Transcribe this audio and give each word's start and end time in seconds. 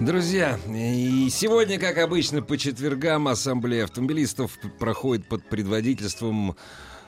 Друзья, 0.00 0.58
и 0.68 1.28
сегодня, 1.30 1.78
как 1.78 1.98
обычно, 1.98 2.42
по 2.42 2.58
четвергам 2.58 3.28
Ассамблея 3.28 3.84
автомобилистов 3.84 4.58
проходит 4.80 5.26
под 5.26 5.44
предводительством 5.48 6.56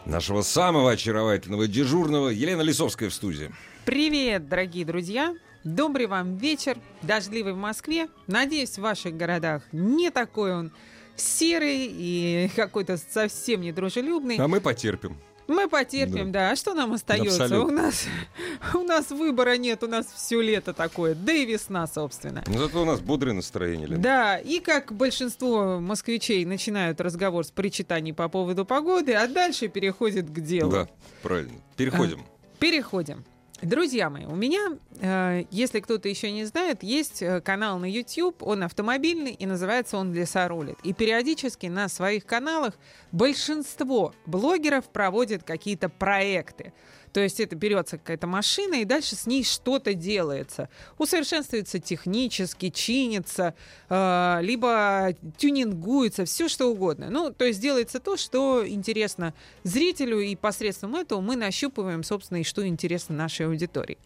нашего 0.05 0.43
самого 0.43 0.93
очаровательного 0.93 1.67
дежурного 1.67 2.29
Елена 2.29 2.63
Лисовская 2.63 3.11
в 3.11 3.15
студии. 3.15 3.51
Привет, 3.85 4.49
дорогие 4.49 4.85
друзья! 4.85 5.35
Добрый 5.65 6.07
вам 6.07 6.37
вечер, 6.37 6.79
дождливый 7.03 7.55
в 7.55 7.57
Москве. 7.57 8.07
Надеюсь, 8.29 8.79
в 8.79 8.83
ваших 8.83 9.17
городах 9.17 9.65
не 9.73 10.11
такой 10.11 10.55
он 10.55 10.73
серый 11.17 11.89
и 11.91 12.49
какой-то 12.57 12.99
совсем 12.99 13.63
недружелюбный. 13.63 14.37
А 14.37 14.47
мы 14.47 14.61
потерпим. 14.61 15.17
Мы 15.49 15.69
потерпим, 15.69 16.33
да. 16.33 16.51
А 16.51 16.57
что 16.57 16.75
нам 16.75 16.93
остается? 16.93 17.45
Абсолютно. 17.45 17.73
У 17.73 17.77
нас, 17.77 18.05
у 18.75 18.83
нас 18.83 19.11
выбора 19.11 19.57
нет, 19.57 19.83
у 19.83 19.87
нас 19.87 20.07
все 20.15 20.41
лето 20.41 20.73
такое, 20.73 21.15
да 21.15 21.33
и 21.33 21.45
весна, 21.45 21.87
собственно. 21.87 22.43
Но 22.47 22.59
зато 22.59 22.83
у 22.83 22.85
нас 22.85 23.01
бодрое 23.01 23.35
настроение, 23.35 23.87
Лена. 23.87 24.03
Да, 24.03 24.39
и 24.39 24.61
как 24.61 24.93
большинство 24.93 25.81
москвичей 25.81 26.45
начинают 26.45 27.01
разговор 27.01 27.45
с 27.45 27.51
причитаний 27.51 28.13
по 28.13 28.29
поводу 28.29 28.65
погоды, 28.65 29.15
а 29.15 29.27
дальше 29.29 29.69
переходит 29.69 30.29
к 30.31 30.41
делу. 30.41 30.71
Да, 30.73 30.89
правильно. 31.23 31.53
Переходим. 31.77 32.25
Переходим. 32.59 33.25
Друзья 33.63 34.11
мои, 34.11 34.27
у 34.27 34.35
меня, 34.35 34.77
э, 35.01 35.45
если 35.51 35.81
кто-то 35.81 36.11
еще 36.11 36.31
не 36.31 36.45
знает, 36.45 36.83
есть 36.83 37.23
э, 37.23 37.41
канал 37.41 37.79
на 37.79 37.91
YouTube, 37.91 38.43
он 38.43 38.63
автомобильный 38.63 39.33
и 39.33 39.47
называется 39.47 39.97
он 39.97 40.13
«Лесорулит». 40.13 40.77
И 40.83 40.93
периодически 40.93 41.67
на 41.67 41.89
своих 41.89 42.27
каналах 42.27 42.75
большинство 43.13 44.15
блогеров 44.27 44.91
проводят 44.91 45.43
какие-то 45.43 45.89
проекты. 45.89 46.75
То 47.17 47.23
есть 47.23 47.41
это 47.41 47.57
берется 47.57 47.97
какая-то 47.97 48.27
машина, 48.27 48.75
и 48.75 48.85
дальше 48.85 49.17
с 49.17 49.27
ней 49.27 49.43
что-то 49.43 49.95
делается. 49.95 50.69
Усовершенствуется 50.99 51.79
технически, 51.79 52.69
чинится, 52.69 53.55
э, 53.89 54.39
либо 54.43 55.15
тюнингуется, 55.39 56.27
все 56.27 56.47
что 56.47 56.67
угодно. 56.67 57.09
Ну, 57.09 57.33
то 57.33 57.47
есть 57.47 57.59
делается 57.59 58.01
то, 58.01 58.19
что 58.19 58.69
интересно 58.69 59.33
зрителю, 59.63 60.21
и 60.21 60.37
посредством 60.37 60.95
этого 60.95 61.23
мы 61.23 61.37
нащупываем, 61.37 62.03
собственно, 62.03 62.43
и 62.43 62.45
что 62.45 62.67
интересно 62.67 63.17
нашей 63.17 63.47
аудитории. 63.47 63.97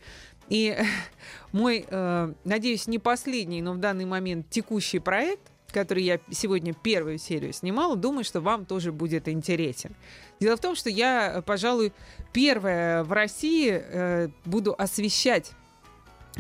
И 0.48 0.78
мой, 1.50 1.84
э, 1.88 2.33
надеюсь, 2.44 2.86
не 2.86 3.00
последний, 3.00 3.61
но 3.61 3.72
в 3.72 3.78
данный 3.78 4.05
момент 4.05 4.48
текущий 4.50 5.00
проект, 5.00 5.50
который 5.72 6.02
я 6.02 6.20
сегодня 6.30 6.74
первую 6.74 7.18
серию 7.18 7.52
снимала, 7.52 7.96
думаю, 7.96 8.24
что 8.24 8.40
вам 8.40 8.64
тоже 8.64 8.92
будет 8.92 9.28
интересен. 9.28 9.94
Дело 10.40 10.56
в 10.56 10.60
том, 10.60 10.74
что 10.74 10.90
я, 10.90 11.42
пожалуй, 11.46 11.92
первая 12.32 13.04
в 13.04 13.12
России 13.12 13.70
э, 13.72 14.28
буду 14.44 14.74
освещать 14.76 15.52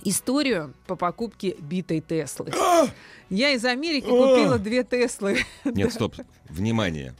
историю 0.04 0.74
по 0.86 0.96
покупке 0.96 1.56
битой 1.58 2.00
Теслы. 2.00 2.52
Я 3.30 3.50
из 3.50 3.64
Америки 3.64 4.06
купила 4.06 4.58
две 4.58 4.84
Теслы. 4.84 5.38
Нет, 5.64 5.92
стоп. 5.94 6.16
Внимание. 6.48 7.14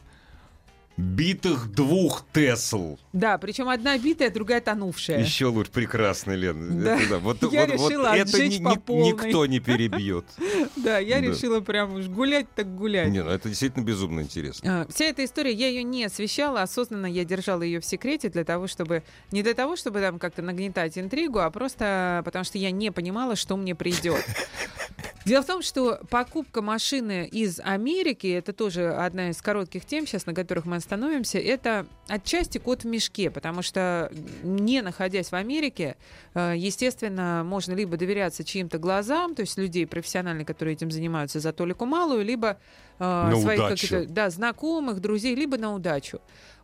Битых 1.00 1.72
двух 1.72 2.24
Тесл. 2.32 2.96
Да, 3.12 3.38
причем 3.38 3.68
одна 3.68 3.96
битая, 3.98 4.30
другая 4.30 4.60
тонувшая. 4.60 5.20
Еще 5.20 5.46
лучше. 5.46 5.70
Прекрасно, 5.70 6.32
Лен. 6.32 6.82
Да. 6.82 6.96
Это, 6.98 7.08
да. 7.10 7.18
Вот, 7.18 7.42
Я 7.52 7.66
вот- 7.66 7.78
вот 7.78 7.90
решила 7.90 8.06
это 8.14 8.22
отжечь 8.22 8.58
ни- 8.60 8.64
по 8.64 8.76
полной. 8.76 9.12
никто 9.12 9.46
не 9.46 9.60
перебьет. 9.60 10.24
Да, 10.76 10.98
я 10.98 11.16
Да. 11.20 11.26
решила 11.26 11.60
прям 11.60 11.94
уж 11.94 12.06
гулять 12.06 12.46
так 12.54 12.74
гулять. 12.74 13.08
Не, 13.08 13.22
ну 13.22 13.30
это 13.30 13.48
действительно 13.48 13.82
безумно 13.84 14.20
интересно. 14.20 14.82
А, 14.82 14.86
Вся 14.92 15.06
эта 15.06 15.24
история, 15.24 15.52
я 15.52 15.68
ее 15.68 15.82
не 15.82 16.04
освещала, 16.04 16.62
осознанно 16.62 17.06
я 17.06 17.24
держала 17.24 17.62
ее 17.62 17.80
в 17.80 17.84
секрете 17.84 18.28
для 18.28 18.44
того, 18.44 18.66
чтобы 18.66 19.02
не 19.32 19.42
для 19.42 19.54
того, 19.54 19.76
чтобы 19.76 20.00
там 20.00 20.18
как-то 20.18 20.42
нагнетать 20.42 20.96
интригу, 20.98 21.38
а 21.40 21.50
просто 21.50 22.22
потому 22.24 22.44
что 22.44 22.58
я 22.58 22.70
не 22.70 22.90
понимала, 22.92 23.36
что 23.36 23.56
мне 23.56 23.74
придет. 23.74 24.24
Дело 25.26 25.42
в 25.42 25.46
том, 25.46 25.60
что 25.60 26.00
покупка 26.08 26.62
машины 26.62 27.28
из 27.30 27.60
Америки, 27.60 28.26
это 28.26 28.54
тоже 28.54 28.90
одна 28.90 29.30
из 29.30 29.42
коротких 29.42 29.84
тем, 29.84 30.06
сейчас 30.06 30.24
на 30.24 30.34
которых 30.34 30.64
мы 30.64 30.76
остановимся, 30.76 31.38
это 31.38 31.86
отчасти 32.08 32.56
кот 32.56 32.84
в 32.84 32.86
мешке, 32.86 33.30
потому 33.30 33.60
что 33.60 34.10
не 34.42 34.80
находясь 34.80 35.30
в 35.30 35.34
Америке, 35.34 35.96
э, 36.34 36.54
естественно, 36.56 37.42
можно 37.44 37.74
либо 37.74 37.98
доверяться 37.98 38.44
чьим-то 38.44 38.78
глазам, 38.78 39.34
то 39.34 39.42
есть 39.42 39.58
людей 39.58 39.86
профессиональных, 39.86 40.46
которые 40.46 40.74
этим 40.74 40.90
занимаются 40.90 41.38
за 41.38 41.52
толику 41.52 41.84
малую, 41.84 42.24
либо 42.24 42.58
э, 42.98 43.04
На 43.04 43.36
своих 43.36 44.12
да, 44.12 44.30
знакомых, 44.30 45.00
друзей, 45.00 45.34
либо 45.34 45.58
на 45.58 45.74
удачу. 45.74 46.20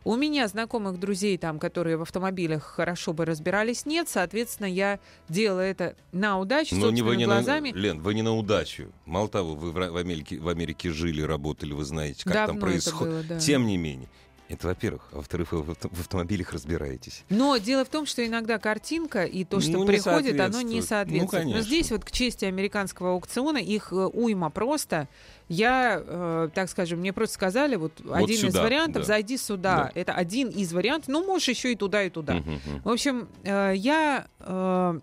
У 0.07 0.15
меня 0.15 0.47
знакомых 0.47 1.01
друзей, 1.01 1.37
там, 1.37 1.59
которые 1.59 1.97
в 1.97 2.01
автомобилях 2.03 2.63
хорошо 2.63 3.11
бы 3.11 3.25
разбирались, 3.25 3.85
нет. 3.85 4.07
Соответственно, 4.07 4.67
я 4.67 5.01
делала 5.27 5.59
это 5.59 5.97
на 6.13 6.39
удачу, 6.39 6.77
Но 6.77 6.91
не 6.91 7.01
вы 7.01 7.17
не 7.17 7.25
глазами. 7.25 7.71
на, 7.71 7.75
Лен, 7.75 7.99
вы 7.99 8.13
не 8.13 8.21
на 8.21 8.33
удачу. 8.33 8.93
Мало 9.05 9.27
того, 9.27 9.55
вы 9.55 9.73
в, 9.73 9.97
Америке, 9.97 10.39
в 10.39 10.47
Америке 10.47 10.91
жили, 10.91 11.21
работали, 11.21 11.73
вы 11.73 11.83
знаете, 11.83 12.23
как 12.23 12.33
там 12.33 12.45
Давно 12.45 12.59
это 12.59 12.65
происходит. 12.71 13.27
да. 13.27 13.39
Тем 13.39 13.67
не 13.67 13.75
менее. 13.75 14.07
Это, 14.49 14.67
во-первых. 14.67 15.01
А 15.11 15.17
во-вторых, 15.17 15.51
вы 15.51 15.61
в, 15.61 15.71
авто- 15.71 15.89
в 15.93 15.99
автомобилях 15.99 16.53
разбираетесь. 16.53 17.23
Но 17.29 17.57
дело 17.57 17.83
в 17.83 17.89
том, 17.89 18.05
что 18.05 18.25
иногда 18.25 18.59
картинка 18.59 19.23
и 19.25 19.43
то, 19.43 19.59
что 19.59 19.71
Ну, 19.71 19.85
приходит, 19.85 20.39
оно 20.39 20.61
не 20.61 20.81
соответствует. 20.81 21.21
Ну, 21.23 21.27
конечно. 21.27 21.59
Но 21.59 21.65
здесь 21.65 21.91
вот 21.91 22.05
к 22.05 22.11
чести 22.11 22.45
американского 22.45 23.11
аукциона 23.11 23.57
их 23.57 23.91
э, 23.91 23.95
уйма 23.95 24.49
просто. 24.49 25.07
Я, 25.49 26.01
э, 26.05 26.49
так 26.53 26.69
скажем, 26.69 26.99
мне 26.99 27.11
просто 27.11 27.35
сказали, 27.35 27.75
вот, 27.75 27.91
один 28.09 28.35
из 28.37 28.41
сюда, 28.41 28.63
вариантов, 28.63 29.01
да. 29.03 29.07
зайди 29.07 29.37
сюда. 29.37 29.91
Это 29.95 30.13
один 30.13 30.49
из 30.49 30.71
вариантов. 30.73 31.09
Ну, 31.09 31.25
можешь 31.25 31.49
еще 31.49 31.73
и 31.73 31.75
туда, 31.75 32.03
и 32.03 32.09
туда. 32.09 32.35
Мгм. 32.35 32.81
В 32.83 32.89
общем, 32.89 33.27
э, 33.43 33.73
я 33.75 34.27
э, 34.39 34.99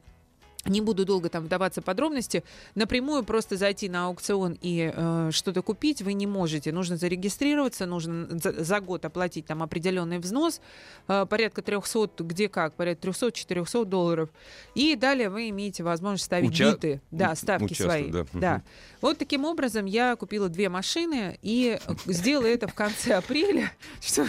не 0.66 0.80
буду 0.80 1.04
долго 1.04 1.28
там 1.28 1.44
вдаваться 1.44 1.80
в 1.80 1.84
подробности. 1.84 2.44
Напрямую 2.74 3.24
просто 3.24 3.56
зайти 3.56 3.88
на 3.88 4.06
аукцион 4.06 4.56
и 4.60 4.92
э, 4.94 5.30
что-то 5.32 5.62
купить 5.62 6.02
вы 6.02 6.12
не 6.14 6.26
можете. 6.26 6.72
Нужно 6.72 6.96
зарегистрироваться, 6.96 7.86
нужно 7.86 8.26
за, 8.38 8.64
за 8.64 8.80
год 8.80 9.04
оплатить 9.04 9.46
там 9.46 9.62
определенный 9.62 10.18
взнос, 10.18 10.60
э, 11.08 11.26
порядка 11.28 11.62
300, 11.62 12.10
где 12.24 12.48
как, 12.48 12.74
порядка 12.74 13.08
300-400 13.08 13.84
долларов. 13.84 14.30
И 14.74 14.96
далее 14.96 15.28
вы 15.30 15.48
имеете 15.50 15.82
возможность 15.82 16.24
ставить 16.24 16.50
Уча- 16.50 16.72
биты, 16.72 17.00
да, 17.10 17.34
ставки 17.34 17.74
свои. 17.74 18.10
да. 18.10 18.24
Да. 18.32 18.62
Вот 19.00 19.18
таким 19.18 19.44
образом 19.44 19.84
я 19.84 20.16
купила 20.16 20.48
две 20.48 20.68
машины 20.68 21.38
и 21.42 21.78
сделала 22.06 22.46
это 22.46 22.68
в 22.68 22.74
конце 22.74 23.14
апреля. 23.14 23.70
Что, 24.00 24.26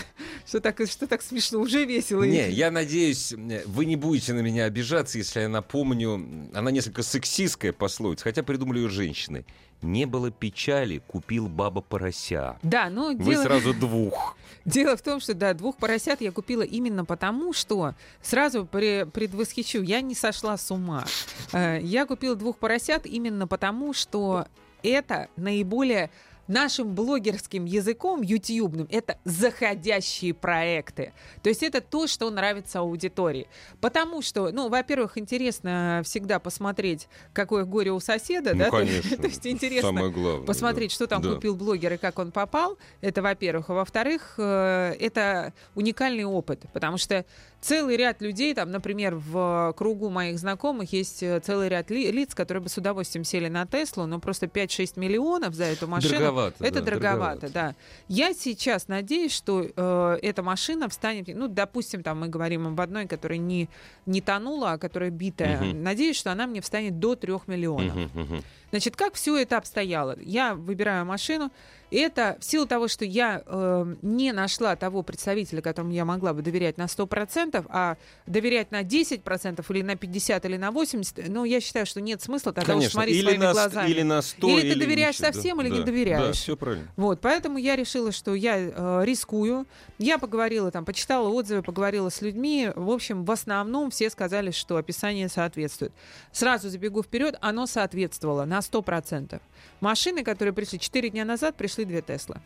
что, 0.47 0.59
так, 0.61 0.79
что 0.88 1.07
так 1.07 1.22
смешно, 1.22 1.59
уже 1.59 1.85
весело. 1.85 2.23
Не, 2.23 2.50
я 2.51 2.72
надеюсь, 2.72 3.33
вы 3.66 3.85
не 3.85 3.95
будете 3.95 4.33
на 4.33 4.41
меня 4.41 4.66
обижаться, 4.66 5.17
если 5.17 5.41
я 5.41 5.50
напомню, 5.50 6.50
она 6.53 6.72
несколько 6.72 7.03
сексистская 7.03 7.73
пословица, 7.73 8.23
хотя 8.25 8.44
придумали 8.44 8.79
ее 8.79 8.89
женщины. 8.89 9.45
Не 9.81 10.05
было 10.05 10.31
печали, 10.31 11.00
купил 11.05 11.47
баба 11.47 11.81
порося. 11.81 12.57
Да, 12.63 12.89
но 12.89 13.07
Вы 13.13 13.31
дело... 13.34 13.44
сразу 13.44 13.73
двух. 13.73 14.35
Дело 14.66 14.95
в 14.97 15.01
том, 15.03 15.19
что 15.19 15.34
да, 15.35 15.53
двух 15.53 15.78
поросят 15.78 16.22
я 16.22 16.31
купила 16.31 16.63
именно 16.63 17.05
потому, 17.05 17.53
что 17.53 17.94
сразу 18.23 18.63
пре- 18.63 19.05
предвосхищу, 19.05 19.84
я 19.84 20.01
не 20.01 20.16
сошла 20.16 20.57
с 20.57 20.72
ума. 20.72 21.05
Э, 21.52 21.79
Я 21.84 22.05
купила 22.08 22.35
двух 22.35 22.58
поросят 22.58 23.05
именно 23.05 23.47
потому, 23.47 23.93
что 23.93 24.47
это 24.81 25.28
наиболее 25.35 26.09
нашим 26.47 26.93
блогерским 26.93 27.65
языком, 27.65 28.21
ютубным, 28.21 28.87
это 28.91 29.17
заходящие 29.23 30.33
проекты. 30.33 31.13
То 31.41 31.49
есть 31.49 31.63
это 31.63 31.81
то, 31.81 32.07
что 32.07 32.29
нравится 32.29 32.79
аудитории. 32.79 33.47
Потому 33.81 34.21
что, 34.21 34.51
ну, 34.51 34.69
во-первых, 34.69 35.17
интересно 35.17 36.01
всегда 36.05 36.39
посмотреть, 36.39 37.07
какое 37.33 37.65
горе 37.65 37.91
у 37.91 37.99
соседа, 37.99 38.53
Ну, 38.53 38.59
да? 38.59 38.65
То- 38.65 38.71
конечно. 38.77 39.17
То 39.17 39.27
есть 39.27 39.47
интересно 39.47 39.89
Самое 39.89 40.11
главное. 40.11 40.45
посмотреть, 40.45 40.91
да. 40.91 40.95
что 40.95 41.07
там 41.07 41.21
Да. 41.21 41.33
купил 41.35 41.55
блогер 41.55 41.93
и 41.93 41.97
как 41.97 42.19
он 42.19 42.31
попал. 42.31 42.77
Это, 43.01 43.21
во-первых. 43.21 43.69
А 43.69 43.73
во-вторых, 43.73 44.35
э, 44.37 44.95
это 44.99 45.53
уникальный 45.75 46.25
опыт, 46.25 46.61
потому 46.73 46.97
что 46.97 47.25
целый 47.66 47.97
ряд 47.97 48.22
людей, 48.22 48.53
там, 48.53 48.72
например, 48.72 49.16
в 49.16 49.73
кругу 49.76 50.09
моих 50.09 50.38
знакомых 50.38 50.94
есть 50.94 51.23
э, 51.23 51.40
целый 51.40 51.67
ряд 51.67 51.90
ли, 51.90 52.12
лиц, 52.12 52.35
которые 52.35 52.62
бы 52.62 52.70
с 52.70 52.78
удовольствием 52.78 53.23
сели 53.23 53.47
на 53.50 53.66
Теслу, 53.66 54.06
но 54.06 54.20
просто 54.20 54.46
5-6 54.46 55.00
миллионов 55.00 55.56
за 55.56 55.64
эту 55.66 55.88
машину. 55.88 56.14
Дороговато, 56.14 56.64
Это 56.64 56.79
да, 56.79 56.85
дороговато, 56.85 57.41
дороговато. 57.41 57.50
да. 57.53 57.76
Я 58.08 58.34
сейчас 58.34 58.88
надеюсь, 58.88 59.34
что 59.34 59.66
э, 59.76 60.17
эта 60.22 60.44
машина 60.44 60.90
встанет, 60.90 61.28
ну, 61.28 61.47
допустим, 61.47 62.03
там 62.03 62.20
мы 62.20 62.28
говорим 62.28 62.67
об 62.67 62.79
одной, 62.79 63.08
которая 63.08 63.40
не, 63.40 63.67
не 64.06 64.22
тонула, 64.22 64.73
а 64.73 64.78
которая 64.78 65.09
битая. 65.09 65.59
Мгм. 65.59 65.82
Надеюсь, 65.82 66.17
что 66.17 66.32
она 66.32 66.46
мне 66.46 66.62
встанет 66.62 67.00
до 67.00 67.16
3 67.16 67.34
миллионов. 67.47 67.96
Мгм, 67.96 68.09
мгм. 68.14 68.44
Значит, 68.72 68.96
как 68.96 69.14
все 69.14 69.38
это 69.38 69.58
обстояло? 69.58 70.17
Я 70.22 70.56
выбираю 70.56 71.06
машину. 71.06 71.52
Это 71.91 72.35
в 72.40 72.44
силу 72.44 72.66
того, 72.66 72.88
что 72.88 73.06
я 73.06 73.44
э, 73.46 73.96
не 74.02 74.32
нашла 74.34 74.76
того 74.76 75.03
представителя, 75.03 75.62
которому 75.62 75.91
я 75.94 76.03
могла 76.03 76.34
бы 76.34 76.41
доверять 76.41 76.78
на 76.78 76.85
100%, 76.85 77.66
а 77.70 77.96
доверять 78.26 78.72
на 78.72 78.82
10% 78.82 79.64
или 79.70 79.82
на 79.84 79.91
50% 79.94 80.46
или 80.47 80.58
на 80.58 80.70
80%, 80.70 81.26
ну, 81.29 81.46
я 81.46 81.62
считаю, 81.62 81.85
что 81.85 82.02
нет 82.02 82.22
смысла 82.22 82.53
тогда 82.53 82.73
уж 82.73 82.78
Конечно, 82.79 82.91
смотреть 82.91 83.16
или 83.17 83.23
своими 83.26 83.44
на, 83.44 83.52
глазами. 83.53 83.90
или 83.90 84.02
на 84.02 84.22
100, 84.22 84.50
Или 84.59 84.73
ты 84.73 84.79
доверяешь 84.79 85.16
ничего, 85.16 85.28
да. 85.28 85.34
совсем, 85.34 85.62
или 85.62 85.70
не 85.70 85.79
Да, 85.79 85.85
доверяешь. 85.85 86.26
Да, 86.26 86.32
все 86.34 86.58
правильно. 86.58 86.88
Вот, 86.97 87.22
поэтому 87.22 87.59
я 87.59 87.76
решила, 87.76 88.12
что 88.12 88.34
я 88.34 88.58
э, 88.58 89.02
рискую. 89.06 89.67
Я 90.00 90.17
поговорила 90.17 90.72
там, 90.72 90.85
почитала 90.85 91.29
отзывы, 91.29 91.62
поговорила 91.62 92.09
с 92.09 92.22
людьми. 92.22 92.72
В 92.76 92.90
общем, 92.90 93.23
в 93.26 93.32
основном 93.32 93.91
все 93.91 94.09
сказали, 94.09 94.50
что 94.52 94.78
описание 94.78 95.29
соответствует. 95.29 95.94
Сразу 96.32 96.70
забегу 96.70 97.03
вперед, 97.03 97.38
оно 97.41 97.67
соответствовало 97.67 98.44
на 98.46 98.62
100%. 98.72 99.41
Машины, 99.82 100.23
которые 100.23 100.53
пришли 100.53 100.79
4 100.79 101.09
дня 101.09 101.26
назад, 101.26 101.56
пришли 101.56 101.85
две 101.85 102.02
Тесла. 102.02 102.41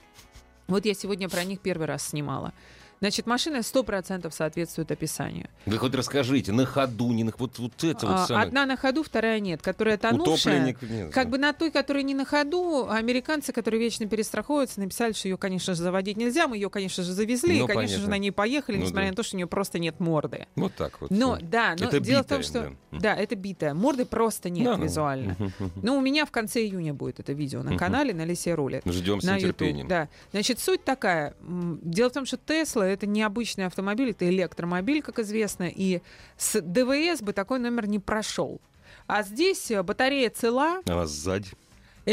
Вот 0.67 0.85
я 0.85 0.93
сегодня 0.93 1.29
про 1.29 1.43
них 1.43 1.61
первый 1.61 1.87
раз 1.87 2.07
снимала. 2.07 2.53
Значит, 2.99 3.27
машина 3.27 3.57
100% 3.57 4.29
соответствует 4.31 4.91
описанию. 4.91 5.47
Вы 5.65 5.77
хоть 5.77 5.95
расскажите, 5.95 6.51
на 6.51 6.65
ходу, 6.65 7.11
не 7.11 7.23
на... 7.23 7.31
Вот, 7.37 7.57
вот 7.59 7.83
это 7.83 8.05
вот 8.05 8.15
А, 8.15 8.25
самое... 8.27 8.47
Одна 8.47 8.65
на 8.65 8.75
ходу, 8.75 9.03
вторая 9.03 9.39
нет. 9.39 9.61
Которая 9.61 9.97
тонувшая, 9.97 10.61
Утопленник, 10.65 10.81
нет, 10.81 11.13
как 11.13 11.29
бы 11.29 11.37
на 11.37 11.53
той, 11.53 11.71
которая 11.71 12.03
не 12.03 12.13
на 12.13 12.25
ходу, 12.25 12.87
американцы, 12.89 13.53
которые 13.53 13.79
вечно 13.81 14.05
перестраховываются, 14.05 14.79
написали, 14.81 15.13
что 15.13 15.29
ее, 15.29 15.37
конечно 15.37 15.75
же, 15.75 15.81
заводить 15.81 16.17
нельзя. 16.17 16.47
Мы 16.47 16.57
ее, 16.57 16.69
конечно 16.69 17.03
же, 17.03 17.13
завезли, 17.13 17.59
Ну, 17.59 17.65
и, 17.65 17.67
конечно 17.67 17.87
же, 17.87 17.93
понятно. 18.03 18.09
на 18.09 18.17
ней 18.19 18.31
поехали, 18.31 18.75
Ну, 18.77 18.83
несмотря 18.83 19.05
да. 19.05 19.09
на 19.11 19.15
то, 19.15 19.23
что 19.23 19.35
у 19.35 19.37
нее 19.37 19.47
просто 19.47 19.79
нет 19.79 19.99
морды. 19.99 20.47
Вот 20.55 20.73
так 20.75 20.99
вот. 20.99 21.09
Но, 21.09 21.37
да, 21.41 21.75
но 21.79 21.85
Это 21.85 21.99
дело 22.01 22.21
в 22.21 22.25
битая, 22.25 22.37
том, 22.39 22.43
что... 22.43 22.73
да. 22.91 22.99
Да. 22.99 23.15
это 23.15 23.35
битая. 23.35 23.73
Морды 23.73 24.05
просто 24.05 24.49
нет 24.49 24.65
Да, 24.65 24.75
ну, 24.77 24.83
визуально. 24.83 25.35
мгм. 25.39 25.71
Ну, 25.81 25.97
у 25.97 26.01
меня 26.01 26.25
в 26.25 26.31
конце 26.31 26.61
июня 26.65 26.93
будет 26.93 27.19
это 27.21 27.31
видео 27.33 27.63
на 27.63 27.77
канале 27.77 28.13
на 28.13 28.25
Лисе 28.25 28.55
Рулет. 28.55 28.83
Ждем 28.85 29.21
с 29.21 29.23
нетерпением. 29.23 29.87
да. 29.87 30.09
Значит, 30.31 30.59
суть 30.59 30.83
такая. 30.83 31.33
Дело 31.81 32.09
в 32.09 32.13
том, 32.13 32.25
что 32.25 32.35
Тесла 32.37 32.88
это 32.89 33.07
необычный 33.07 33.65
автомобиль, 33.65 34.11
это 34.11 34.27
электромобиль, 34.29 35.01
как 35.01 35.19
известно, 35.19 35.69
и 35.73 36.01
с 36.37 36.59
ДВС 36.61 37.21
бы 37.21 37.33
такой 37.33 37.59
номер 37.59 37.87
не 37.87 37.99
прошел. 37.99 38.61
А 39.07 39.23
здесь 39.23 39.71
э, 39.71 39.81
батарея 39.83 40.29
цела, 40.29 40.81
А 40.85 41.05
сзади? 41.05 41.49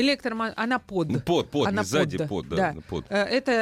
Электромо... 0.00 0.52
она 0.56 0.78
под. 0.78 1.08
Ну, 1.08 1.20
под, 1.20 1.50
под, 1.50 1.68
Она 1.68 1.82
не 1.82 1.86
сзади, 1.86 2.18
под, 2.18 2.28
под, 2.28 2.48
да. 2.48 2.56
да, 2.56 2.72
Да. 2.74 2.80
под. 2.88 3.04
Э, 3.08 3.16
Это 3.24 3.52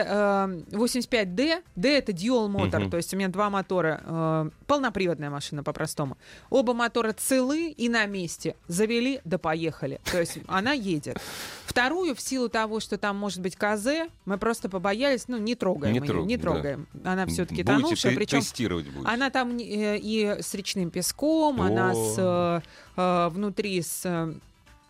э, 0.71 0.77
85D. 0.77 1.63
D 1.77 1.89
это 1.99 2.13
dual 2.13 2.49
мотор, 2.49 2.81
Мгм. 2.83 2.91
то 2.91 2.97
есть 2.97 3.13
у 3.15 3.17
меня 3.17 3.29
два 3.29 3.51
мотора. 3.51 4.01
э, 4.05 4.51
полноприводная 4.67 5.31
машина 5.31 5.63
по-простому. 5.63 6.17
Оба 6.51 6.75
мотора 6.75 7.13
целы 7.13 7.69
и 7.71 7.89
на 7.89 8.07
месте. 8.07 8.57
Завели, 8.69 9.21
да 9.25 9.39
поехали. 9.39 10.01
То 10.11 10.19
есть 10.21 10.39
она 10.49 10.73
едет. 10.73 11.19
Вторую, 11.67 12.15
в 12.15 12.21
силу 12.21 12.49
того, 12.49 12.81
что 12.81 12.99
там 12.99 13.17
может 13.17 13.41
быть 13.41 13.57
КЗ, 13.57 14.09
мы 14.27 14.39
просто 14.39 14.69
побоялись, 14.69 15.25
ну, 15.29 15.39
не 15.39 15.55
трогаем 15.55 15.93
Не 15.95 15.99
ее, 16.01 16.07
трогаем, 16.07 16.29
не 16.29 16.37
да. 16.37 16.43
трогаем. 16.43 16.87
Она 17.05 17.27
все-таки 17.27 17.63
Будете 17.63 17.83
тонувшая, 17.83 18.15
причем 18.15 18.41
тестировать 18.41 18.87
будете. 18.89 19.11
она 19.11 19.31
там 19.31 19.57
э, 19.59 19.99
и 19.99 20.37
с 20.41 20.55
речным 20.55 20.91
песком, 20.91 21.61
она 21.61 21.91
О. 21.91 21.95
с 21.95 22.15
э, 22.19 22.61
э, 22.97 23.29
внутри 23.31 23.83
с 23.83 24.03
э, 24.05 24.35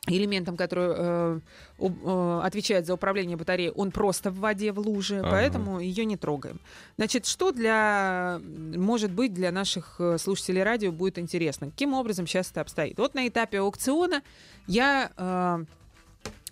элементом, 0.07 0.57
который 0.57 0.95
э, 0.97 1.41
э, 1.79 2.41
отвечает 2.43 2.87
за 2.87 2.95
управление 2.95 3.37
батареей, 3.37 3.71
он 3.71 3.91
просто 3.91 4.31
в 4.31 4.39
воде, 4.39 4.73
в 4.73 4.79
луже, 4.79 5.21
Ага. 5.21 5.31
поэтому 5.31 5.81
ее 5.81 6.05
не 6.05 6.17
трогаем. 6.17 6.61
Значит, 6.97 7.27
что 7.27 7.53
для, 7.53 8.41
может 8.45 9.11
быть, 9.13 9.33
для 9.33 9.51
наших 9.51 9.97
э, 9.99 10.19
слушателей 10.19 10.63
радио 10.63 10.93
будет 10.93 11.19
интересно? 11.19 11.71
Каким 11.71 11.95
образом 11.95 12.27
сейчас 12.27 12.51
это 12.51 12.61
обстоит? 12.61 12.99
Вот 12.99 13.15
на 13.15 13.27
этапе 13.27 13.61
аукциона 13.61 14.23
я 14.67 15.11
э, 15.17 15.65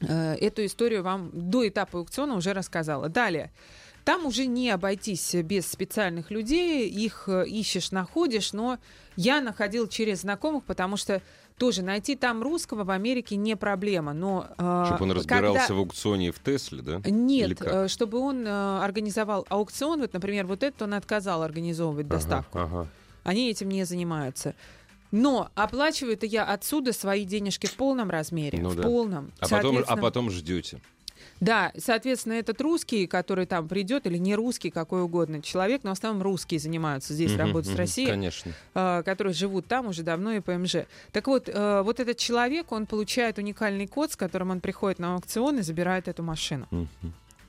э, 0.00 0.34
эту 0.36 0.64
историю 0.64 1.02
вам 1.02 1.30
до 1.32 1.68
этапа 1.68 1.98
аукциона 1.98 2.34
уже 2.34 2.52
рассказала. 2.54 3.08
Далее. 3.08 3.50
Там 4.04 4.26
уже 4.26 4.46
не 4.46 4.70
обойтись 4.70 5.34
без 5.34 5.70
специальных 5.70 6.30
людей, 6.32 6.88
их 6.88 7.24
э, 7.28 7.46
ищешь, 7.46 7.92
находишь, 7.92 8.52
но 8.52 8.78
я 9.14 9.40
находил 9.40 9.86
через 9.86 10.22
знакомых, 10.22 10.64
потому 10.64 10.96
что 10.96 11.22
тоже 11.62 11.82
найти 11.82 12.16
там 12.16 12.42
русского 12.42 12.82
в 12.82 12.90
Америке 12.90 13.36
не 13.36 13.56
проблема, 13.56 14.12
но... 14.12 14.48
э, 14.58 14.84
Чтобы 14.88 15.04
он 15.04 15.10
когда- 15.10 15.14
разбирался 15.14 15.74
в 15.74 15.78
аукционе 15.78 16.32
в 16.32 16.40
Тесле, 16.40 16.82
да? 16.82 17.00
Нет, 17.04 17.62
э, 17.62 17.86
чтобы 17.86 18.18
он 18.18 18.44
э, 18.44 18.78
организовал 18.82 19.46
аукцион, 19.48 20.00
вот, 20.00 20.12
например, 20.12 20.46
вот 20.48 20.64
этот 20.64 20.82
он 20.82 20.94
отказал 20.94 21.40
организовывать 21.44 22.06
Ага, 22.06 22.16
доставку. 22.16 22.58
ага. 22.58 22.88
Они 23.22 23.48
этим 23.48 23.68
не 23.68 23.84
занимаются. 23.84 24.56
Но 25.12 25.50
оплачиваю-то 25.54 26.26
я 26.26 26.44
отсюда 26.44 26.92
свои 26.92 27.24
денежки 27.24 27.66
в 27.66 27.76
полном 27.76 28.10
размере. 28.10 28.58
Ну 28.60 28.70
в 28.70 28.74
да. 28.74 28.82
полном. 28.82 29.30
А 29.38 29.46
потом, 29.46 29.84
а 29.86 29.96
потом 29.96 30.30
ждете. 30.30 30.80
Да, 31.42 31.72
соответственно, 31.76 32.34
этот 32.34 32.60
русский, 32.60 33.08
который 33.08 33.46
там 33.46 33.66
придет, 33.66 34.06
или 34.06 34.16
не 34.16 34.36
русский, 34.36 34.70
какой 34.70 35.02
угодно 35.02 35.42
человек, 35.42 35.82
но 35.82 35.90
в 35.90 35.94
основном 35.94 36.22
русские 36.22 36.60
занимаются 36.60 37.14
здесь, 37.14 37.32
Мгм, 37.32 37.38
работают 37.40 37.66
с 37.66 37.70
мгм, 37.70 37.78
Россией, 37.78 38.10
Конечно. 38.10 38.52
э, 38.74 39.02
которые 39.04 39.34
живут 39.34 39.66
там 39.66 39.88
уже 39.88 40.04
давно 40.04 40.34
и 40.34 40.40
ПМЖ. 40.40 40.86
Так 41.10 41.26
вот, 41.26 41.48
э, 41.48 41.82
вот 41.82 41.98
этот 41.98 42.16
человек, 42.16 42.70
он 42.70 42.86
получает 42.86 43.38
уникальный 43.38 43.88
код, 43.88 44.12
с 44.12 44.16
которым 44.16 44.50
он 44.50 44.60
приходит 44.60 45.00
на 45.00 45.16
аукцион 45.16 45.58
и 45.58 45.62
забирает 45.62 46.06
эту 46.06 46.22
машину. 46.22 46.68
Мгм. 46.70 46.88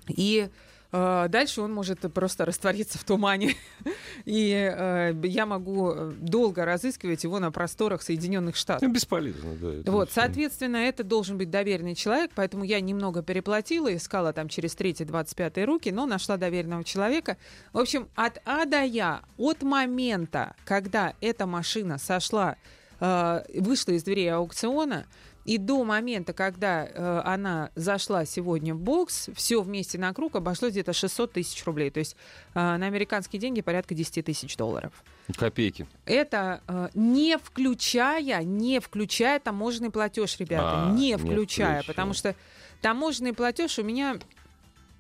И 0.08 0.50
дальше 0.94 1.62
он 1.62 1.74
может 1.74 2.00
просто 2.14 2.46
раствориться 2.46 3.00
в 3.00 3.04
тумане. 3.04 3.56
И 4.26 4.52
э, 4.52 5.14
я 5.24 5.46
могу 5.46 5.92
э, 5.92 6.12
долго 6.20 6.66
разыскивать 6.66 7.24
его 7.24 7.40
на 7.40 7.52
просторах 7.52 8.04
Соединенных 8.04 8.56
Штатов. 8.56 8.88
Ну, 8.88 8.94
бесполезно, 8.94 9.56
да. 9.56 9.92
Вот, 9.92 10.12
соответственно, 10.12 10.78
это 10.78 11.04
должен 11.04 11.38
быть 11.38 11.50
доверенный 11.50 11.96
человек, 11.96 12.32
поэтому 12.36 12.64
я 12.64 12.80
немного 12.80 13.24
переплатила, 13.24 13.94
искала 13.96 14.34
там 14.34 14.50
через 14.50 14.76
третий, 14.76 15.04
25 15.04 15.66
руки, 15.66 15.92
но 15.92 16.06
нашла 16.06 16.38
доверенного 16.38 16.84
человека. 16.84 17.38
В 17.74 17.80
общем, 17.80 18.08
от 18.14 18.40
А 18.46 18.66
до 18.66 18.84
Я, 18.84 19.24
от 19.38 19.64
момента, 19.64 20.56
когда 20.64 21.14
эта 21.22 21.48
машина 21.48 21.98
сошла, 21.98 22.56
э, 23.00 23.42
вышла 23.60 23.94
из 23.94 24.04
дверей 24.04 24.32
аукциона, 24.32 25.08
и 25.46 25.58
до 25.58 25.84
момента, 25.84 26.32
когда 26.34 26.86
э, 26.86 27.22
она 27.26 27.70
зашла 27.76 28.26
сегодня 28.26 28.74
в 28.74 28.80
бокс, 28.80 29.30
все 29.36 29.62
вместе 29.62 29.98
на 29.98 30.14
круг 30.14 30.36
обошлось 30.36 30.72
где-то 30.72 30.94
600 30.94 31.34
тысяч 31.34 31.66
рублей. 31.66 31.90
То 31.90 32.00
есть 32.00 32.16
э, 32.54 32.60
на 32.60 32.86
американские 32.86 33.40
деньги 33.40 33.62
порядка 33.62 33.94
10 33.94 34.26
тысяч 34.26 34.56
долларов. 34.56 34.94
Копейки. 35.38 35.86
Это 36.06 36.62
э, 36.68 36.90
не 36.94 37.38
включая, 37.38 38.44
не 38.44 38.80
включая 38.80 39.40
таможенный 39.40 39.90
платеж, 39.90 40.38
ребята, 40.40 40.88
А, 40.88 40.92
не 40.92 41.10
не 41.12 41.18
включая, 41.18 41.36
включая. 41.80 41.84
потому 41.84 42.14
что 42.14 42.36
таможенный 42.82 43.34
платеж 43.34 43.80
у 43.80 43.84
меня 43.84 44.18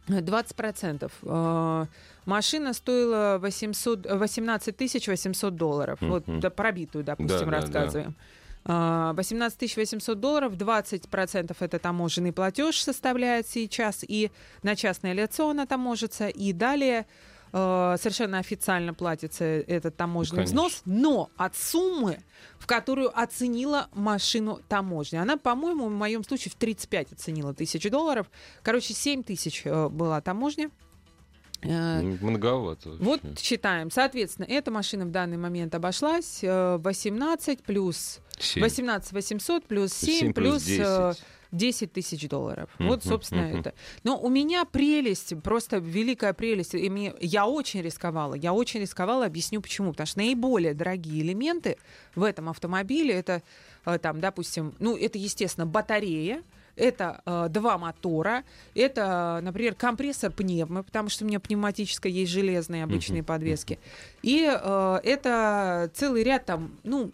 э, 0.09 0.19
20%. 0.19 1.11
Э, 1.23 1.85
машина 2.25 2.73
стоила 2.73 3.37
800, 3.39 4.05
э, 4.05 4.15
18 4.17 4.75
тысяч 4.75 5.07
800 5.07 5.55
долларов. 5.55 5.99
Вот 6.01 6.27
Мгм. 6.27 6.39
да, 6.41 6.49
пробитую, 6.49 7.03
допустим, 7.03 7.49
Да, 7.49 7.61
да, 7.61 7.91
да. 7.91 8.13
Рассказываем. 8.63 9.09
А, 9.09 9.13
18 9.13 9.57
тысяч 9.57 9.75
800 9.75 10.19
долларов, 10.19 10.53
20% 10.53 11.55
это 11.59 11.79
таможенный 11.79 12.31
платеж 12.31 12.81
составляет 12.81 13.47
сейчас, 13.47 14.03
и 14.07 14.31
на 14.63 14.75
частное 14.75 15.13
лицо 15.13 15.49
она 15.49 15.65
таможится, 15.65 16.27
и 16.27 16.53
далее 16.53 17.05
э, 17.51 17.95
совершенно 17.99 18.39
официально 18.39 18.93
платится 18.93 19.43
этот 19.43 19.95
таможенный 19.97 20.45
Конечно. 20.45 20.63
взнос, 20.63 20.81
но 20.85 21.29
от 21.37 21.55
суммы, 21.55 22.19
в 22.57 22.65
которую 22.65 23.17
оценила 23.17 23.87
машину 23.93 24.59
таможня. 24.69 25.21
Она, 25.21 25.37
по-моему, 25.37 25.87
в 25.87 25.91
моем 25.91 26.23
случае 26.23 26.51
в 26.51 26.55
35 26.55 27.13
оценила 27.13 27.53
тысяч 27.53 27.89
долларов. 27.89 28.29
Короче, 28.63 28.93
7 28.93 29.23
тысяч 29.23 29.63
э, 29.65 29.89
была 29.89 30.21
таможня. 30.21 30.71
Э, 31.63 31.99
М, 32.01 32.17
Многовато. 32.21 32.91
вот 32.99 33.21
считаем. 33.39 33.89
Соответственно, 33.91 34.45
эта 34.49 34.71
машина 34.71 35.05
в 35.05 35.11
данный 35.11 35.37
момент 35.37 35.73
обошлась 35.75 36.39
э, 36.43 36.77
18 36.77 37.63
плюс 37.63 38.19
Семь. 38.39 38.63
18 38.63 39.11
800 39.13 39.65
плюс 39.65 39.93
7, 39.93 40.19
Семь 40.19 40.33
плюс, 40.33 40.67
э, 40.67 40.77
10. 41.13 41.23
10 41.51 41.93
тысяч 41.93 42.27
долларов. 42.27 42.67
Мгм, 42.79 42.89
Вот, 42.89 43.03
собственно, 43.03 43.43
мгм. 43.43 43.59
это. 43.59 43.73
Но 44.03 44.19
у 44.19 44.27
меня 44.29 44.65
прелесть, 44.65 45.39
просто 45.43 45.77
великая 45.77 46.33
прелесть. 46.33 46.73
И 46.73 46.89
мне, 46.89 47.13
я 47.21 47.45
очень 47.45 47.81
рисковала. 47.83 48.33
Я 48.33 48.53
очень 48.53 48.81
рисковала, 48.81 49.25
объясню 49.27 49.61
почему. 49.61 49.91
Потому 49.91 50.07
что 50.07 50.17
наиболее 50.17 50.73
дорогие 50.73 51.21
элементы 51.21 51.77
в 52.15 52.23
этом 52.23 52.49
автомобиле, 52.49 53.13
это 53.13 53.43
э, 53.85 53.99
там, 53.99 54.19
допустим, 54.19 54.73
ну, 54.79 54.97
это, 54.97 55.19
естественно, 55.19 55.67
батарея, 55.67 56.41
это 56.75 57.21
э, 57.25 57.47
два 57.49 57.77
мотора, 57.77 58.43
это, 58.75 59.39
например, 59.41 59.75
компрессор 59.75 60.31
пневмы, 60.31 60.83
потому 60.83 61.09
что 61.09 61.23
у 61.23 61.27
меня 61.27 61.39
пневматическая 61.39 62.11
есть 62.11 62.31
железные 62.31 62.83
обычные 62.83 63.21
Мгм. 63.21 63.27
подвески. 63.27 63.79
И 64.21 64.45
э, 64.51 64.99
это 65.03 65.91
целый 65.93 66.23
ряд 66.23 66.45
там, 66.45 66.71
ну, 66.83 67.11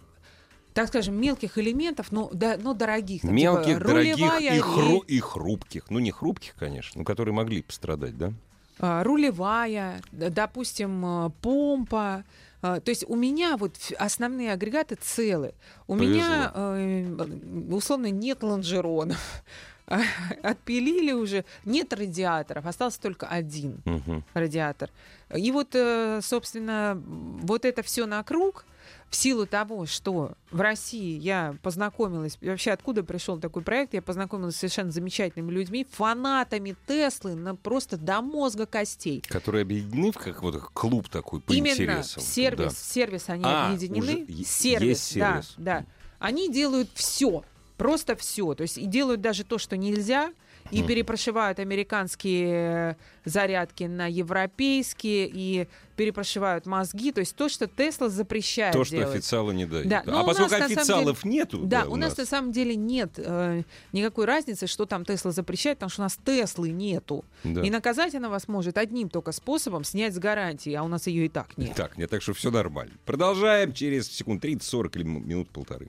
так 0.73 0.87
скажем, 0.87 1.19
мелких 1.19 1.57
элементов, 1.57 2.11
но, 2.11 2.29
да, 2.31 2.57
но 2.61 2.73
дорогих. 2.73 3.21
Там, 3.21 3.31
типа 3.35 3.41
Мелких, 3.41 3.79
дорогих 3.79 4.15
рулевая 4.17 4.55
и, 4.55 4.59
хру- 4.59 5.05
и 5.05 5.19
хрупких. 5.19 5.89
Ну, 5.89 5.99
не 5.99 6.11
хрупких, 6.11 6.55
конечно, 6.55 6.99
но 6.99 7.05
которые 7.05 7.33
могли 7.33 7.61
пострадать, 7.61 8.17
да? 8.17 8.31
а, 8.79 9.03
рулевая, 9.03 10.01
допустим, 10.11 11.25
э, 11.25 11.29
помпа. 11.41 12.23
А, 12.61 12.79
То 12.79 12.91
есть 12.91 13.05
у 13.07 13.15
меня 13.15 13.55
вот 13.57 13.75
основные 13.97 14.51
агрегаты 14.51 14.95
целы. 14.95 15.53
У 15.87 15.95
Повезло. 15.95 16.13
меня 16.13 16.51
э, 16.53 17.65
условно 17.71 18.09
нет 18.11 18.43
лонжеронов. 18.43 19.43
Отпилили 20.43 21.13
уже, 21.13 21.45
нет 21.65 21.93
радиаторов, 21.93 22.65
остался 22.65 23.01
только 23.01 23.27
один 23.27 23.81
Мгм. 23.85 24.23
радиатор. 24.33 24.89
И 25.35 25.51
вот, 25.51 25.69
э, 25.73 26.19
собственно, 26.21 27.01
вот 27.05 27.65
это 27.65 27.81
все 27.81 28.05
на 28.05 28.21
круг. 28.23 28.65
В 29.09 29.15
силу 29.15 29.47
того, 29.47 29.87
что 29.87 30.33
в 30.51 30.61
России 30.61 31.17
я 31.19 31.55
познакомилась, 31.63 32.37
вообще 32.41 32.71
откуда 32.71 33.03
пришел 33.03 33.39
такой 33.39 33.63
проект, 33.63 33.95
я 33.95 34.03
познакомилась 34.03 34.55
с 34.55 34.59
совершенно 34.59 34.91
замечательными 34.91 35.49
людьми, 35.51 35.87
фанатами 35.91 36.75
Теслы, 36.87 37.33
на 37.33 37.55
просто 37.55 37.97
до 37.97 38.21
мозга 38.21 38.67
костей. 38.67 39.23
Которые 39.27 39.63
объединены 39.63 40.11
в 40.11 40.17
как 40.17 40.43
вот 40.43 40.61
клуб 40.73 41.09
такой 41.09 41.39
по 41.41 41.51
Именно 41.51 41.73
интересам. 41.73 42.21
сервис, 42.21 42.73
Да. 42.73 42.79
сервис 42.93 43.29
они 43.29 43.43
А, 43.45 43.67
объединены. 43.67 43.99
уже 44.25 44.43
сервис, 44.43 44.81
есть 44.89 45.03
сервис. 45.05 45.53
да, 45.57 45.79
да. 45.81 45.85
Они 46.19 46.51
делают 46.51 46.89
все, 46.93 47.43
просто 47.77 48.15
все. 48.15 48.53
То 48.53 48.61
есть 48.61 48.77
и 48.77 48.85
делают 48.85 49.21
даже 49.21 49.43
то, 49.43 49.57
что 49.57 49.75
нельзя, 49.75 50.31
и 50.71 50.83
перепрошивают 50.83 51.59
американские 51.59 52.97
зарядки 53.25 53.83
на 53.83 54.07
европейские, 54.07 55.29
и 55.31 55.67
перепрошивают 55.95 56.65
мозги. 56.65 57.11
То 57.11 57.19
есть 57.19 57.35
то, 57.35 57.49
что 57.49 57.67
Тесла 57.67 58.07
запрещает 58.09 58.73
То, 58.73 58.85
что 58.85 58.95
делать. 58.95 59.15
официалы 59.15 59.53
не 59.53 59.65
дают. 59.65 59.87
Да, 59.87 60.01
но 60.05 60.19
А 60.19 60.23
у 60.23 60.25
поскольку 60.25 60.51
нас, 60.57 60.71
официалов 60.71 61.25
нету, 61.25 61.57
Да, 61.59 61.83
да, 61.83 61.89
у 61.89 61.95
нас 61.97 62.15
на 62.17 62.25
самом 62.25 62.51
деле 62.53 62.75
нет 62.75 63.11
э, 63.17 63.63
никакой 63.91 64.25
разницы, 64.25 64.65
что 64.67 64.85
там 64.85 65.03
Тесла 65.03 65.31
запрещает, 65.31 65.77
потому 65.79 65.89
что 65.89 66.01
у 66.01 66.05
нас 66.05 66.17
Теслы 66.23 66.69
нету. 66.71 67.25
да. 67.43 67.61
И 67.61 67.69
наказать 67.69 68.15
она 68.15 68.29
вас 68.29 68.47
может 68.47 68.77
одним 68.77 69.09
только 69.09 69.33
способом 69.33 69.83
снять 69.83 70.15
с 70.15 70.19
гарантии, 70.19 70.73
а 70.73 70.83
у 70.83 70.87
нас 70.87 71.07
ее 71.07 71.25
и 71.25 71.29
так 71.29 71.57
нет. 71.57 71.75
Так, 71.75 71.97
нет, 71.97 72.09
так 72.09 72.21
что 72.21 72.33
все 72.33 72.49
нормально. 72.49 72.93
Продолжаем 73.05 73.73
через 73.73 74.09
секунд 74.09 74.43
30-40 74.43 74.91
или 74.95 75.03
минут 75.03 75.49
полторы. 75.49 75.87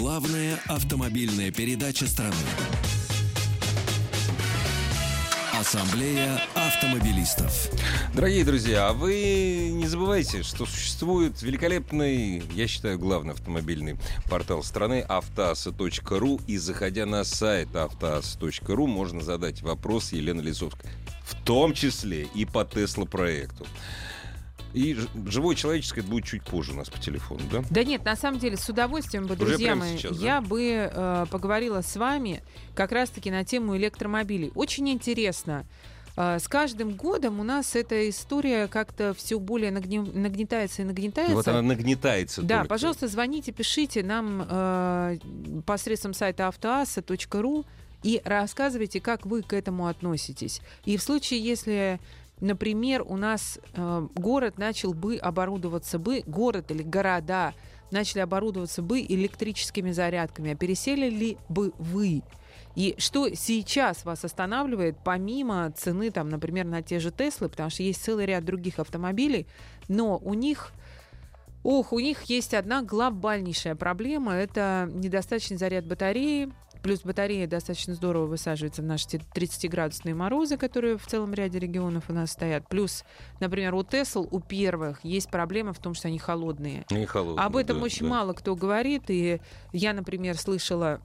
Главная 0.00 0.58
автомобильная 0.66 1.50
передача 1.50 2.06
страны. 2.06 2.32
Ассамблея 5.52 6.40
автомобилистов. 6.54 7.68
Дорогие 8.14 8.46
друзья, 8.46 8.88
а 8.88 8.92
вы 8.94 9.68
не 9.70 9.86
забывайте, 9.86 10.42
что 10.42 10.64
существует 10.64 11.42
великолепный, 11.42 12.42
я 12.54 12.66
считаю, 12.66 12.98
главный 12.98 13.34
автомобильный 13.34 13.98
портал 14.30 14.62
страны 14.62 15.04
автоаса.ру. 15.06 16.40
И 16.46 16.56
заходя 16.56 17.04
на 17.04 17.22
сайт 17.22 17.76
автоаса.ру, 17.76 18.86
можно 18.86 19.20
задать 19.20 19.60
вопрос 19.60 20.12
Елене 20.12 20.40
Лисовской. 20.40 20.88
В 21.24 21.34
том 21.44 21.74
числе 21.74 22.26
и 22.34 22.46
по 22.46 22.64
Тесла 22.64 23.04
проекту. 23.04 23.66
И 24.72 24.96
живое 25.26 25.56
человеческое 25.56 26.02
будет 26.02 26.24
чуть 26.24 26.42
позже 26.42 26.72
у 26.72 26.76
нас 26.76 26.88
по 26.88 26.98
телефону, 26.98 27.40
да? 27.50 27.62
Да 27.70 27.84
нет, 27.84 28.04
на 28.04 28.16
самом 28.16 28.38
деле, 28.38 28.56
с 28.56 28.68
удовольствием 28.68 29.26
бы, 29.26 29.36
друзья 29.36 29.74
мои, 29.74 29.96
сейчас, 29.96 30.18
да? 30.18 30.24
я 30.24 30.40
бы 30.40 30.62
э, 30.92 31.26
поговорила 31.30 31.80
с 31.80 31.96
вами 31.96 32.42
как 32.74 32.92
раз-таки 32.92 33.30
на 33.30 33.44
тему 33.44 33.76
электромобилей. 33.76 34.52
Очень 34.54 34.88
интересно. 34.90 35.64
Э, 36.16 36.38
с 36.38 36.46
каждым 36.46 36.92
годом 36.92 37.40
у 37.40 37.42
нас 37.42 37.74
эта 37.74 38.08
история 38.08 38.68
как-то 38.68 39.12
все 39.14 39.40
более 39.40 39.70
нагне- 39.72 40.16
нагнетается 40.16 40.82
и 40.82 40.84
нагнетается. 40.84 41.34
Вот 41.34 41.48
она 41.48 41.62
нагнетается 41.62 42.42
Да, 42.42 42.58
только. 42.58 42.68
пожалуйста, 42.68 43.08
звоните, 43.08 43.50
пишите 43.52 44.02
нам 44.04 44.46
э, 44.48 45.18
посредством 45.66 46.14
сайта 46.14 46.46
автоаса.ру 46.48 47.64
и 48.02 48.22
рассказывайте, 48.24 49.00
как 49.00 49.26
вы 49.26 49.42
к 49.42 49.52
этому 49.52 49.86
относитесь. 49.86 50.62
И 50.84 50.96
в 50.96 51.02
случае, 51.02 51.40
если, 51.40 52.00
например, 52.40 53.02
у 53.02 53.16
нас 53.16 53.58
э, 53.74 54.08
город 54.14 54.58
начал 54.58 54.94
бы 54.94 55.16
оборудоваться 55.16 55.98
бы, 55.98 56.22
город 56.26 56.70
или 56.70 56.82
города 56.82 57.54
начали 57.90 58.20
оборудоваться 58.20 58.82
бы 58.82 59.00
электрическими 59.00 59.90
зарядками, 59.90 60.52
а 60.52 60.56
пересели 60.56 61.10
ли 61.10 61.36
бы 61.48 61.72
вы? 61.78 62.22
И 62.76 62.94
что 62.98 63.28
сейчас 63.34 64.04
вас 64.04 64.24
останавливает, 64.24 64.96
помимо 65.02 65.72
цены, 65.76 66.10
там, 66.10 66.28
например, 66.28 66.66
на 66.66 66.82
те 66.82 67.00
же 67.00 67.10
Теслы, 67.10 67.48
потому 67.48 67.68
что 67.70 67.82
есть 67.82 68.02
целый 68.02 68.26
ряд 68.26 68.44
других 68.44 68.78
автомобилей, 68.78 69.46
но 69.88 70.18
у 70.18 70.34
них 70.34 70.72
Ох, 71.62 71.92
у 71.92 72.00
них 72.00 72.22
есть 72.24 72.54
одна 72.54 72.82
глобальнейшая 72.82 73.74
проблема. 73.74 74.32
Это 74.32 74.88
недостаточный 74.90 75.58
заряд 75.58 75.84
батареи. 75.84 76.50
Плюс 76.82 77.02
батарея 77.02 77.46
достаточно 77.46 77.94
здорово 77.94 78.26
высаживается 78.26 78.82
в 78.82 78.84
наши 78.86 79.06
те- 79.06 79.20
30-градусные 79.34 80.14
морозы, 80.14 80.56
которые 80.56 80.96
в 80.96 81.06
целом 81.06 81.34
ряде 81.34 81.58
регионов 81.58 82.04
у 82.08 82.12
нас 82.12 82.32
стоят. 82.32 82.68
Плюс, 82.68 83.04
например, 83.38 83.74
у 83.74 83.82
Тесл, 83.82 84.26
у 84.30 84.40
первых, 84.40 85.04
есть 85.04 85.30
проблема 85.30 85.72
в 85.72 85.78
том, 85.78 85.94
что 85.94 86.08
они 86.08 86.18
холодные. 86.18 86.86
Не 86.90 87.06
холодно, 87.06 87.44
Об 87.44 87.56
этом 87.56 87.78
да, 87.78 87.84
очень 87.84 88.06
да. 88.06 88.10
мало 88.10 88.32
кто 88.32 88.56
говорит. 88.56 89.04
И 89.08 89.40
я, 89.72 89.92
например, 89.92 90.38
слышала 90.38 91.00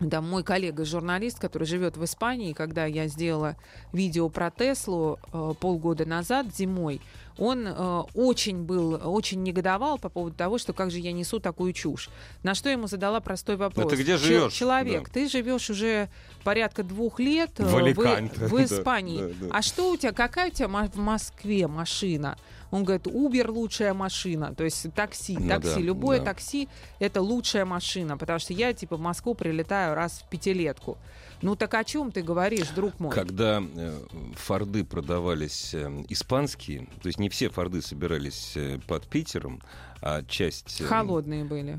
да, 0.00 0.20
мой 0.20 0.42
коллега, 0.44 0.84
журналист, 0.84 1.38
который 1.38 1.64
живет 1.64 1.96
в 1.96 2.04
Испании, 2.04 2.52
когда 2.52 2.84
я 2.84 3.06
сделала 3.06 3.56
видео 3.92 4.28
про 4.28 4.50
Теслу 4.50 5.18
э, 5.32 5.54
полгода 5.58 6.04
назад 6.04 6.54
зимой, 6.54 7.00
он 7.38 7.66
э, 7.66 8.02
очень 8.14 8.62
был, 8.62 9.00
очень 9.04 9.42
негодовал 9.42 9.98
по 9.98 10.08
поводу 10.08 10.34
того, 10.36 10.58
что 10.58 10.72
как 10.72 10.90
же 10.90 10.98
я 10.98 11.12
несу 11.12 11.38
такую 11.38 11.72
чушь. 11.72 12.08
На 12.42 12.54
что 12.54 12.68
ему 12.68 12.86
задала 12.86 13.20
простой 13.20 13.56
вопрос. 13.56 13.90
ты 13.90 13.96
где 14.02 14.16
живешь? 14.16 14.52
Человек, 14.52 15.04
Да. 15.04 15.10
ты 15.12 15.28
живешь 15.28 15.68
уже 15.70 16.08
порядка 16.44 16.82
двух 16.82 17.20
лет 17.20 17.50
э, 17.58 17.64
В 17.64 17.94
в, 17.94 17.94
да, 18.56 18.64
Испании. 18.64 19.20
да, 19.20 19.46
да. 19.46 19.46
А 19.52 19.62
что 19.62 19.90
у 19.92 19.96
тебя, 19.96 20.12
какая 20.12 20.48
у 20.48 20.52
тебя 20.52 20.68
в 20.68 20.96
Москве 20.96 21.66
машина? 21.66 22.36
Он 22.70 22.82
говорит, 22.84 23.06
Uber 23.06 23.48
лучшая 23.50 23.94
машина, 23.94 24.52
то 24.54 24.64
есть 24.64 24.92
такси, 24.94 25.36
Ну 25.38 25.48
такси, 25.48 25.74
да, 25.76 25.80
любое 25.80 26.18
да. 26.18 26.26
такси 26.26 26.68
это 26.98 27.22
лучшая 27.22 27.64
машина, 27.64 28.18
потому 28.18 28.38
что 28.40 28.52
я 28.52 28.72
типа 28.72 28.96
в 28.96 29.00
Москву 29.00 29.34
прилетаю 29.34 29.94
раз 29.94 30.20
в 30.24 30.28
пятилетку. 30.28 30.98
Ну 31.42 31.54
так 31.54 31.74
о 31.74 31.84
чем 31.84 32.10
ты 32.12 32.22
говоришь, 32.22 32.68
друг 32.70 32.98
мой? 32.98 33.12
Когда 33.12 33.62
э, 33.62 34.00
форды 34.34 34.84
продавались 34.84 35.74
э, 35.74 36.04
испанские, 36.08 36.86
то 37.02 37.06
есть 37.06 37.18
не 37.18 37.25
все 37.28 37.48
форды 37.48 37.82
собирались 37.82 38.52
э, 38.56 38.78
под 38.86 39.06
Питером, 39.06 39.60
а 40.02 40.22
часть... 40.22 40.80
э, 40.80 40.84
Холодные 40.84 41.44
были. 41.44 41.78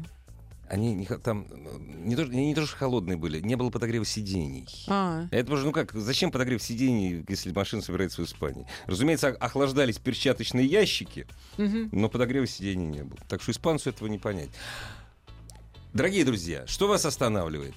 Они 0.70 0.94
не, 0.94 1.06
там 1.06 1.48
э, 1.50 1.78
не 1.80 2.16
то, 2.16 2.26
не, 2.26 2.48
не 2.48 2.56
то, 2.56 2.66
что 2.66 2.76
холодные 2.76 3.16
были, 3.16 3.40
не 3.40 3.56
было 3.56 3.70
подогрева 3.70 4.04
сидений. 4.06 4.68
А, 4.88 5.28
Это 5.32 5.54
уже, 5.54 5.66
ну 5.66 5.72
как, 5.72 5.94
зачем 5.94 6.30
подогрев 6.30 6.62
сидений, 6.62 7.24
если 7.30 7.52
машина 7.52 7.82
собирается 7.82 8.22
в 8.22 8.26
Испании? 8.26 8.68
Разумеется, 8.86 9.30
охлаждались 9.30 9.98
перчаточные 9.98 10.66
ящики, 10.66 11.26
мгм. 11.58 11.90
но 11.94 12.10
подогрева 12.10 12.48
сидений 12.48 12.86
не 12.88 13.04
было. 13.04 13.20
Так 13.30 13.42
что 13.42 13.52
испанцу 13.52 13.90
этого 13.92 14.08
не 14.10 14.18
понять. 14.18 14.50
Дорогие 15.94 16.26
друзья, 16.26 16.68
что 16.68 16.88
вас 16.88 17.06
останавливает? 17.06 17.74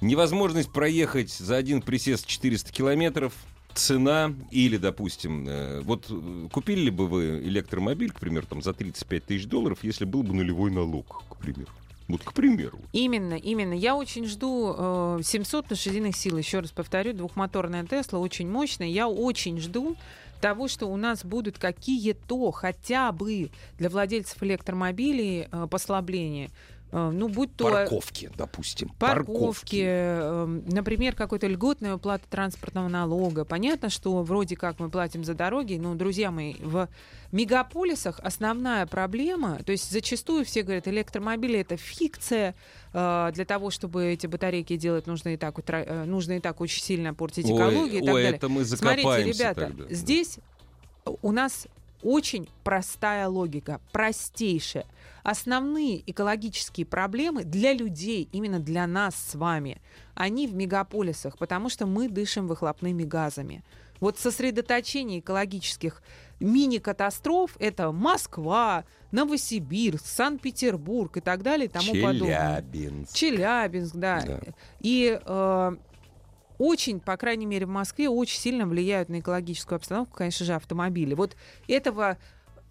Невозможность 0.00 0.72
проехать 0.72 1.32
за 1.32 1.56
один 1.56 1.82
присест 1.82 2.26
400 2.26 2.70
километров, 2.70 3.34
цена 3.78 4.32
или, 4.50 4.76
допустим, 4.76 5.46
э, 5.48 5.80
вот 5.80 6.06
э, 6.10 6.48
купили 6.52 6.80
ли 6.82 6.90
бы 6.90 7.06
вы 7.06 7.40
электромобиль, 7.44 8.10
к 8.10 8.20
примеру, 8.20 8.46
там, 8.46 8.62
за 8.62 8.72
35 8.72 9.24
тысяч 9.24 9.46
долларов, 9.46 9.78
если 9.82 10.04
был 10.04 10.22
бы 10.22 10.34
нулевой 10.34 10.70
налог, 10.70 11.22
к 11.28 11.36
примеру? 11.36 11.70
Вот, 12.08 12.22
к 12.22 12.32
примеру. 12.32 12.78
Именно, 12.92 13.34
именно. 13.34 13.72
Я 13.72 13.96
очень 13.96 14.26
жду 14.26 14.74
э, 14.76 15.20
700 15.24 15.70
лошадиных 15.70 16.16
сил. 16.16 16.38
Еще 16.38 16.60
раз 16.60 16.70
повторю, 16.70 17.12
двухмоторная 17.12 17.84
Тесла 17.84 18.20
очень 18.20 18.48
мощная. 18.48 18.86
Я 18.86 19.08
очень 19.08 19.58
жду 19.58 19.96
того, 20.40 20.68
что 20.68 20.86
у 20.86 20.96
нас 20.96 21.24
будут 21.24 21.58
какие-то 21.58 22.52
хотя 22.52 23.10
бы 23.10 23.50
для 23.78 23.90
владельцев 23.90 24.40
электромобилей 24.42 25.48
э, 25.50 25.66
послабления. 25.68 26.50
Э, 26.96 27.10
ну, 27.10 27.28
будь 27.28 27.54
то 27.54 27.70
Парковки, 27.70 28.30
допустим. 28.38 28.88
парковки, 28.98 29.82
э, 29.86 30.46
например, 30.46 31.14
какой-то 31.14 31.46
льготная 31.46 31.96
уплата 31.96 32.24
транспортного 32.30 32.88
налога. 32.88 33.44
Понятно, 33.44 33.90
что 33.90 34.22
вроде 34.22 34.56
как 34.56 34.80
мы 34.80 34.88
платим 34.88 35.22
за 35.22 35.34
дороги, 35.34 35.74
но, 35.74 35.94
друзья 35.94 36.30
мои, 36.30 36.54
в 36.60 36.88
мегаполисах 37.32 38.18
основная 38.20 38.86
проблема, 38.86 39.62
то 39.62 39.72
есть 39.72 39.90
зачастую 39.90 40.46
все 40.46 40.62
говорят, 40.62 40.88
электромобили 40.88 41.58
это 41.60 41.76
фикция, 41.76 42.54
э, 42.94 43.30
для 43.34 43.44
того, 43.44 43.70
чтобы 43.70 44.06
эти 44.06 44.26
батарейки 44.26 44.76
делать, 44.76 45.06
нужно 45.06 45.34
и 45.34 45.36
так, 45.36 45.54
э, 45.68 46.04
нужно 46.04 46.38
и 46.38 46.40
так 46.40 46.62
очень 46.62 46.82
сильно 46.82 47.12
портить 47.12 47.44
Ой, 47.44 47.56
экологию 47.56 48.02
и 48.02 48.06
так 48.06 48.14
ой, 48.14 48.22
далее. 48.22 48.38
это 48.38 48.48
мы 48.48 48.64
Смотрите, 48.64 49.02
закопаемся 49.02 49.38
ребята, 49.38 49.60
тогда. 49.66 49.84
здесь 49.94 50.38
у 51.20 51.32
нас 51.32 51.66
очень 52.02 52.48
простая 52.64 53.28
логика, 53.28 53.80
простейшая. 53.92 54.86
Основные 55.22 56.08
экологические 56.08 56.86
проблемы 56.86 57.44
для 57.44 57.72
людей, 57.72 58.28
именно 58.32 58.60
для 58.60 58.86
нас 58.86 59.14
с 59.16 59.34
вами, 59.34 59.80
они 60.14 60.46
в 60.46 60.54
мегаполисах, 60.54 61.36
потому 61.38 61.68
что 61.68 61.86
мы 61.86 62.08
дышим 62.08 62.46
выхлопными 62.46 63.02
газами. 63.02 63.64
Вот 64.00 64.18
сосредоточение 64.18 65.20
экологических 65.20 66.02
мини-катастроф 66.38 67.56
это 67.58 67.92
Москва, 67.92 68.84
Новосибирск, 69.10 70.06
Санкт-Петербург 70.06 71.16
и 71.16 71.20
так 71.20 71.42
далее 71.42 71.66
и 71.66 71.68
тому 71.68 71.92
подобное. 71.94 72.62
Челябинск. 72.62 73.14
Челябинск, 73.14 73.94
да. 73.94 74.22
Да. 74.26 74.40
И 74.80 75.18
э, 75.24 75.76
очень, 76.58 77.00
по 77.00 77.16
крайней 77.16 77.46
мере, 77.46 77.66
в 77.66 77.70
Москве 77.70 78.08
очень 78.08 78.38
сильно 78.38 78.66
влияют 78.66 79.08
на 79.08 79.20
экологическую 79.20 79.76
обстановку, 79.76 80.16
конечно 80.16 80.44
же, 80.46 80.54
автомобили. 80.54 81.14
Вот 81.14 81.36
этого 81.68 82.18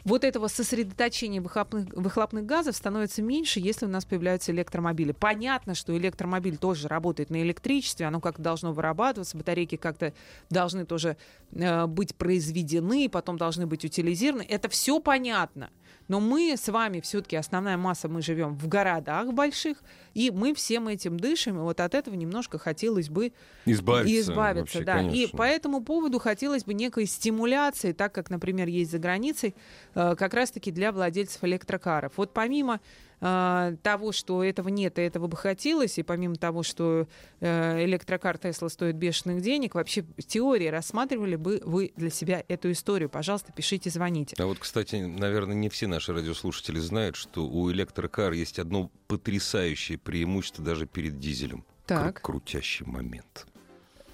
вот 0.05 0.23
этого 0.23 0.47
сосредоточения 0.47 1.41
выхлопных, 1.41 1.91
выхлопных 1.91 2.45
газов 2.45 2.75
становится 2.75 3.23
меньше, 3.23 3.59
если 3.59 3.87
у 3.87 3.89
нас 3.89 4.05
появляются 4.05 4.51
электромобили. 4.51 5.11
Понятно, 5.13 5.73
что 5.73 5.97
электромобиль 5.97 6.57
тоже 6.57 6.87
работает 6.87 7.31
на 7.31 7.41
электричестве, 7.41 8.05
оно 8.05 8.21
как-то 8.21 8.43
должно 8.43 8.71
вырабатываться, 8.71 9.35
батарейки 9.35 9.77
как-то 9.77 10.13
должны 10.51 10.85
тоже 10.85 11.17
э, 11.51 11.87
быть 11.87 12.15
произведены, 12.15 13.09
потом 13.09 13.37
должны 13.37 13.65
быть 13.65 13.83
утилизированы. 13.83 14.45
Это 14.47 14.69
все 14.69 14.99
понятно. 14.99 15.71
Но 16.07 16.19
мы 16.19 16.55
с 16.55 16.67
вами 16.69 16.99
все-таки 16.99 17.35
основная 17.35 17.77
масса, 17.77 18.07
мы 18.07 18.21
живем 18.21 18.55
в 18.55 18.67
городах 18.67 19.33
больших, 19.33 19.83
и 20.13 20.31
мы 20.31 20.53
всем 20.53 20.87
этим 20.87 21.19
дышим, 21.19 21.57
и 21.57 21.61
вот 21.61 21.79
от 21.79 21.95
этого 21.95 22.15
немножко 22.15 22.57
хотелось 22.57 23.09
бы 23.09 23.33
Избавиться. 23.65 24.19
избавиться. 24.19 24.79
вообще, 24.79 24.85
да. 24.85 25.01
И 25.01 25.27
по 25.27 25.43
этому 25.43 25.81
поводу 25.81 26.19
хотелось 26.19 26.63
бы 26.63 26.73
некой 26.73 27.05
стимуляции, 27.05 27.91
так 27.91 28.13
как, 28.13 28.29
например, 28.29 28.67
есть 28.67 28.91
за 28.91 28.99
границей, 28.99 29.55
э, 29.95 30.15
как 30.15 30.33
раз-таки 30.33 30.71
для 30.71 30.91
владельцев 30.91 31.43
электрокаров. 31.43 32.13
Вот 32.17 32.33
помимо 32.33 32.79
э, 33.21 33.75
того, 33.81 34.11
что 34.11 34.43
этого 34.43 34.69
нет, 34.69 34.99
и 34.99 35.01
этого 35.01 35.27
бы 35.27 35.37
хотелось, 35.37 35.97
и 35.97 36.03
помимо 36.03 36.35
того, 36.35 36.63
что 36.63 37.07
э, 37.39 37.83
электрокар 37.85 38.37
Тесла 38.37 38.69
стоит 38.69 38.95
бешеных 38.95 39.41
денег, 39.41 39.75
вообще 39.75 40.01
в 40.03 40.23
теории 40.23 40.67
рассматривали 40.67 41.35
бы 41.35 41.61
вы 41.63 41.93
для 41.95 42.09
себя 42.09 42.43
эту 42.47 42.71
историю? 42.71 43.09
Пожалуйста, 43.09 43.51
пишите, 43.51 43.89
звоните. 43.89 44.35
А 44.39 44.45
вот, 44.45 44.59
кстати, 44.59 44.95
наверное, 44.95 45.55
не 45.55 45.69
все 45.69 45.87
наши 45.87 46.13
радиослушатели 46.13 46.79
знают, 46.79 47.15
что 47.15 47.47
у 47.47 47.71
электрокар 47.71 48.33
есть 48.33 48.59
одно 48.59 48.91
потрясающее 49.07 49.97
преимущество 49.97 50.63
даже 50.63 50.85
перед 50.85 51.19
дизелем. 51.19 51.65
Так. 51.85 52.17
Кру- 52.17 52.21
крутящий 52.21 52.85
момент. 52.85 53.45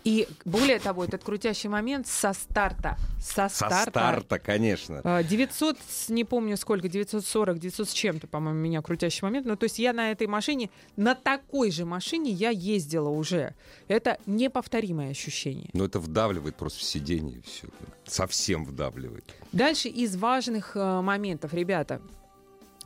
И 0.03 0.27
более 0.45 0.79
того, 0.79 1.03
этот 1.03 1.23
крутящий 1.23 1.69
момент 1.69 2.07
со 2.07 2.33
старта. 2.33 2.97
Со 3.19 3.47
Со 3.49 3.67
старта. 3.67 3.89
старта, 3.91 4.39
конечно. 4.39 5.01
А, 5.03 5.21
900, 5.23 5.77
с- 5.87 6.09
не 6.09 6.23
помню 6.23 6.57
сколько, 6.57 6.89
940, 6.89 7.59
900 7.59 7.89
с 7.89 7.93
чем-то, 7.93 8.27
по-моему, 8.27 8.59
у 8.59 8.61
меня 8.63 8.81
крутящий 8.81 9.19
момент. 9.23 9.45
Ну, 9.45 9.55
то 9.55 9.65
есть 9.65 9.77
я 9.77 9.93
на 9.93 10.11
этой 10.11 10.25
машине, 10.27 10.69
на 10.95 11.13
такой 11.13 11.69
же 11.71 11.85
машине 11.85 12.31
я 12.31 12.49
ездила 12.49 13.09
уже. 13.09 13.53
Это 13.87 14.17
неповторимое 14.25 15.11
ощущение. 15.11 15.69
Но 15.73 15.85
это 15.85 15.99
вдавливает 15.99 16.55
просто 16.55 16.79
в 16.79 16.83
сиденье 16.83 17.41
все. 17.45 17.67
Совсем 18.05 18.65
вдавливает. 18.65 19.23
Дальше 19.51 19.87
из 19.89 20.15
важных 20.15 20.75
э, 20.75 21.01
моментов, 21.01 21.53
ребята. 21.53 22.01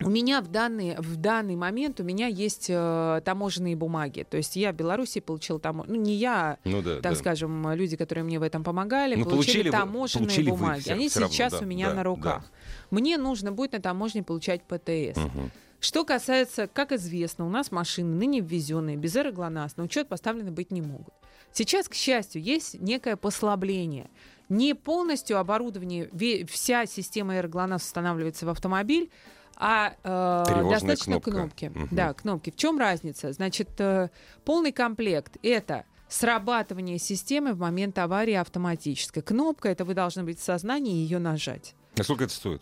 У 0.01 0.09
меня 0.09 0.41
в 0.41 0.47
данный, 0.49 0.95
в 0.97 1.15
данный 1.15 1.55
момент 1.55 2.01
у 2.01 2.03
меня 2.03 2.27
есть 2.27 2.65
э, 2.69 3.21
таможенные 3.23 3.77
бумаги. 3.77 4.25
То 4.29 4.35
есть 4.35 4.57
я 4.57 4.73
в 4.73 4.75
Беларуси 4.75 5.21
получила 5.21 5.57
там, 5.57 5.83
ну 5.87 5.95
не 5.95 6.15
я, 6.15 6.57
Ну 6.65 6.81
да, 6.81 6.95
так 6.95 7.13
да. 7.13 7.15
скажем, 7.15 7.71
люди, 7.71 7.95
которые 7.95 8.25
мне 8.25 8.37
в 8.37 8.43
этом 8.43 8.63
помогали, 8.65 9.15
Ну, 9.15 9.23
получили, 9.23 9.53
получили 9.53 9.71
таможенные 9.71 10.25
получили 10.27 10.49
бумаги. 10.49 10.81
все- 10.81 10.93
Они 10.93 11.07
все 11.07 11.19
равно, 11.21 11.33
сейчас 11.33 11.53
да, 11.53 11.59
у 11.59 11.65
меня 11.65 11.89
да, 11.89 11.95
на 11.95 12.03
руках. 12.03 12.43
Мне 12.91 13.17
нужно 13.17 13.53
будет 13.53 13.71
на 13.71 13.79
таможне 13.81 14.21
получать 14.21 14.63
ПТС. 14.63 15.17
Мгм. 15.17 15.51
Что 15.79 16.03
касается, 16.03 16.67
как 16.67 16.91
известно, 16.91 17.45
у 17.45 17.49
нас 17.49 17.71
машины 17.71 18.15
ныне 18.15 18.41
ввезенные 18.41 18.97
без 18.97 19.15
аэроглонасс 19.15 19.77
на 19.77 19.83
учет 19.83 20.09
поставлены 20.09 20.51
быть 20.51 20.71
не 20.71 20.81
могут. 20.81 21.13
Сейчас, 21.53 21.87
к 21.87 21.93
счастью, 21.93 22.41
есть 22.41 22.79
некое 22.81 23.15
послабление. 23.15 24.09
Не 24.49 24.73
полностью 24.73 25.37
оборудование, 25.39 26.09
вся 26.47 26.85
система 26.85 27.35
аэроглонасс 27.35 27.83
устанавливается 27.85 28.45
в 28.45 28.49
автомобиль, 28.49 29.09
а 29.57 29.93
э, 30.03 30.69
достаточно 30.69 31.19
кнопка. 31.19 31.31
кнопки. 31.31 31.71
Мгм. 31.73 31.87
Да, 31.91 32.13
кнопки. 32.13 32.51
В 32.51 32.55
чем 32.55 32.77
разница? 32.79 33.31
Значит, 33.31 33.69
э, 33.79 34.09
полный 34.43 34.71
комплект 34.71 35.37
это 35.43 35.85
срабатывание 36.07 36.97
системы 36.99 37.53
в 37.53 37.59
момент 37.59 37.97
аварии 37.97 38.33
автоматической. 38.33 39.21
Кнопка 39.23 39.69
это 39.69 39.85
вы 39.85 39.93
должны 39.93 40.23
быть 40.23 40.39
в 40.39 40.43
сознании 40.43 40.93
и 40.93 41.03
ее 41.03 41.19
нажать. 41.19 41.73
А 41.97 42.03
сколько 42.03 42.25
это 42.25 42.33
стоит? 42.33 42.61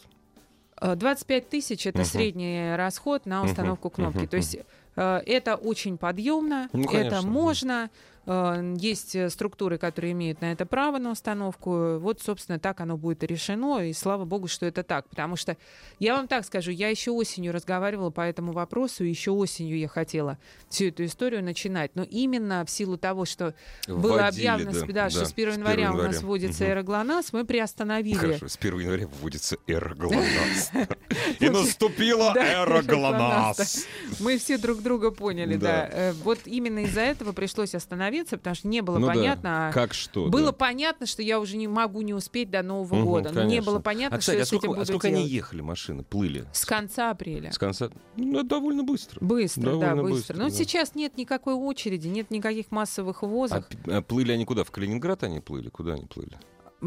Э, 0.82 0.96
25 0.96 1.50
тысяч 1.50 1.86
это 1.88 2.00
Мгм. 2.00 2.06
средний 2.08 2.76
расход 2.76 3.26
на 3.26 3.44
установку 3.44 3.90
кнопки. 3.90 4.18
мгм, 4.20 4.28
То 4.28 4.38
есть 4.38 4.58
э, 4.96 5.18
это 5.26 5.56
очень 5.56 5.98
подъемно, 5.98 6.70
Ну, 6.74 6.86
конечно, 6.86 7.08
это 7.08 7.22
да. 7.22 7.28
можно. 7.28 7.90
э, 7.92 8.13
Есть 8.26 9.16
э, 9.16 9.30
структуры, 9.30 9.78
которые 9.78 10.14
имеют 10.14 10.40
на 10.42 10.52
это 10.52 10.66
право 10.66 10.98
на 10.98 11.12
установку. 11.12 11.98
Вот, 12.00 12.22
собственно, 12.22 12.58
так 12.58 12.80
оно 12.80 12.96
будет 12.98 13.24
и 13.24 13.28
решено. 13.28 13.80
И 13.80 13.92
слава 13.94 14.24
богу, 14.26 14.48
что 14.48 14.66
это 14.66 14.84
так. 14.84 15.10
Потому 15.10 15.36
что 15.36 15.58
я 16.00 16.16
вам 16.16 16.28
так 16.28 16.46
скажу, 16.46 16.72
я 16.72 16.88
еще 16.90 17.12
осенью 17.12 17.52
разговаривала 17.52 18.12
по 18.12 18.22
этому 18.22 18.54
вопросу, 18.54 19.04
еще 19.04 19.32
осенью 19.32 19.78
я 19.78 19.88
хотела 19.88 20.38
всю 20.70 20.86
эту 20.86 21.04
историю 21.06 21.44
начинать. 21.44 21.92
Но 21.96 22.04
именно 22.04 22.64
в 22.66 22.70
силу 22.70 22.98
того, 22.98 23.26
что 23.26 23.54
было 23.88 24.18
Вводили, 24.18 24.48
объявлено, 24.48 24.72
да, 24.72 24.80
да, 24.86 24.94
да, 24.94 25.10
что 25.10 25.26
с 25.26 25.30
с 25.30 25.34
1 25.34 25.50
1 25.50 25.60
января 25.60 25.92
у 25.92 25.96
нас 25.96 26.06
января. 26.06 26.20
вводится 26.22 26.64
Мгм. 26.64 26.72
аэроглонасс, 26.72 27.34
мы 27.34 27.46
приостановили. 27.46 28.16
Хорошо, 28.16 28.48
с 28.48 28.58
1 28.58 28.80
января 28.80 29.08
вводится 29.08 29.58
эроглонасс. 29.68 30.72
И 31.40 31.50
наступила 31.50 32.32
Да, 32.34 32.64
эроглонасс. 32.64 33.86
Мы 34.20 34.38
все 34.38 34.58
друг 34.58 34.82
друга 34.82 35.12
поняли, 35.12 35.58
да. 35.58 35.90
Э, 35.92 36.14
Вот 36.24 36.40
именно 36.46 36.80
из-за 36.86 37.02
этого 37.02 37.34
пришлось 37.34 37.76
остановиться, 38.14 38.38
потому 38.38 38.56
что 38.56 38.68
не 38.68 38.82
было 38.82 39.00
Ну 39.00 39.08
да, 39.08 39.14
понятно. 39.14 39.68
а 39.70 39.72
Как 39.72 39.94
что? 39.94 40.28
Было 40.30 40.48
да. 40.48 40.52
понятно, 40.54 41.06
что 41.06 41.22
я 41.22 41.40
уже 41.40 41.58
не 41.58 41.68
могу 41.68 42.02
не 42.02 42.14
успеть 42.14 42.50
до 42.50 42.62
Нового 42.62 42.96
Мгм, 42.96 43.06
года. 43.06 43.30
Но 43.32 43.42
не 43.44 43.50
конечно. 43.58 43.72
было 43.72 43.80
понятно, 43.80 44.18
А, 44.18 44.20
кстати, 44.20 44.36
что 44.36 44.38
я 44.38 44.44
а 44.44 44.46
с 44.46 44.50
этим 44.50 44.58
сколько, 44.60 44.74
а 44.74 44.80
буду 44.82 44.86
сколько 44.88 45.08
они 45.08 45.18
делать. 45.18 45.32
ехали, 45.32 45.62
машины, 45.62 46.04
плыли? 46.04 46.46
С 46.54 46.66
конца 46.66 47.10
апреля. 47.12 47.52
С 47.52 47.58
конца? 47.58 47.90
Ну, 48.18 48.44
довольно 48.44 48.84
быстро. 48.84 49.18
Быстро, 49.24 49.62
да, 49.64 49.70
Довольно 49.72 50.04
быстро. 50.04 50.16
быстро, 50.34 50.38
Но 50.38 50.44
да. 50.46 50.50
сейчас 50.52 50.96
нет 50.96 51.18
никакой 51.18 51.54
очереди, 51.56 52.08
нет 52.08 52.32
никаких 52.32 52.72
массовых 52.72 53.24
А, 53.24 53.26
ввозов. 53.26 53.68
п- 53.68 53.92
а 53.92 54.02
плыли 54.02 54.32
они 54.32 54.46
куда? 54.46 54.64
В 54.64 54.72
Калининград 54.72 55.24
они 55.24 55.40
плыли? 55.40 55.70
Куда 55.70 55.94
они 55.94 56.06
плыли? 56.06 56.38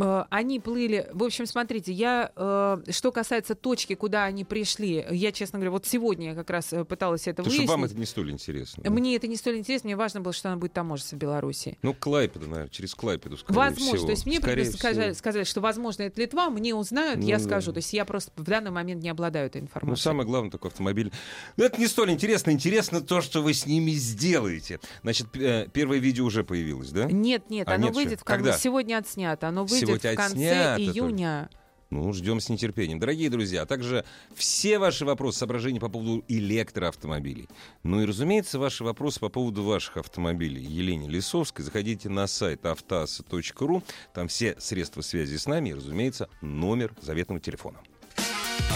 Э, 0.00 0.24
Они 0.30 0.60
плыли. 0.60 1.08
В 1.12 1.22
общем, 1.24 1.46
смотрите, 1.46 1.92
я 1.92 2.30
э, 2.36 2.78
что 2.90 3.12
касается 3.12 3.54
точки, 3.54 3.94
куда 3.94 4.24
они 4.24 4.44
пришли, 4.44 5.04
я, 5.10 5.32
честно 5.32 5.58
говоря, 5.58 5.70
вот 5.70 5.86
сегодня 5.86 6.28
я 6.30 6.34
как 6.34 6.50
раз 6.50 6.72
э, 6.72 6.84
пыталась 6.84 7.22
это 7.22 7.36
Потому 7.42 7.50
что 7.52 7.60
выяснить. 7.62 7.70
вам 7.70 7.84
это 7.84 7.94
не 7.94 8.06
столь 8.06 8.30
интересно. 8.30 8.82
да? 8.82 8.90
Мне 8.90 9.16
это 9.16 9.26
не 9.26 9.36
столь 9.36 9.58
интересно, 9.58 9.88
мне 9.88 9.96
важно 9.96 10.20
было, 10.20 10.32
что 10.32 10.48
она 10.48 10.58
будет 10.58 10.72
таможиться 10.72 11.16
в 11.16 11.18
Беларуси. 11.18 11.78
Ну, 11.82 11.94
Клайпеда, 11.94 12.46
наверное, 12.46 12.68
через 12.68 12.94
Клайпеду, 12.94 13.36
скорее 13.36 13.56
Возможно. 13.56 13.94
всего. 13.96 14.06
То 14.06 14.10
есть 14.12 14.26
мне 14.26 14.40
Скорее 14.40 14.64
сказали, 14.66 15.04
всего. 15.04 15.14
сказали, 15.14 15.44
что, 15.44 15.60
возможно, 15.60 16.02
это 16.02 16.20
Литва, 16.20 16.50
мне 16.50 16.74
узнают, 16.74 17.22
я 17.22 17.36
Ну 17.38 17.42
да. 17.42 17.48
скажу. 17.48 17.72
То 17.72 17.78
есть 17.78 17.92
я 17.92 18.04
просто 18.04 18.30
в 18.36 18.42
данный 18.44 18.70
момент 18.70 19.02
не 19.02 19.08
обладаю 19.08 19.46
этой 19.46 19.60
Ну, 19.60 19.66
информацией. 19.66 20.02
самое 20.02 20.28
главное, 20.28 20.50
такой 20.50 20.70
автомобиль. 20.70 21.10
Но 21.56 21.64
это 21.64 21.80
не 21.80 21.86
столь 21.86 22.10
интересно. 22.10 22.50
Интересно 22.50 23.00
то, 23.00 23.20
что 23.20 23.42
вы 23.42 23.54
с 23.54 23.66
ними 23.66 23.92
сделаете. 23.92 24.80
Значит, 25.02 25.28
первое 25.30 25.98
видео 25.98 26.24
уже 26.26 26.44
появилось, 26.44 26.90
да? 26.90 27.04
Нет, 27.10 27.48
нет, 27.50 27.66
А 27.68 27.74
оно 27.74 27.86
нет 27.86 27.94
выйдет. 27.94 28.22
Когда? 28.22 28.56
Сегодня 28.58 28.98
отснято. 28.98 29.48
Оно 29.48 29.64
выйдет 29.64 29.85
Сегодня 29.86 30.12
в 30.12 30.16
конце 30.16 30.76
июня. 30.78 31.50
Ну, 31.90 32.12
ждем 32.12 32.40
с 32.40 32.48
нетерпением. 32.48 32.98
Дорогие 32.98 33.30
друзья, 33.30 33.62
а 33.62 33.66
также 33.66 34.04
все 34.34 34.78
ваши 34.78 35.04
вопросы, 35.04 35.38
соображения 35.38 35.78
по 35.78 35.88
поводу 35.88 36.24
электроавтомобилей. 36.26 37.48
Ну 37.84 38.02
и, 38.02 38.06
разумеется, 38.06 38.58
ваши 38.58 38.82
вопросы 38.82 39.20
по 39.20 39.28
поводу 39.28 39.62
ваших 39.62 39.98
автомобилей. 39.98 40.62
Елене 40.62 41.08
Лисовской. 41.08 41.64
Заходите 41.64 42.08
на 42.08 42.26
сайт 42.26 42.66
автоаса.ру. 42.66 43.82
Там 44.12 44.26
все 44.26 44.56
средства 44.58 45.00
связи 45.02 45.36
с 45.36 45.46
нами 45.46 45.70
и, 45.70 45.74
разумеется, 45.74 46.28
номер 46.40 46.92
заветного 47.00 47.40
телефона. 47.40 47.78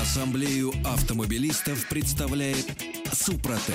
Ассамблею 0.01 0.73
автомобилистов 0.85 1.88
представляет 1.88 2.66
Супротек. 3.12 3.75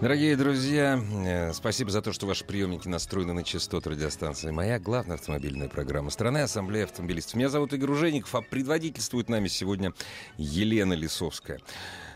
Дорогие 0.00 0.34
друзья, 0.34 0.98
э, 1.26 1.52
спасибо 1.52 1.90
за 1.90 2.00
то, 2.00 2.14
что 2.14 2.26
ваши 2.26 2.42
приемники 2.46 2.88
настроены 2.88 3.34
на 3.34 3.44
частоту 3.44 3.90
радиостанции. 3.90 4.50
Моя 4.50 4.78
главная 4.78 5.16
автомобильная 5.16 5.68
программа 5.68 6.08
страны 6.08 6.38
Ассамблея 6.38 6.84
автомобилистов. 6.84 7.34
Меня 7.34 7.50
зовут 7.50 7.74
Игорь 7.74 7.90
Ужеников, 7.90 8.34
а 8.34 8.40
предводительствует 8.40 9.28
нами 9.28 9.48
сегодня 9.48 9.92
Елена 10.38 10.94
Лисовская. 10.94 11.60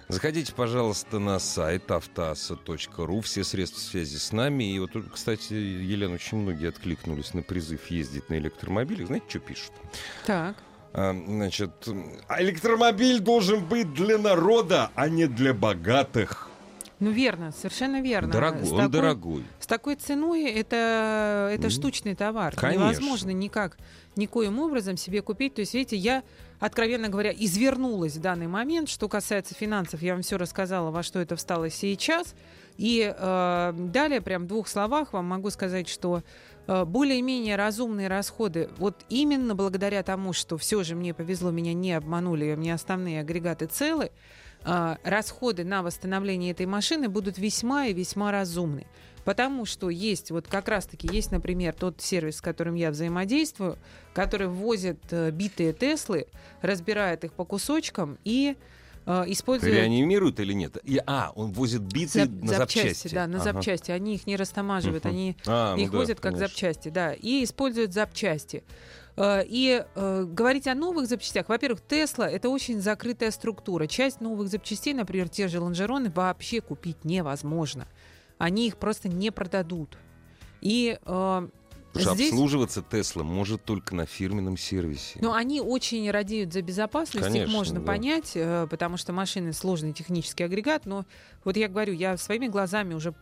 Заходите, 0.09 0.55
пожалуйста, 0.55 1.19
на 1.19 1.39
сайт 1.39 1.91
автоаса.ру. 1.91 3.21
Все 3.21 3.45
средства 3.45 3.81
связи 3.81 4.17
с 4.17 4.33
нами. 4.33 4.65
И 4.65 4.79
вот, 4.79 4.93
кстати, 5.13 5.53
Елена, 5.53 6.15
очень 6.15 6.39
многие 6.39 6.71
откликнулись 6.71 7.35
на 7.35 7.43
призыв 7.43 7.91
ездить 7.91 8.31
на 8.31 8.39
электромобилях. 8.39 9.09
Знаете, 9.09 9.27
что 9.29 9.41
пишут? 9.41 9.73
Так. 10.25 10.57
А, 10.95 11.13
значит, 11.13 11.87
«А 12.29 12.43
электромобиль 12.43 13.21
должен 13.21 13.63
быть 13.63 13.93
для 13.93 14.17
народа, 14.17 14.91
а 14.95 15.11
не 15.11 15.27
для 15.27 15.53
богатых. 15.53 16.49
Ну, 17.01 17.11
верно, 17.11 17.51
совершенно 17.53 18.01
верно. 18.01 18.33
Дорогой, 18.33 18.65
С 18.65 18.71
он 18.73 18.77
такой- 18.79 18.93
дорогой. 18.93 19.45
С 19.59 19.67
такой 19.67 19.97
ценой 19.97 20.45
это, 20.45 21.51
это 21.53 21.65
Ну, 21.65 21.71
штучный 21.71 22.15
товар. 22.15 22.55
конечно. 22.57 22.83
Невозможно 22.85 23.31
никак, 23.31 23.77
никоим 24.17 24.59
образом 24.61 24.97
себе 24.97 25.21
купить. 25.21 25.55
То 25.55 25.61
есть, 25.61 25.75
видите, 25.75 25.97
я, 25.97 26.23
откровенно 26.61 27.09
говоря, 27.09 27.33
извернулась 27.33 28.17
в 28.17 28.21
данный 28.21 28.47
момент. 28.47 28.89
Что 28.89 29.09
касается 29.09 29.55
финансов, 29.55 30.03
я 30.03 30.13
вам 30.15 30.23
все 30.23 30.37
рассказала, 30.39 30.91
во 30.91 31.03
что 31.03 31.19
это 31.19 31.35
встало 31.37 31.69
сейчас. 31.69 32.35
И 32.79 33.13
э, 33.17 33.73
далее, 33.77 34.21
прям 34.21 34.45
в 34.45 34.47
двух 34.47 34.69
словах 34.69 35.13
вам 35.13 35.27
могу 35.27 35.51
сказать, 35.51 35.89
что 35.89 36.23
э, 36.67 36.85
более-менее 36.85 37.57
разумные 37.57 38.09
расходы, 38.09 38.69
вот 38.79 39.05
именно 39.09 39.55
благодаря 39.55 40.03
тому, 40.03 40.33
что 40.33 40.57
все 40.59 40.83
же 40.85 40.95
мне 40.97 41.13
повезло, 41.15 41.51
меня 41.51 41.73
не 41.75 41.93
обманули, 41.93 42.53
у 42.53 42.57
меня 42.57 42.75
основные 42.75 43.21
агрегаты 43.21 43.67
целы, 43.67 44.11
расходы 44.65 45.65
на 45.65 45.83
восстановление 45.83 46.53
этой 46.53 46.67
машины 46.67 47.09
будут 47.09 47.39
весьма 47.39 47.87
и 47.87 47.93
весьма 47.93 48.33
разумны. 48.33 48.87
Потому 49.25 49.65
что 49.65 49.89
есть, 49.89 50.31
вот 50.31 50.47
как 50.49 50.69
раз-таки 50.69 51.09
есть, 51.11 51.31
например, 51.31 51.73
тот 51.75 52.01
сервис, 52.03 52.37
с 52.37 52.41
которым 52.43 52.75
я 52.75 52.91
взаимодействую, 52.91 53.79
который 54.13 54.49
ввозит 54.49 54.99
э, 55.11 55.31
битые 55.31 55.73
Теслы, 55.73 56.27
разбирает 56.61 57.25
их 57.25 57.33
по 57.33 57.47
кусочкам 57.47 58.19
и 58.25 58.55
э, 59.07 59.25
использует... 59.29 59.73
Реанимируют 59.73 60.41
или 60.41 60.53
нет? 60.53 60.77
И, 60.85 61.01
а, 61.07 61.33
он 61.37 61.53
возит 61.53 61.81
биты 61.81 62.21
Зап- 62.25 62.45
на 62.45 62.53
запчасти. 62.55 63.09
да, 63.15 63.27
на 63.27 63.41
Ага. 63.41 63.53
запчасти. 63.55 63.93
Они 63.93 64.15
их 64.15 64.27
не 64.27 64.37
растамаживают, 64.37 65.05
Мгм. 65.05 65.13
они 65.15 65.37
А, 65.47 65.75
ну 65.75 65.83
их 65.83 65.91
да, 65.91 65.99
возят 65.99 66.21
как 66.21 66.33
конечно. 66.35 66.47
запчасти, 66.49 66.89
да, 66.91 67.15
и 67.15 67.45
используют 67.45 67.95
запчасти. 67.95 68.63
Э, 69.17 69.43
И 69.47 69.85
э, 69.95 70.25
говорить 70.25 70.67
о 70.67 70.75
новых 70.75 71.07
запчастях, 71.09 71.49
во-первых, 71.49 71.81
Тесла 71.87 72.29
это 72.29 72.49
очень 72.49 72.81
закрытая 72.81 73.31
структура. 73.31 73.87
Часть 73.87 74.21
новых 74.21 74.49
запчастей, 74.49 74.95
например, 74.95 75.29
те 75.29 75.49
же 75.49 75.61
лонжероны, 75.61 76.11
вообще 76.11 76.61
купить 76.61 77.05
невозможно. 77.05 77.87
Они 78.39 78.67
их 78.67 78.77
просто 78.79 79.09
не 79.09 79.31
продадут. 79.31 79.97
И 80.61 80.99
э, 81.05 81.49
Потому 81.93 82.17
здесь, 82.17 82.31
обслуживаться 82.33 82.83
Тесла 82.83 83.23
может 83.23 83.63
только 83.65 83.95
на 83.95 84.05
фирменном 84.05 84.57
сервисе. 84.57 85.21
ну, 85.23 85.33
они 85.33 85.61
очень 85.61 86.11
радеют 86.11 86.53
за 86.53 86.61
безопасность, 86.61 87.25
Конечно, 87.27 87.47
их 87.47 87.53
можно 87.53 87.79
да. 87.79 87.87
понять, 87.87 88.33
э, 88.35 88.67
потому 88.69 88.97
что 88.97 89.13
машины 89.13 89.53
сложный 89.53 89.93
технический 89.93 90.43
агрегат, 90.43 90.87
но 90.87 91.05
вот 91.45 91.57
я 91.57 91.69
говорю, 91.69 91.93
я 91.93 92.17
своими 92.17 92.49
глазами 92.49 92.95
уже 92.95 93.15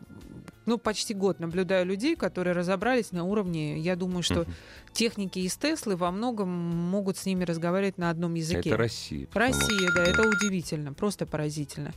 ну, 0.67 0.79
почти 0.79 1.15
год 1.15 1.41
наблюдаю 1.41 1.87
людей, 1.87 2.17
которые 2.17 2.55
разобрались 2.55 3.13
на 3.13 3.25
уровне, 3.25 3.79
я 3.79 3.97
думаю, 3.97 4.23
что 4.23 4.41
Мгм. 4.43 4.53
техники 4.93 5.41
из 5.41 5.57
Теслы 5.57 5.97
во 5.97 6.11
многом 6.11 6.49
могут 6.49 7.17
с 7.17 7.27
ними 7.27 7.45
разговаривать 7.45 7.99
на 7.99 8.11
одном 8.11 8.35
языке. 8.35 8.71
Это 8.71 8.77
Россия. 8.77 9.29
Россия, 9.35 9.89
что, 9.89 9.95
да, 9.97 10.05
это 10.05 10.29
удивительно, 10.29 10.93
просто 10.93 11.27
поразительно. 11.27 11.93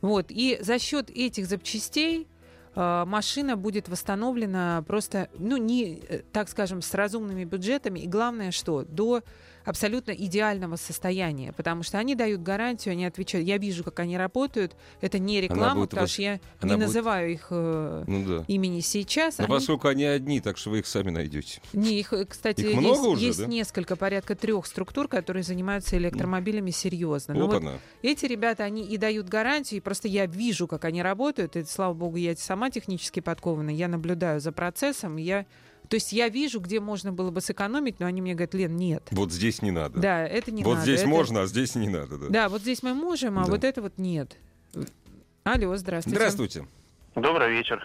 Вот, 0.00 0.26
и 0.30 0.58
за 0.60 0.78
счет 0.78 1.10
этих 1.10 1.46
запчастей 1.46 2.26
э, 2.74 3.04
машина 3.06 3.56
будет 3.56 3.88
восстановлена 3.88 4.82
просто, 4.86 5.28
ну, 5.38 5.56
не, 5.56 6.00
э, 6.08 6.22
так 6.32 6.48
скажем, 6.48 6.82
с 6.82 6.94
разумными 6.94 7.44
бюджетами, 7.44 8.00
и 8.00 8.06
главное, 8.06 8.50
что 8.50 8.84
до 8.84 9.22
абсолютно 9.70 10.10
идеального 10.12 10.76
состояния, 10.76 11.52
потому 11.52 11.82
что 11.82 11.98
они 11.98 12.14
дают 12.14 12.42
гарантию, 12.42 12.92
они 12.92 13.06
отвечают, 13.06 13.46
я 13.46 13.56
вижу, 13.56 13.84
как 13.84 14.00
они 14.00 14.18
работают, 14.18 14.76
это 15.00 15.18
не 15.18 15.40
реклама, 15.40 15.82
потому 15.86 16.02
вас- 16.02 16.10
что 16.10 16.22
я 16.22 16.40
она 16.60 16.72
не 16.72 16.76
будет- 16.76 16.86
называю 16.88 17.32
их 17.32 17.46
э, 17.50 18.04
Ну 18.06 18.24
да. 18.26 18.44
имени 18.48 18.80
сейчас. 18.80 19.38
Но 19.38 19.44
Они- 19.44 19.54
поскольку 19.54 19.88
они 19.88 20.04
одни, 20.04 20.40
так 20.40 20.58
что 20.58 20.70
вы 20.70 20.80
их 20.80 20.86
сами 20.86 21.10
найдете. 21.10 21.62
не, 21.72 22.00
их, 22.00 22.12
э, 22.12 22.24
кстати, 22.26 22.60
Их 22.62 22.66
есть, 22.68 22.78
много 22.78 23.06
уже, 23.08 23.24
есть 23.26 23.38
да? 23.40 23.46
несколько, 23.46 23.96
порядка 23.96 24.34
трех 24.34 24.66
структур, 24.66 25.08
которые 25.08 25.42
занимаются 25.44 25.96
электромобилями 25.96 26.70
серьезно. 26.70 27.34
Но 27.34 27.46
вот 27.46 27.56
Опа-на. 27.56 27.78
эти 28.02 28.26
ребята, 28.26 28.64
они 28.64 28.82
и 28.84 28.96
дают 28.96 29.28
гарантии, 29.28 29.76
и 29.76 29.80
просто 29.80 30.08
я 30.08 30.26
вижу, 30.26 30.66
как 30.66 30.84
они 30.84 31.02
работают, 31.02 31.56
и, 31.56 31.64
слава 31.64 31.94
богу, 31.94 32.16
я 32.16 32.34
сама 32.36 32.70
технически 32.70 33.20
подкована, 33.20 33.70
я 33.70 33.88
наблюдаю 33.88 34.40
за 34.40 34.52
процессом, 34.52 35.16
я... 35.16 35.46
То 35.90 35.96
есть 35.96 36.12
я 36.12 36.28
вижу, 36.28 36.60
где 36.60 36.78
можно 36.78 37.12
было 37.12 37.32
бы 37.32 37.40
сэкономить, 37.40 37.98
но 37.98 38.06
они 38.06 38.22
мне 38.22 38.34
говорят, 38.34 38.54
Лен, 38.54 38.76
нет. 38.76 39.02
Вот 39.10 39.32
здесь 39.32 39.60
не 39.60 39.72
надо. 39.72 39.98
Да, 39.98 40.24
это 40.24 40.52
не 40.52 40.62
вот 40.62 40.74
надо. 40.74 40.82
здесь 40.84 41.00
это- 41.00 41.08
можно, 41.08 41.42
а 41.42 41.46
здесь 41.46 41.74
не 41.74 41.88
надо. 41.88 42.16
Да. 42.16 42.26
Да, 42.28 42.48
вот 42.48 42.62
здесь 42.62 42.84
мы 42.84 42.94
можем, 42.94 43.38
а 43.40 43.44
Да. 43.44 43.50
вот 43.50 43.64
это 43.64 43.82
вот 43.82 43.94
нет. 43.98 44.36
Алло, 45.42 45.76
здравствуйте. 45.76 46.16
Здравствуйте. 46.16 46.66
Добрый 47.16 47.50
вечер. 47.50 47.82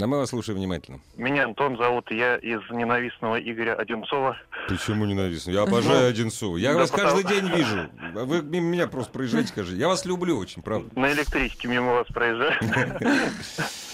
А 0.00 0.06
мы 0.06 0.16
вас 0.18 0.30
слушаем 0.30 0.58
внимательно. 0.58 1.00
Меня 1.16 1.44
Антон 1.44 1.76
зовут, 1.76 2.10
я 2.10 2.36
из 2.36 2.60
ненавистного 2.70 3.36
Игоря 3.38 3.74
Одинцова. 3.74 4.38
Почему 4.68 5.04
ненавистно? 5.04 5.50
Я 5.50 5.62
обожаю 5.64 6.08
Одинцова. 6.08 6.56
Я 6.56 6.72
да 6.72 6.78
вас 6.80 6.90
потому- 6.90 7.22
каждый 7.22 7.28
день 7.40 7.50
вижу. 7.54 7.90
Вы 8.14 8.42
мимо 8.42 8.66
меня 8.68 8.86
просто 8.88 9.12
проезжаете, 9.12 9.48
скажи. 9.48 9.76
Я 9.76 9.88
вас 9.88 10.06
люблю 10.06 10.38
очень, 10.38 10.62
правда. 10.62 10.88
На 10.98 11.12
электричке 11.12 11.68
мимо 11.68 11.92
вас 11.92 12.06
проезжаю. 12.06 12.54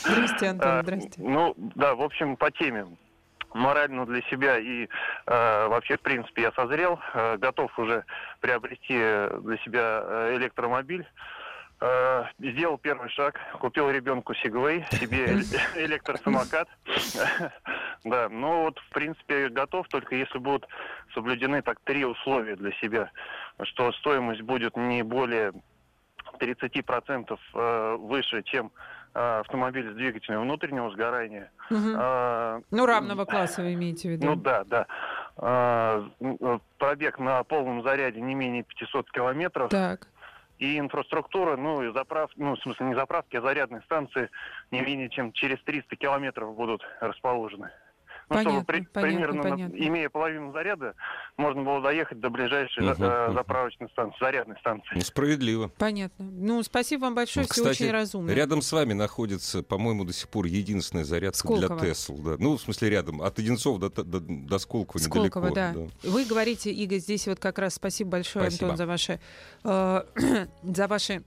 Здрасте, 0.04 0.46
Антон, 0.46 0.68
А, 0.68 0.82
здрасте. 0.84 1.10
Ну, 1.18 1.54
да, 1.74 1.96
в 1.96 2.02
общем, 2.02 2.36
по 2.36 2.52
теме. 2.52 2.86
Морально 3.54 4.06
для 4.06 4.22
себя 4.22 4.58
и 4.58 4.88
э, 5.26 5.66
вообще, 5.68 5.96
в 5.96 6.00
принципе, 6.00 6.42
я 6.42 6.52
созрел, 6.52 6.98
э, 7.14 7.36
готов 7.36 7.78
уже 7.78 8.04
приобрести 8.40 8.94
для 8.94 9.56
себя 9.58 10.02
э, 10.04 10.36
электромобиль. 10.36 11.06
Э, 11.84 12.26
сделал 12.38 12.78
первый 12.78 13.10
шаг, 13.10 13.40
купил 13.58 13.90
ребенку 13.90 14.34
Сигвей, 14.34 14.84
себе 14.92 15.40
электросамокат. 15.76 16.68
Да, 18.04 18.28
ну 18.28 18.64
вот, 18.64 18.80
в 18.80 18.88
принципе, 18.88 19.48
готов, 19.48 19.86
только 19.86 20.16
если 20.16 20.38
будут 20.38 20.66
соблюдены 21.14 21.62
так 21.62 21.78
три 21.84 22.04
условия 22.04 22.56
для 22.56 22.72
себя, 22.72 23.12
что 23.62 23.92
стоимость 23.92 24.40
будет 24.40 24.76
не 24.76 25.04
более 25.04 25.52
30% 26.40 27.38
э, 27.54 27.96
выше, 28.00 28.42
чем 28.42 28.72
автомобиль 29.14 29.90
с 29.92 29.94
двигателем 29.94 30.42
внутреннего 30.42 30.90
сгорания. 30.90 31.50
Мгм. 31.70 31.96
Э, 31.98 32.60
Ну, 32.70 32.86
равного 32.86 33.24
класса 33.24 33.62
вы 33.62 33.74
имеете 33.74 34.08
в 34.08 34.12
виду? 34.12 34.26
ну 34.26 34.36
да, 34.36 34.64
да. 34.64 34.86
Э, 35.36 36.02
м, 36.20 36.60
Пробег 36.78 37.18
на 37.18 37.42
полном 37.44 37.82
заряде 37.82 38.20
не 38.20 38.34
менее 38.34 38.62
500 38.64 39.10
километров. 39.10 39.70
Так. 39.70 40.08
И 40.58 40.78
инфраструктура, 40.78 41.56
ну 41.56 41.82
и 41.82 41.92
заправки, 41.92 42.34
ну 42.38 42.54
в 42.54 42.60
смысле 42.60 42.86
не 42.86 42.94
заправки, 42.94 43.36
а 43.36 43.40
зарядные 43.40 43.82
станции 43.82 44.30
не 44.70 44.80
менее 44.80 45.08
чем 45.08 45.32
через 45.32 45.60
300 45.64 45.96
километров 45.96 46.54
будут 46.54 46.82
расположены. 47.00 47.70
Ну, 48.34 48.40
чтобы 48.40 48.64
Понятно, 48.64 48.90
понятно, 48.92 49.02
примерно, 49.02 49.42
на- 49.42 49.50
понятно. 49.50 49.76
имея 49.76 50.08
половину 50.08 50.52
заряда, 50.52 50.94
можно 51.36 51.62
было 51.62 51.80
доехать 51.82 52.20
до 52.20 52.30
ближайшей 52.30 52.82
Мгм, 52.84 53.02
э, 53.02 53.24
мгм. 53.26 53.34
заправочной 53.34 53.88
станции, 53.90 54.16
зарядной 54.20 54.56
станции. 54.58 54.98
Справедливо. 55.00 55.68
Понятно. 55.78 56.24
Ну, 56.24 56.62
спасибо 56.62 57.02
вам 57.02 57.14
большое, 57.14 57.46
Ну, 57.48 57.52
все 57.52 57.70
очень 57.70 57.90
разумно. 57.90 58.30
рядом 58.30 58.62
с 58.62 58.72
вами 58.72 58.92
находится, 58.92 59.62
по-моему, 59.62 60.04
до 60.04 60.12
сих 60.12 60.28
пор 60.28 60.46
единственная 60.46 61.04
зарядка 61.04 61.46
для 61.48 61.56
Сколково. 61.66 61.80
Тесл. 61.80 62.16
Да. 62.18 62.36
Ну, 62.38 62.56
в 62.56 62.60
смысле, 62.60 62.90
рядом. 62.90 63.22
От 63.22 63.38
Одинцов 63.38 63.78
до, 63.78 63.90
до, 63.90 64.20
до 64.20 64.58
Сколково 64.58 65.00
недалеко. 65.00 65.28
Сколково, 65.40 65.50
да. 65.54 65.74
Вы 66.02 66.24
говорите, 66.24 66.70
Игорь, 66.70 66.98
здесь 66.98 67.26
вот 67.26 67.38
как 67.38 67.58
раз 67.58 67.74
спасибо 67.74 68.10
большое, 68.10 68.50
Спасибо. 68.50 68.72
Антон, 68.72 68.76
за 68.78 68.86
ваши, 68.86 69.20
э, 69.64 70.02
за 70.62 70.88
ваши 70.88 71.22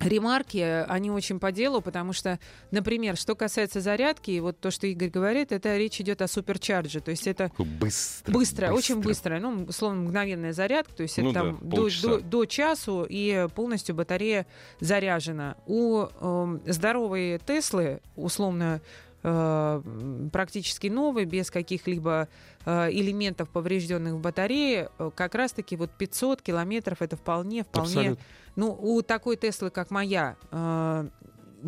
ремарки, 0.00 0.84
они 0.88 1.10
очень 1.10 1.38
по 1.38 1.52
делу, 1.52 1.80
потому 1.80 2.12
что, 2.12 2.38
например, 2.70 3.16
что 3.16 3.34
касается 3.34 3.80
зарядки, 3.80 4.38
вот 4.40 4.58
то, 4.58 4.70
что 4.70 4.86
Игорь 4.86 5.10
говорит, 5.10 5.52
это 5.52 5.76
речь 5.76 6.00
идет 6.00 6.22
о 6.22 6.28
суперчарже, 6.28 7.00
то 7.00 7.10
есть 7.10 7.26
это 7.26 7.50
Быстро. 7.58 8.32
быстро, 8.32 8.72
очень 8.72 9.00
быстро, 9.00 9.38
ну, 9.38 9.64
условно, 9.68 10.02
мгновенная 10.02 10.52
зарядка, 10.52 10.94
то 10.94 11.02
есть 11.02 11.18
Ну 11.18 11.30
это 11.30 11.34
да, 11.34 11.40
там 11.46 11.58
до, 11.62 11.76
полчаса. 11.76 12.08
до- 12.08 12.20
до 12.20 12.44
часу 12.46 13.06
и 13.08 13.46
полностью 13.54 13.94
батарея 13.94 14.46
заряжена. 14.80 15.56
У 15.66 16.04
эм, 16.20 16.60
здоровой 16.66 17.40
Теслы, 17.46 18.00
условно, 18.16 18.80
э, 18.80 19.09
практически 19.22 20.86
новый, 20.88 21.24
без 21.24 21.50
каких-либо 21.50 22.28
э, 22.64 22.90
элементов, 22.90 23.48
поврежденных 23.50 24.14
в 24.14 24.20
батарее, 24.20 24.90
э, 24.98 25.10
как 25.14 25.34
раз-таки 25.34 25.76
вот 25.76 25.90
500 25.90 26.42
километров 26.42 27.02
это 27.02 27.16
вполне, 27.16 27.64
вполне... 27.64 27.88
Абсолютно. 27.88 28.24
Ну, 28.56 28.76
у 28.80 29.02
такой 29.02 29.36
Теслы, 29.36 29.70
как 29.70 29.90
моя, 29.90 30.36
э, 30.50 31.08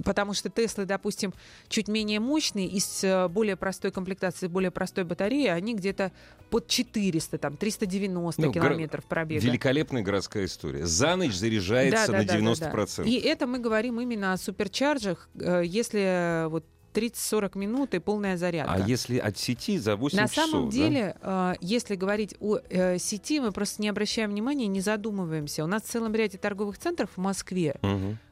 потому 0.05 0.35
что 0.35 0.49
Теслы, 0.51 0.85
допустим, 0.85 1.33
чуть 1.69 1.89
менее 1.89 2.21
мощные, 2.21 2.67
из 2.67 3.05
э, 3.05 3.29
более 3.29 3.57
простой 3.57 3.91
комплектации, 3.93 4.47
более 4.47 4.71
простой 4.71 5.05
батареи, 5.05 5.49
они 5.49 5.75
где-то 5.75 6.13
под 6.51 6.67
400, 6.69 7.39
там, 7.39 7.57
390 7.57 8.43
Ну, 8.43 8.53
километров 8.53 9.05
пробега. 9.05 9.45
Великолепная 9.45 10.03
городская 10.03 10.45
история. 10.47 10.87
За 10.87 11.17
ночь 11.17 11.35
заряжается 11.35 12.07
Да, 12.07 12.13
да, 12.13 12.19
на 12.19 12.25
да, 12.25 12.33
да, 12.35 12.85
90%. 12.85 12.97
да. 12.97 13.03
И 13.05 13.15
это 13.15 13.47
мы 13.47 13.59
говорим 13.59 14.01
именно 14.01 14.33
о 14.33 14.37
суперчарджах. 14.37 15.29
Э, 15.35 15.63
Если 15.65 16.01
э, 16.01 16.49
вот 16.49 16.65
30-40 16.93 17.59
минут 17.59 17.95
и 17.95 17.99
полная 17.99 18.37
зарядка. 18.37 18.75
А 18.75 18.79
если 18.87 19.19
от 19.19 19.39
сети 19.39 19.79
за 19.79 19.97
8 19.97 20.17
На 20.17 20.29
часов? 20.29 20.51
самом 20.51 20.65
да? 20.67 20.73
деле, 20.73 21.17
э, 21.21 21.55
если 21.61 21.97
говорить 21.97 22.35
о 22.41 22.59
э, 22.69 22.99
сети, 22.99 23.41
мы 23.41 23.53
просто 23.53 23.83
не 23.83 23.89
обращаем 23.89 24.31
внимания, 24.31 24.67
не 24.67 24.81
задумываемся. 24.81 25.65
У 25.65 25.67
нас 25.67 25.83
в 25.83 25.87
целом 25.87 26.15
ряде 26.15 26.39
торговых 26.39 26.79
центров 26.79 27.11
в 27.17 27.21
Москве, 27.21 27.77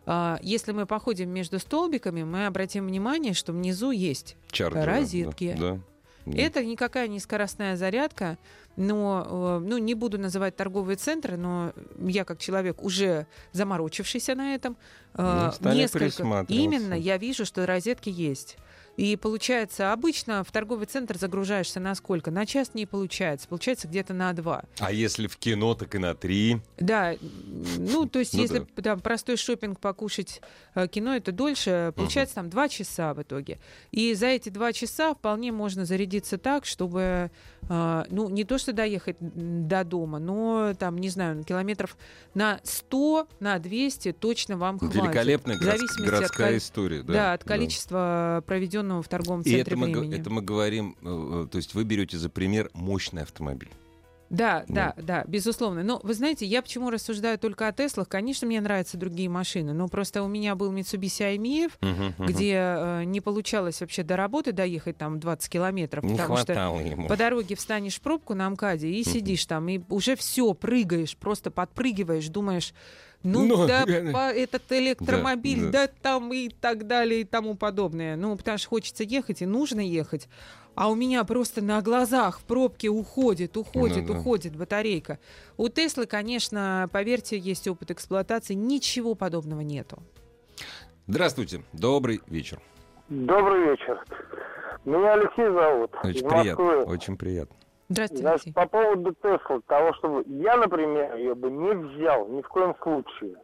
э, 0.07 0.37
если 0.43 0.73
мы 0.73 0.87
походим 0.87 1.31
между 1.31 1.59
столбиками, 1.59 2.23
мы 2.23 2.47
обратим 2.47 2.87
внимание, 2.87 3.35
что 3.35 3.53
внизу 3.53 3.91
есть. 3.91 4.37
Чарджеры, 4.51 4.85
Розетки. 4.85 5.57
Да. 5.59 5.75
да. 5.75 5.81
Это 6.37 6.65
никакая 6.65 7.09
не 7.09 7.21
скоростная 7.21 7.77
зарядка, 7.77 8.39
но, 8.77 9.61
э, 9.61 9.67
ну, 9.67 9.79
не 9.79 9.95
буду 9.95 10.19
называть 10.19 10.57
торговые 10.57 10.97
центры, 10.97 11.37
но 11.37 11.73
я 11.99 12.25
как 12.25 12.39
человек 12.39 12.83
уже 12.83 13.27
заморочившийся 13.53 14.35
на 14.35 14.55
этом, 14.55 14.77
э, 15.15 15.51
Ну, 15.61 15.73
несколько 15.73 16.45
именно 16.49 16.95
я 16.95 17.17
вижу, 17.17 17.45
что 17.45 17.67
розетки 17.67 18.09
есть. 18.09 18.57
И 19.01 19.17
получается, 19.17 19.95
обычно 19.95 20.45
в 20.45 20.53
торговый 20.53 20.85
центр 20.85 21.17
загружаешься 21.17 21.81
на 21.81 21.95
сколько? 21.95 22.31
На 22.31 22.45
час 22.45 22.75
не 22.75 22.85
получается. 22.85 23.49
Получается 23.49 23.89
где-то 23.89 24.13
на 24.13 24.31
два. 24.35 24.65
А 24.79 24.93
если 24.93 25.27
в 25.27 25.39
кино, 25.39 25.75
так 25.75 25.95
и 25.95 25.99
на 25.99 26.15
3. 26.15 26.61
Да, 26.79 27.15
ну, 27.79 28.05
то 28.05 28.19
есть, 28.19 28.35
Ну 28.35 28.43
если 28.43 28.59
там 28.83 29.01
простой 29.01 29.39
шопинг 29.39 29.81
покушать 29.81 30.43
э, 30.75 30.87
кино, 30.87 31.17
это 31.17 31.33
дольше, 31.33 31.95
получается 31.97 32.35
там 32.35 32.51
два 32.51 32.69
часа 32.69 33.15
в 33.15 33.23
итоге. 33.23 33.59
И 33.91 34.13
за 34.13 34.27
эти 34.27 34.51
два 34.51 34.75
часа 34.75 35.15
вполне 35.15 35.51
можно 35.51 35.87
зарядиться 35.87 36.37
так, 36.37 36.67
чтобы, 36.67 37.31
э, 37.71 38.05
ну, 38.11 38.29
не 38.29 38.45
то 38.45 38.59
что 38.59 38.75
доехать 38.75 39.17
до 39.19 39.83
дома, 39.83 40.19
но 40.19 40.75
там, 40.79 40.99
не 40.99 41.09
знаю, 41.09 41.43
километров 41.45 41.97
на 42.35 42.61
100, 42.65 43.29
на 43.41 43.59
200 43.59 44.13
точно 44.13 44.59
вам 44.59 44.79
хватит. 44.79 44.97
Великолепная 44.97 45.57
город- 45.59 45.81
от 45.81 46.05
городская 46.07 46.49
коль- 46.51 46.59
история. 46.59 47.03
Да, 47.03 47.13
Да, 47.15 47.33
от 47.33 47.45
количества 47.45 48.45
проведенного 48.47 48.90
в 49.03 49.09
торговом 49.09 49.41
И 49.43 49.45
центре 49.45 49.61
это 49.63 49.77
мы, 49.77 49.89
г- 49.91 50.01
времени. 50.01 50.21
это 50.21 50.31
мы 50.31 50.43
говорим, 50.43 50.97
э, 51.03 51.45
э, 51.45 51.49
то 51.51 51.57
есть 51.57 51.75
вы 51.75 51.85
берете 51.85 52.19
за 52.19 52.29
пример 52.29 52.71
мощный 52.75 53.23
автомобиль. 53.23 53.71
Да, 54.29 54.65
Ну. 54.69 54.75
да, 54.77 54.95
да, 54.97 55.25
безусловно. 55.27 55.83
Но 55.83 55.99
вы 56.05 56.15
знаете, 56.15 56.47
я 56.47 56.63
почему 56.63 56.91
рассуждаю 56.91 57.37
только 57.37 57.67
о 57.67 57.73
Теслах? 57.73 58.09
Конечно, 58.09 58.47
мне 58.47 58.61
нравятся 58.61 58.97
другие 58.97 59.29
машины, 59.29 59.73
но 59.73 59.89
просто 59.89 60.23
у 60.23 60.29
меня 60.29 60.55
был 60.55 60.73
Mitsubishi 60.73 61.37
IMF, 61.37 61.73
Мгм, 61.81 62.15
мгм. 62.17 62.27
где 62.29 62.53
э, 62.55 63.03
не 63.07 63.21
получалось 63.21 63.81
вообще 63.81 64.05
до 64.05 64.15
работы 64.15 64.53
доехать 64.53 64.97
там 64.99 65.19
20 65.19 65.51
километров, 65.51 66.05
не 66.05 66.13
потому 66.13 66.37
что 66.37 66.53
ему. 66.53 67.09
по 67.09 67.17
дороге 67.17 67.57
встанешь 67.57 67.97
в 67.97 68.01
пробку 68.03 68.35
на 68.35 68.49
МКАДе 68.51 68.89
и 68.89 69.03
сидишь 69.03 69.47
там, 69.47 69.69
и 69.69 69.81
уже 69.89 70.15
все, 70.15 70.55
прыгаешь, 70.55 71.17
просто 71.17 71.51
подпрыгиваешь, 71.51 72.29
думаешь, 72.29 72.73
ну, 73.23 73.45
Ну, 73.47 73.67
да, 73.67 73.85
по- 74.13 74.33
этот 74.33 74.63
электромобиль, 74.71 75.71
Да, 75.71 75.87
да, 75.87 75.93
там 76.03 76.33
и 76.33 76.49
так 76.49 76.87
далее 76.87 77.21
и 77.21 77.25
тому 77.25 77.55
подобное. 77.55 78.17
Ну, 78.17 78.37
потому 78.37 78.59
что 78.59 78.69
хочется 78.69 79.05
ехать 79.05 79.43
и 79.43 79.47
нужно 79.47 79.81
ехать. 79.81 80.29
А 80.77 80.89
у 80.91 80.95
меня 80.95 81.25
просто 81.25 81.63
на 81.63 81.83
глазах 81.83 82.41
в 82.41 82.45
пробке 82.45 82.89
уходит, 82.89 83.57
уходит, 83.57 84.07
Ну 84.07 84.15
да. 84.15 84.21
уходит 84.21 84.57
батарейка. 84.57 85.19
У 85.57 85.69
Теслы, 85.69 86.07
конечно, 86.07 86.89
поверьте, 86.93 87.37
есть 87.37 87.67
опыт 87.69 87.91
эксплуатации, 87.91 88.55
ничего 88.55 89.15
подобного 89.15 89.61
нету. 89.61 89.99
Здравствуйте, 91.07 91.63
добрый 91.73 92.21
вечер. 92.29 92.61
Добрый 93.09 93.71
вечер. 93.71 93.99
Меня 94.85 95.15
Алексей 95.15 95.51
зовут. 95.53 95.91
Очень 96.05 96.29
приятно, 96.29 96.65
очень 96.85 97.17
приятно. 97.17 97.57
Здравствуйте, 97.91 98.23
Значит, 98.23 98.55
по 98.55 98.69
поводу 98.69 99.13
Тесла, 99.21 99.61
того, 99.67 99.93
чтобы 99.95 100.23
я, 100.27 100.57
например, 100.57 101.17
ее 101.17 101.35
бы 101.35 101.51
не 101.51 101.73
взял 101.73 102.29
ни 102.29 102.41
в 102.41 102.47
коем 102.47 102.77
случае. 102.81 103.35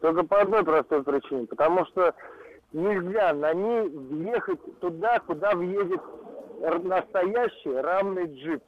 Только 0.00 0.22
по 0.22 0.40
одной 0.40 0.64
простой 0.64 1.02
причине. 1.02 1.48
Потому 1.48 1.84
что 1.86 2.14
нельзя 2.72 3.32
на 3.32 3.52
ней 3.52 3.88
въехать 3.88 4.60
туда, 4.78 5.18
куда 5.18 5.56
въедет 5.56 6.00
настоящий 6.84 7.72
рамный 7.72 8.26
джип. 8.26 8.62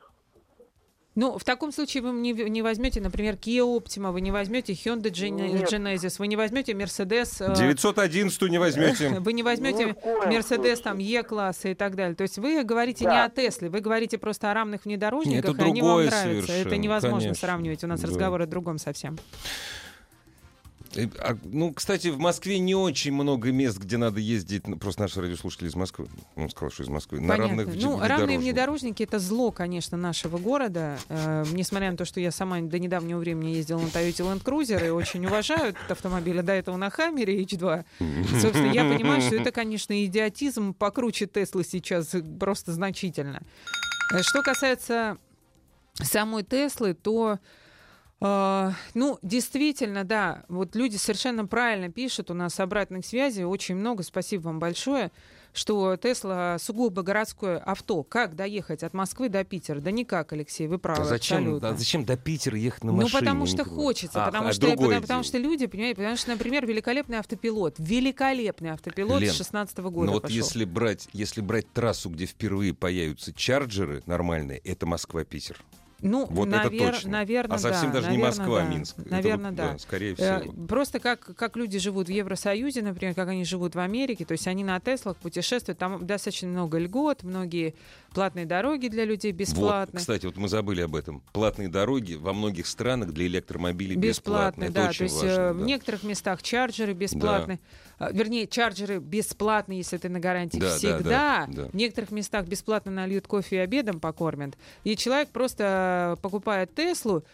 Ну, 1.20 1.36
в 1.36 1.44
таком 1.44 1.70
случае 1.70 2.02
вы 2.02 2.12
не, 2.12 2.32
не 2.32 2.62
возьмете, 2.62 2.98
например, 2.98 3.34
Kia 3.34 3.60
Optima, 3.60 4.10
вы 4.10 4.22
не 4.22 4.30
возьмете 4.30 4.72
Hyundai 4.72 5.10
Gen-. 5.10 5.66
Genesis, 5.66 6.14
вы 6.18 6.28
не 6.28 6.36
возьмете 6.36 6.72
Mercedes... 6.72 7.36
э, 7.40 7.54
911 7.54 8.40
не 8.48 8.56
возьмете. 8.56 9.10
Вы 9.20 9.34
не 9.34 9.42
возьмете 9.42 9.94
случае. 9.94 10.76
там, 10.76 10.96
Е-класса 10.96 11.68
и 11.68 11.74
так 11.74 11.94
далее. 11.94 12.14
То 12.14 12.22
есть 12.22 12.38
вы 12.38 12.64
говорите 12.64 13.04
Да. 13.04 13.12
не 13.12 13.22
о 13.24 13.28
Тесле, 13.28 13.68
вы 13.68 13.80
говорите 13.80 14.16
просто 14.16 14.50
о 14.50 14.54
рамных 14.54 14.86
внедорожниках, 14.86 15.50
Это 15.56 15.62
и 15.62 15.66
они 15.66 15.82
вам 15.82 15.90
другое 15.90 16.06
нравятся. 16.10 16.52
Это 16.54 16.76
невозможно 16.78 17.18
конечно. 17.20 17.46
сравнивать. 17.46 17.84
У 17.84 17.86
нас 17.86 18.00
Да. 18.00 18.06
разговор 18.06 18.40
о 18.40 18.46
другом 18.46 18.78
совсем. 18.78 19.18
Э, 20.94 21.06
а, 21.18 21.36
Ну, 21.44 21.72
кстати, 21.72 22.08
в 22.08 22.18
Москве 22.18 22.58
не 22.58 22.74
очень 22.74 23.12
много 23.12 23.52
мест, 23.52 23.78
где 23.78 23.96
надо 23.96 24.20
ездить. 24.20 24.66
Ну, 24.66 24.76
Просто 24.76 25.02
наши 25.02 25.20
радиослушатели 25.20 25.68
из 25.68 25.74
Москвы. 25.74 26.08
Он 26.36 26.50
сказал, 26.50 26.70
что 26.70 26.82
из 26.82 26.88
Москвы. 26.88 27.20
На 27.20 27.36
Понятно. 27.36 27.64
равных 27.64 27.82
ну, 27.82 28.00
равные 28.00 28.38
внедорожники 28.38 29.02
это 29.02 29.18
зло, 29.18 29.52
конечно, 29.52 29.96
нашего 29.96 30.38
города. 30.38 30.98
Э, 31.08 31.44
несмотря 31.52 31.90
на 31.90 31.96
то, 31.96 32.04
что 32.04 32.20
я 32.20 32.30
сама 32.30 32.60
до 32.60 32.78
недавнего 32.78 33.18
времени 33.18 33.50
ездила 33.50 33.80
на 33.80 33.86
Toyota 33.86 34.32
Land 34.32 34.42
Cruiser 34.42 34.84
и 34.86 34.90
очень 34.90 35.24
уважаю 35.26 35.70
этот 35.70 35.90
автомобиль, 35.90 36.38
а 36.40 36.42
до 36.42 36.52
этого 36.52 36.76
на 36.76 36.90
Хаммере 36.90 37.42
H2. 37.42 37.84
Собственно, 38.40 38.72
я 38.72 38.84
понимаю, 38.84 39.20
что 39.22 39.36
это, 39.36 39.52
конечно, 39.52 40.04
идиотизм 40.04 40.74
покруче 40.74 41.26
Теслы 41.26 41.64
сейчас 41.64 42.14
просто 42.38 42.72
значительно. 42.72 43.42
Э, 44.12 44.22
Что 44.22 44.42
касается 44.42 45.18
самой 45.94 46.42
Теслы, 46.42 46.94
то 46.94 47.38
ну, 48.20 49.18
действительно, 49.22 50.04
да, 50.04 50.44
вот 50.48 50.76
люди 50.76 50.96
совершенно 50.96 51.46
правильно 51.46 51.90
пишут, 51.90 52.30
у 52.30 52.34
нас 52.34 52.60
обратных 52.60 53.06
связей 53.06 53.44
очень 53.44 53.76
много, 53.76 54.02
спасибо 54.02 54.42
вам 54.42 54.58
большое, 54.58 55.10
что 55.52 55.96
Тесла 55.96 56.58
сугубо 56.60 57.02
городское 57.02 57.58
авто. 57.58 58.02
Как 58.04 58.36
доехать 58.36 58.82
от 58.84 58.92
Москвы 58.94 59.28
до 59.30 59.42
Питера? 59.42 59.80
Да 59.80 59.90
никак, 59.90 60.32
Алексей, 60.32 60.68
вы 60.68 60.78
правы, 60.78 61.00
А 61.02 61.04
зачем, 61.06 61.38
абсолютно. 61.38 61.68
а 61.70 61.74
зачем 61.76 62.04
до 62.04 62.16
Питера 62.16 62.56
ехать 62.58 62.84
на 62.84 62.92
Ну, 62.92 62.98
машине? 63.02 63.18
потому 63.18 63.44
Я 63.46 63.50
что 63.50 63.64
хочется, 63.64 64.22
А, 64.22 64.26
потому, 64.26 64.48
а 64.48 64.52
что, 64.52 64.70
потому, 64.70 65.00
потому 65.00 65.22
что 65.24 65.38
люди, 65.38 65.66
понимаете, 65.66 65.96
потому 65.96 66.16
что, 66.16 66.30
например, 66.30 66.66
великолепный 66.66 67.18
автопилот, 67.18 67.76
великолепный 67.78 68.70
автопилот 68.70 69.22
Лен, 69.22 69.32
с 69.32 69.36
16 69.38 69.78
года 69.78 70.06
Но 70.06 70.12
вот 70.12 70.22
пошел. 70.22 70.36
если 70.36 70.64
брать, 70.64 71.08
если 71.14 71.40
брать 71.40 71.72
трассу, 71.72 72.10
где 72.10 72.26
впервые 72.26 72.72
появятся 72.74 73.32
чарджеры 73.32 74.02
нормальные, 74.06 74.58
это 74.58 74.86
Москва-Питер. 74.86 75.56
Ну, 76.02 76.26
Вот 76.30 76.48
это 76.48 76.68
навер- 76.68 76.92
точно. 76.92 77.10
наверное, 77.10 77.56
А 77.56 77.58
совсем 77.58 77.88
да, 77.92 78.00
даже 78.00 78.10
не 78.10 78.16
наверное, 78.18 78.38
Москва, 78.38 78.58
а 78.58 78.62
да. 78.62 78.68
Минск. 78.68 78.94
Это 78.98 79.02
вот, 79.02 79.10
Наверное, 79.10 79.50
да. 79.52 79.78
Скорее 79.78 80.14
Э, 80.18 80.40
всего. 80.40 80.66
Просто 80.66 80.98
как, 81.00 81.34
как 81.36 81.56
люди 81.56 81.78
живут 81.78 82.08
в 82.08 82.10
Евросоюзе, 82.10 82.82
например, 82.82 83.14
как 83.14 83.28
они 83.28 83.44
живут 83.44 83.74
в 83.74 83.78
Америке, 83.78 84.24
то 84.24 84.32
есть 84.32 84.46
они 84.46 84.64
на 84.64 84.80
Теслах 84.80 85.16
путешествуют, 85.16 85.78
там 85.78 86.06
достаточно 86.06 86.48
много 86.48 86.78
льгот, 86.78 87.22
многие 87.22 87.74
платные 88.10 88.46
дороги 88.46 88.88
для 88.88 89.04
людей 89.04 89.32
Вот, 89.32 89.38
бесплатные. 89.38 90.00
кстати, 90.00 90.26
вот 90.26 90.36
мы 90.36 90.48
забыли 90.48 90.82
об 90.82 90.94
этом. 90.96 91.22
Платные 91.32 91.68
дороги 91.68 92.14
во 92.14 92.32
многих 92.32 92.66
странах 92.66 93.12
для 93.12 93.26
электромобилей 93.26 93.96
бесплатные. 93.96 94.68
Бесплатные, 94.68 94.68
Это 94.70 94.74
да. 94.74 94.88
очень 94.88 94.98
то 94.98 95.04
есть 95.04 95.16
важно, 95.16 95.30
э, 95.30 95.36
да. 95.36 95.52
в 95.52 95.60
некоторых 95.62 96.02
местах 96.02 96.42
чарджеры 96.42 96.92
бесплатные. 96.92 97.60
А, 97.98 98.10
Вернее, 98.12 98.46
чарджеры 98.46 98.98
бесплатные, 98.98 99.78
если 99.78 99.96
ты 99.98 100.08
на 100.08 100.20
гарантии 100.20 100.58
Да, 100.58 100.70
да, 100.70 100.76
всегда. 100.76 101.02
да, 101.02 101.46
да. 101.48 101.64
В 101.68 101.74
некоторых 101.74 102.10
местах 102.10 102.46
бесплатно 102.46 102.90
нальют 102.90 103.26
кофе 103.26 103.56
и 103.56 103.58
обедом 103.58 104.00
покормят. 104.00 104.56
И 104.84 104.96
человек 104.96 105.30
просто 105.30 106.16
э, 106.18 106.22
покупает 106.22 106.74
Теслу. 106.74 107.24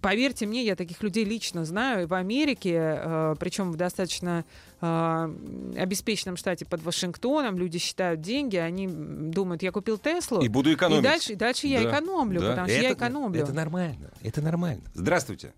Поверьте 0.00 0.46
мне, 0.46 0.64
я 0.64 0.76
таких 0.76 1.02
людей 1.02 1.24
лично 1.24 1.64
знаю. 1.64 2.04
И 2.04 2.06
в 2.06 2.14
Америке, 2.14 2.72
э, 2.74 3.34
причем 3.40 3.72
в 3.72 3.76
достаточно 3.76 4.44
э, 4.80 5.34
обеспеченном 5.76 6.36
штате 6.36 6.64
под 6.64 6.82
Вашингтоном, 6.82 7.58
люди 7.58 7.78
считают 7.78 8.20
деньги, 8.20 8.56
они 8.56 8.86
думают, 8.86 9.62
я 9.64 9.72
купил 9.72 9.98
Теслу. 9.98 10.40
И 10.40 10.48
буду 10.48 10.72
экономить. 10.72 11.00
И 11.00 11.02
дальше, 11.04 11.32
и 11.32 11.36
дальше 11.36 11.66
я 11.66 11.82
Да, 11.82 11.90
экономлю, 11.90 12.40
да. 12.40 12.50
потому 12.50 12.68
что 12.68 12.80
я 12.80 12.92
экономлю. 12.92 13.42
Это 13.42 13.52
нормально, 13.52 14.10
это 14.22 14.40
нормально. 14.40 14.82
Здравствуйте. 14.94 15.52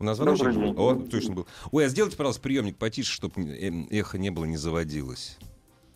У 0.00 0.04
нас 0.04 0.16
звоночек 0.16 0.46
Добрый 0.46 0.72
был? 0.72 0.96
день. 0.96 1.06
О, 1.06 1.08
точно 1.08 1.34
был. 1.34 1.46
Ой, 1.70 1.86
а 1.86 1.88
сделайте, 1.88 2.16
пожалуйста, 2.16 2.42
приемник 2.42 2.76
потише, 2.76 3.12
чтобы 3.12 3.40
эхо 3.90 4.18
не 4.18 4.30
было, 4.30 4.46
не 4.46 4.56
заводилось. 4.56 5.38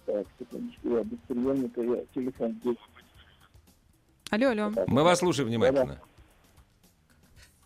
Так, 0.07 0.25
секундочку, 0.39 0.89
я 0.91 1.03
без 1.03 1.19
приемника, 1.27 1.81
я 1.83 2.05
телефон 2.15 2.57
здесь. 2.63 2.77
Алло, 4.31 4.51
алло. 4.51 4.73
Мы 4.87 5.03
вас 5.03 5.19
слушаем 5.19 5.49
внимательно. 5.49 6.01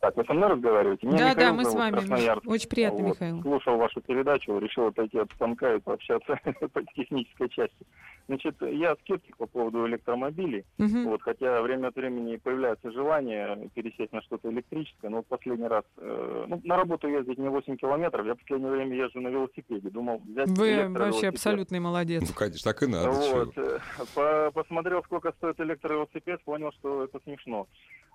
Так, 0.02 0.16
вы 0.16 0.24
со 0.24 0.34
мной 0.34 0.48
разговариваете? 0.48 1.06
Меня 1.06 1.18
Да, 1.18 1.30
Михаил 1.30 1.46
да, 1.46 1.52
мы 1.52 1.64
с 1.64 1.74
вами. 1.74 1.92
Красноярск. 1.92 2.48
Очень 2.48 2.68
приятно, 2.68 2.98
Вот. 2.98 3.08
Михаил. 3.10 3.40
Слушал 3.42 3.76
вашу 3.76 4.00
передачу, 4.00 4.58
решил 4.58 4.88
отойти 4.88 5.16
от 5.16 5.30
станка 5.30 5.74
и 5.74 5.78
пообщаться 5.78 6.40
по 6.72 6.82
технической 6.96 7.48
части. 7.48 7.86
Значит, 8.32 8.56
я 8.62 8.96
скептик 9.02 9.36
по 9.36 9.46
поводу 9.46 9.86
электромобилей. 9.86 10.64
Мгм. 10.78 11.04
Вот, 11.04 11.20
хотя 11.20 11.60
время 11.60 11.88
от 11.88 11.96
времени 11.96 12.36
появляется 12.36 12.90
желание 12.90 13.68
пересесть 13.74 14.10
на 14.10 14.22
что-то 14.22 14.50
электрическое, 14.50 15.10
но 15.10 15.18
вот 15.18 15.26
последний 15.26 15.68
раз, 15.68 15.84
э, 15.98 16.44
ну, 16.48 16.58
на 16.64 16.76
работу 16.78 17.08
ездить 17.08 17.36
не 17.36 17.50
8 17.50 17.76
километров, 17.76 18.24
я 18.24 18.34
в 18.34 18.38
последнее 18.38 18.70
время 18.70 18.96
езжу 18.96 19.20
на 19.20 19.28
велосипеде, 19.28 19.90
думал 19.90 20.22
взять 20.24 20.48
Вы 20.48 20.88
вообще 20.88 21.28
абсолютный 21.28 21.80
молодец. 21.80 22.22
Ну, 22.26 22.34
конечно, 22.34 22.72
так 22.72 22.82
и 22.82 22.86
надо. 22.86 23.10
Вот, 23.10 23.58
э, 23.58 23.78
по- 24.14 24.50
посмотрел, 24.54 25.02
сколько 25.02 25.32
стоит 25.32 25.60
электровелосипед, 25.60 26.42
понял, 26.44 26.72
что 26.72 27.04
это 27.04 27.20
смешно. 27.24 27.68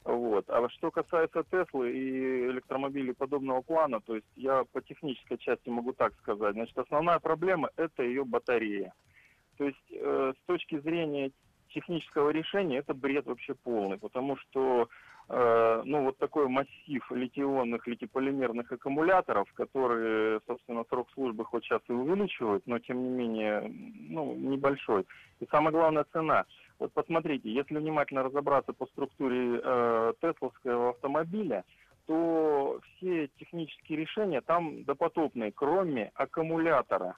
Вот. 0.04 0.46
А 0.50 0.68
что 0.70 0.90
касается 0.90 1.44
Теслы 1.52 1.92
и 1.92 2.48
электромобилей 2.48 3.14
подобного 3.14 3.62
плана, 3.62 4.00
то 4.00 4.16
есть 4.16 4.28
я 4.36 4.64
по 4.72 4.82
технической 4.82 5.38
части 5.38 5.70
могу 5.70 5.94
так 5.94 6.14
сказать. 6.24 6.54
Значит, 6.54 6.78
основная 6.78 7.20
проблема 7.20 7.70
это 7.76 8.02
ее 8.02 8.26
батарея. 8.26 8.94
То 9.58 9.66
есть 9.66 9.92
э, 9.92 10.34
с 10.36 10.48
точки 10.48 10.80
зрения 10.80 11.32
технического 11.70 12.30
решения 12.30 12.78
это 12.78 12.94
бред 12.94 13.26
вообще 13.26 13.54
полный, 13.54 13.98
потому 13.98 14.38
что 14.38 14.88
э, 15.30 15.82
ну 15.86 16.04
вот 16.04 16.18
такой 16.18 16.48
массив 16.48 17.04
литионных, 17.12 17.88
литиполимерных 17.88 18.72
аккумуляторов, 18.72 19.52
которые, 19.54 20.40
собственно, 20.48 20.86
срок 20.90 21.10
службы 21.14 21.46
хоть 21.46 21.64
сейчас 21.66 21.82
и 21.90 21.94
увеличивают, 21.94 22.66
но 22.66 22.80
тем 22.80 23.04
не 23.04 23.10
менее, 23.10 23.72
ну, 24.10 24.34
небольшой. 24.36 25.06
И 25.40 25.48
самое 25.52 25.72
главное 25.72 26.06
цена. 26.12 26.46
Вот 26.80 26.94
посмотрите, 26.94 27.52
если 27.52 27.78
внимательно 27.78 28.24
разобраться 28.24 28.74
по 28.74 28.86
структуре 28.88 29.60
э, 29.64 30.14
тесловского 30.22 30.92
автомобиля, 30.92 31.64
то 32.06 32.80
все 32.96 33.28
технические 33.38 34.00
решения 34.00 34.42
там 34.42 34.84
допотопные, 34.86 35.52
кроме 35.52 36.12
аккумулятора. 36.16 37.16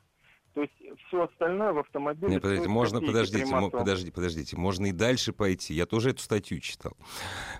То 0.53 0.61
есть 0.61 0.73
все 1.07 1.23
остальное 1.23 1.71
в 1.73 1.79
автомобиле... 1.79 2.33
Не, 2.33 2.39
подождите, 2.39 2.69
можно, 2.69 3.01
подождите, 3.01 3.45
мо, 3.45 3.69
подождите, 3.69 4.11
подождите. 4.11 4.57
Можно 4.57 4.87
и 4.87 4.91
дальше 4.91 5.31
пойти. 5.31 5.73
Я 5.73 5.85
тоже 5.85 6.11
эту 6.11 6.21
статью 6.21 6.59
читал. 6.59 6.93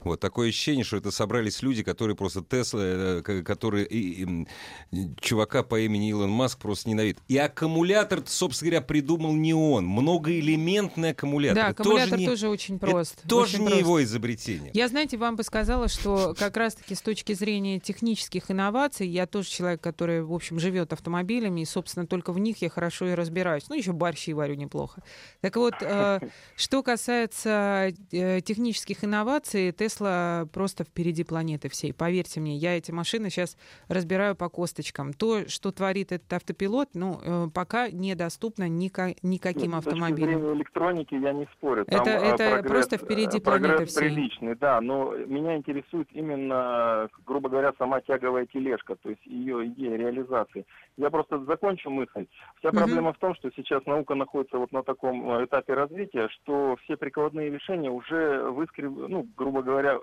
Вот 0.02 0.20
такое 0.20 0.50
ощущение, 0.50 0.84
что 0.84 0.98
это 0.98 1.12
собрались 1.12 1.62
люди, 1.62 1.84
которые 1.84 2.16
просто 2.16 2.44
Тесла, 2.44 2.82
э, 2.82 3.22
которые 3.22 3.86
и, 3.86 4.46
и, 4.92 5.16
чувака 5.20 5.64
по 5.64 5.80
имени 5.80 6.10
Илон 6.10 6.32
Маск 6.32 6.60
просто 6.60 6.90
ненавидят. 6.90 7.22
И 7.28 7.38
аккумулятор, 7.38 8.22
собственно 8.26 8.72
говоря, 8.72 8.86
придумал 8.86 9.34
не 9.34 9.54
он. 9.54 9.86
Многоэлементный 9.86 11.12
аккумулятор. 11.12 11.56
Да, 11.56 11.68
аккумулятор 11.68 12.10
тоже, 12.10 12.22
не, 12.22 12.28
тоже 12.28 12.50
очень 12.50 12.80
прост. 12.80 13.20
Это 13.20 13.30
тоже 13.30 13.56
очень 13.56 13.64
не 13.64 13.70
прост. 13.70 13.82
его 13.82 14.04
изобретение. 14.04 14.72
Я, 14.74 14.88
знаете, 14.88 15.18
вам 15.18 15.36
бы 15.36 15.44
сказала, 15.44 15.88
что 15.88 16.36
как 16.38 16.58
раз-таки 16.58 16.96
с 16.96 17.02
точки 17.02 17.34
зрения 17.34 17.80
технических 17.80 18.50
инноваций, 18.52 19.08
я 19.08 19.28
тоже 19.28 19.50
человек, 19.50 19.82
который, 19.82 20.24
в 20.24 20.34
общем, 20.34 20.60
живет 20.60 20.92
автомобилями, 20.92 21.62
и, 21.62 21.66
собственно, 21.66 22.08
только 22.08 22.34
в 22.34 22.40
них 22.40 22.58
я 22.62 22.70
хорошо 22.70 22.89
и 22.90 23.14
разбираюсь. 23.14 23.70
Ну, 23.70 23.76
еще 23.76 23.92
борщи 23.94 24.34
варю 24.34 24.56
неплохо. 24.56 25.02
Так 25.42 25.56
вот, 25.56 25.74
э, 25.82 26.20
что 26.56 26.84
касается 26.84 27.92
э, 28.12 28.42
технических 28.42 29.04
инноваций, 29.04 29.72
Тесла 29.72 30.48
просто 30.54 30.84
впереди 30.84 31.24
планеты 31.24 31.70
всей. 31.70 31.94
Поверьте 31.94 32.40
мне, 32.40 32.56
я 32.56 32.78
эти 32.78 32.92
машины 32.92 33.30
сейчас 33.30 33.58
разбираю 33.88 34.36
по 34.36 34.50
косточкам. 34.50 35.14
То, 35.14 35.48
что 35.48 35.72
творит 35.72 36.12
этот 36.12 36.32
автопилот, 36.34 36.90
ну, 36.94 37.20
э, 37.24 37.48
пока 37.54 37.90
недоступно 37.90 38.68
ника- 38.70 39.16
никаким 39.22 39.72
Ну, 39.72 39.78
автомобилям. 39.78 40.54
электроники 40.56 41.16
я 41.16 41.34
не 41.34 41.46
спорю. 41.58 41.86
Там, 41.86 42.02
Это- 42.02 42.10
это 42.12 42.50
прогресс, 42.52 42.72
просто 42.72 42.98
впереди 42.98 43.40
планеты 43.40 43.86
всей. 43.86 44.00
приличный, 44.10 44.56
да, 44.56 44.82
но 44.82 45.16
меня 45.16 45.58
интересует 45.58 46.08
именно, 46.12 47.10
грубо 47.26 47.50
говоря, 47.50 47.74
сама 47.78 48.02
тяговая 48.02 48.46
тележка, 48.46 48.96
то 48.96 49.10
есть 49.10 49.26
ее 49.26 49.68
идея 49.68 49.98
реализации. 49.98 50.66
Я 50.98 51.10
просто 51.10 51.44
закончу 51.46 51.90
мысль. 51.90 52.28
Вся 52.60 52.69
Мгм. 52.70 52.80
проблема 52.80 53.14
в 53.14 53.18
том, 53.18 53.36
что 53.36 53.50
сейчас 53.56 53.86
наука 53.86 54.16
находится 54.16 54.58
вот 54.58 54.72
на 54.72 54.84
таком 54.84 55.32
э, 55.32 55.46
этапе 55.46 55.74
развития, 55.74 56.30
что 56.30 56.78
все 56.84 56.98
прикладные 56.98 57.50
решения 57.50 57.90
уже 57.90 58.44
выскреб, 58.50 58.92
ну, 58.96 59.28
грубо 59.36 59.62
говоря, 59.62 60.00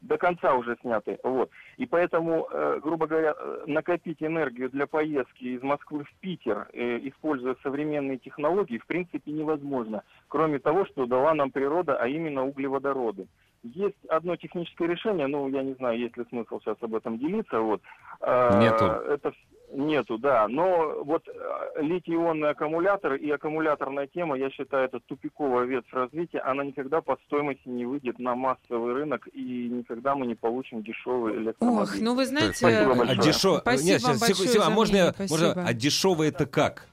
до 0.00 0.16
конца 0.16 0.54
уже 0.54 0.76
сняты. 0.80 1.18
Вот. 1.22 1.50
И 1.76 1.86
поэтому, 1.86 2.48
э, 2.50 2.80
грубо 2.82 3.06
говоря, 3.06 3.34
э, 3.36 3.64
накопить 3.66 4.22
энергию 4.22 4.70
для 4.70 4.86
поездки 4.86 5.44
из 5.44 5.62
Москвы 5.62 6.04
в 6.04 6.14
Питер, 6.20 6.68
э, 6.72 6.98
используя 7.08 7.56
современные 7.62 8.18
технологии, 8.18 8.78
в 8.78 8.86
принципе 8.86 9.32
невозможно. 9.32 10.02
Кроме 10.28 10.58
того, 10.58 10.86
что 10.86 11.06
дала 11.06 11.34
нам 11.34 11.50
природа, 11.50 11.96
а 11.96 12.06
именно 12.06 12.46
углеводороды. 12.46 13.26
Есть 13.64 14.04
одно 14.08 14.36
техническое 14.36 14.86
решение, 14.86 15.26
ну, 15.26 15.48
я 15.48 15.62
не 15.62 15.74
знаю, 15.74 15.98
есть 15.98 16.16
ли 16.16 16.24
смысл 16.28 16.60
сейчас 16.60 16.76
об 16.80 16.94
этом 16.94 17.18
делиться. 17.18 17.60
Вот. 17.60 17.82
А, 18.20 18.60
Нету. 18.60 18.84
Это 18.84 19.32
Нету, 19.72 20.16
да. 20.18 20.48
Но 20.48 21.02
вот 21.04 21.28
э, 21.28 21.82
литий-ионный 21.82 22.50
аккумулятор 22.50 23.14
и 23.14 23.30
аккумуляторная 23.30 24.06
тема, 24.06 24.36
я 24.38 24.50
считаю, 24.50 24.86
это 24.86 25.00
тупиковая 25.00 25.66
ветвь 25.66 25.92
развития. 25.92 26.38
Она 26.40 26.64
никогда 26.64 27.02
по 27.02 27.18
стоимости 27.26 27.68
не 27.68 27.84
выйдет 27.84 28.18
на 28.18 28.34
массовый 28.34 28.94
рынок, 28.94 29.28
и 29.32 29.68
никогда 29.68 30.14
мы 30.14 30.26
не 30.26 30.34
получим 30.34 30.82
дешевый 30.82 31.36
электромобиль. 31.36 31.82
Ох, 31.82 32.00
ну 32.00 32.14
вы 32.14 32.24
знаете... 32.24 32.54
Спасибо 32.54 32.92
а 32.92 32.94
большое. 32.94 33.18
дешево... 33.18 33.58
Спасибо 33.58 33.88
Нет, 33.88 34.02
вам 34.02 34.14
сейчас, 34.14 34.28
секунду, 34.28 34.38
большое 34.38 34.48
секунду, 34.48 34.66
а 34.66 34.74
можно, 34.74 34.96
я- 34.96 35.02
мнение, 35.02 35.28
можно... 35.30 35.46
спасибо. 35.50 35.68
А 35.68 35.74
дешево 35.74 36.22
это 36.22 36.46
как? 36.46 36.88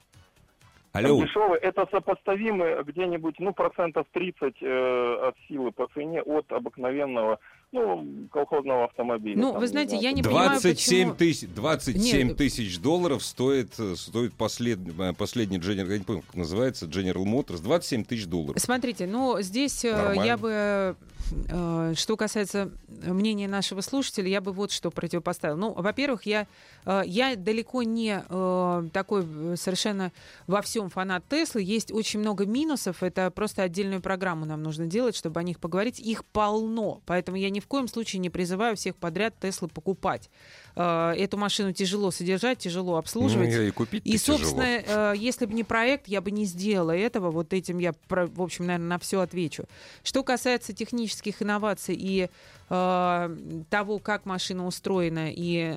Алло. 0.96 1.22
Дешевый, 1.22 1.58
это 1.58 1.86
сопоставимый 1.90 2.82
где-нибудь, 2.82 3.36
ну, 3.38 3.52
процентов 3.52 4.06
30 4.12 4.54
э, 4.62 5.28
от 5.28 5.36
силы 5.46 5.70
по 5.70 5.88
цене 5.88 6.22
от 6.22 6.50
обыкновенного, 6.50 7.38
ну, 7.72 8.28
колхозного 8.32 8.84
автомобиля. 8.84 9.38
Ну, 9.40 9.52
Там, 9.52 9.60
вы 9.60 9.66
знаете, 9.66 9.90
знаю, 9.90 10.02
я 10.04 10.12
не 10.12 10.22
там, 10.22 10.32
понимаю, 10.32 10.50
27 10.60 10.74
почему- 11.08 11.14
тысяч, 11.16 11.48
27 11.48 12.28
Нет. 12.28 12.36
тысяч 12.36 12.78
долларов 12.78 13.24
стоит, 13.24 13.72
э, 13.78 13.94
стоит 13.96 14.34
послед, 14.34 14.78
э, 14.98 15.12
последний 15.14 15.58
General, 15.58 15.90
я 15.90 15.98
не 15.98 16.04
помню, 16.04 16.22
как 16.22 16.36
называется, 16.36 16.86
General 16.86 17.24
Motors, 17.24 17.60
27 17.60 18.04
тысяч 18.04 18.26
долларов. 18.26 18.60
Смотрите, 18.60 19.06
ну 19.06 19.40
здесь 19.40 19.84
э, 19.84 19.92
Нормально. 19.94 20.22
я 20.24 20.36
бы, 20.36 20.96
э, 21.50 21.92
что 21.96 22.16
касается 22.16 22.70
мнения 22.88 23.48
нашего 23.48 23.80
слушателя, 23.80 24.28
я 24.28 24.40
бы 24.40 24.52
вот 24.52 24.70
что 24.70 24.90
противопоставил. 24.90 25.56
Ну, 25.56 25.72
во-первых, 25.72 26.24
я, 26.24 26.46
э, 26.84 27.02
я 27.04 27.34
далеко 27.36 27.82
не 27.82 28.22
э, 28.28 28.88
такой 28.92 29.24
совершенно 29.56 30.12
во 30.46 30.62
всем 30.62 30.88
фанат 30.88 31.24
Теслы. 31.28 31.62
Есть 31.62 31.92
очень 31.92 32.20
много 32.20 32.46
минусов. 32.46 33.02
Это 33.02 33.30
просто 33.30 33.62
отдельную 33.62 34.00
программу 34.00 34.44
нам 34.46 34.62
нужно 34.62 34.86
делать, 34.86 35.16
чтобы 35.16 35.40
о 35.40 35.42
них 35.42 35.58
поговорить. 35.58 35.98
Их 36.00 36.24
полно. 36.24 37.00
Поэтому 37.06 37.36
я 37.36 37.50
ни 37.56 37.60
в 37.60 37.66
коем 37.66 37.88
случае 37.88 38.20
не 38.20 38.28
призываю 38.28 38.76
всех 38.76 38.96
подряд 38.96 39.34
Теслы 39.40 39.68
покупать. 39.68 40.28
Э, 40.76 41.14
Эту 41.16 41.38
машину 41.38 41.72
тяжело 41.72 42.10
содержать, 42.10 42.58
тяжело 42.58 42.96
обслуживать. 42.96 43.48
Ну, 43.50 43.62
и 43.62 43.70
купить 43.70 44.02
И, 44.04 44.18
собственно, 44.18 44.62
э, 44.62 45.14
если 45.16 45.46
бы 45.46 45.54
не 45.54 45.64
проект, 45.64 46.06
я 46.06 46.20
бы 46.20 46.30
не 46.30 46.44
сделала 46.44 46.90
этого. 46.94 47.30
Вот 47.30 47.54
этим 47.54 47.78
я, 47.78 47.94
в 48.08 48.42
общем, 48.42 48.66
наверное, 48.66 48.88
на 48.88 48.98
все 48.98 49.20
отвечу. 49.20 49.64
Что 50.04 50.22
касается 50.22 50.74
технических 50.74 51.40
инноваций 51.40 51.96
и 51.98 52.28
э, 52.68 53.36
того, 53.70 53.98
как 54.00 54.26
машина 54.26 54.66
устроена 54.66 55.32
и 55.32 55.74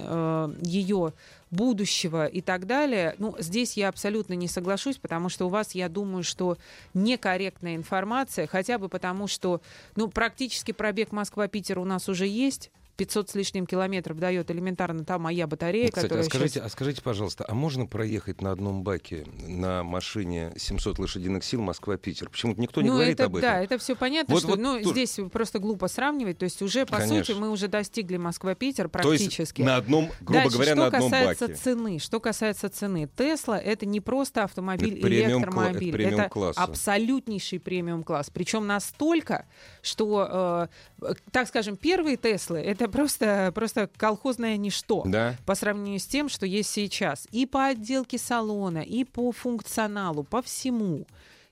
ее 0.62 1.13
будущего 1.52 2.26
и 2.26 2.42
так 2.42 2.66
далее, 2.66 3.16
ну, 3.18 3.36
здесь 3.40 3.78
я 3.78 3.90
абсолютно 3.90 4.34
не 4.34 4.48
соглашусь, 4.48 4.98
потому 4.98 5.30
что 5.30 5.46
у 5.46 5.50
вас, 5.50 5.74
я 5.74 5.90
думаю, 5.90 6.24
что 6.24 6.58
некорректная 6.94 7.76
информация, 7.76 8.48
хотя 8.48 8.78
бы 8.78 8.90
потому, 8.90 9.28
что, 9.28 9.62
ну, 9.96 10.10
практически 10.10 10.72
пробег 10.72 11.12
Москва-Питер 11.12 11.80
у 11.80 11.86
нас 11.86 12.10
уже 12.10 12.28
есть, 12.28 12.72
500 13.00 13.30
с 13.30 13.36
лишним 13.36 13.66
километров 13.66 14.20
дает 14.20 14.52
элементарно 14.52 15.06
та 15.06 15.18
моя 15.18 15.48
батарея, 15.48 15.88
Кстати, 15.88 16.06
которая 16.06 16.26
а 16.26 16.30
скажите, 16.30 16.60
щас- 16.60 16.66
а 16.66 16.70
скажите, 16.70 17.02
пожалуйста, 17.02 17.46
а 17.48 17.54
можно 17.56 17.86
проехать 17.86 18.42
на 18.42 18.52
одном 18.52 18.84
баке 18.84 19.26
на 19.48 19.84
машине 19.84 20.52
700 20.58 21.00
лошадиных 21.00 21.44
сил 21.44 21.62
Москва-Питер? 21.62 22.30
Почему-то 22.30 22.60
никто 22.62 22.82
не 22.82 22.90
ну, 22.90 22.96
говорит 22.96 23.14
это, 23.14 23.26
об 23.26 23.38
этом. 23.38 23.50
Да, 23.50 23.62
это 23.64 23.78
все 23.78 23.96
понятно, 23.96 24.34
Вот- 24.34 24.42
что 24.44 24.50
вот 24.52 24.60
ну, 24.60 24.82
тут- 24.82 24.92
здесь 24.92 25.18
просто 25.32 25.60
глупо 25.60 25.88
сравнивать. 25.88 26.38
То 26.38 26.44
есть 26.44 26.62
уже, 26.62 26.86
по 26.86 26.98
Конечно. 26.98 27.24
сути, 27.24 27.38
мы 27.40 27.50
уже 27.50 27.68
достигли 27.70 28.18
Москва-Питер 28.18 28.90
То 28.90 29.14
есть 29.14 29.24
практически. 29.24 29.62
на 29.62 29.78
одном, 29.78 30.10
грубо 30.20 30.34
Дальше, 30.42 30.54
говоря, 30.56 30.72
что 30.72 30.82
на 30.82 30.88
одном 30.88 31.02
касается 31.12 31.48
баке. 31.48 31.60
цены, 31.60 32.00
что 32.00 32.20
касается 32.20 32.70
цены, 32.70 33.10
Тесла 33.16 33.58
это 33.58 33.86
не 33.86 34.02
просто 34.02 34.44
автомобиль, 34.44 34.94
Это 34.96 35.02
премиум 35.04 35.44
электромобиль, 35.44 35.88
это 35.90 35.98
премиум 35.98 36.20
это 36.20 36.30
класса. 36.30 36.62
абсолютнейший 36.64 37.60
премиум 37.62 38.04
класс, 38.04 38.30
причем 38.30 38.68
настолько, 38.68 39.46
что, 39.82 40.68
э, 41.02 41.14
так 41.32 41.48
скажем, 41.48 41.78
первые 41.78 42.18
Теслы 42.18 42.60
это 42.60 42.88
просто 42.89 43.52
просто 43.54 43.89
колхозное 43.97 44.58
ничто 44.58 45.04
Да. 45.06 45.36
по 45.45 45.56
сравнению 45.56 45.99
с 45.99 46.06
тем, 46.06 46.30
что 46.30 46.45
есть 46.45 46.69
сейчас. 46.69 47.28
И 47.32 47.45
по 47.45 47.65
отделке 47.67 48.17
салона, 48.17 48.80
и 48.80 49.04
по 49.04 49.32
функционалу, 49.32 50.23
по 50.23 50.41
всему. 50.41 51.06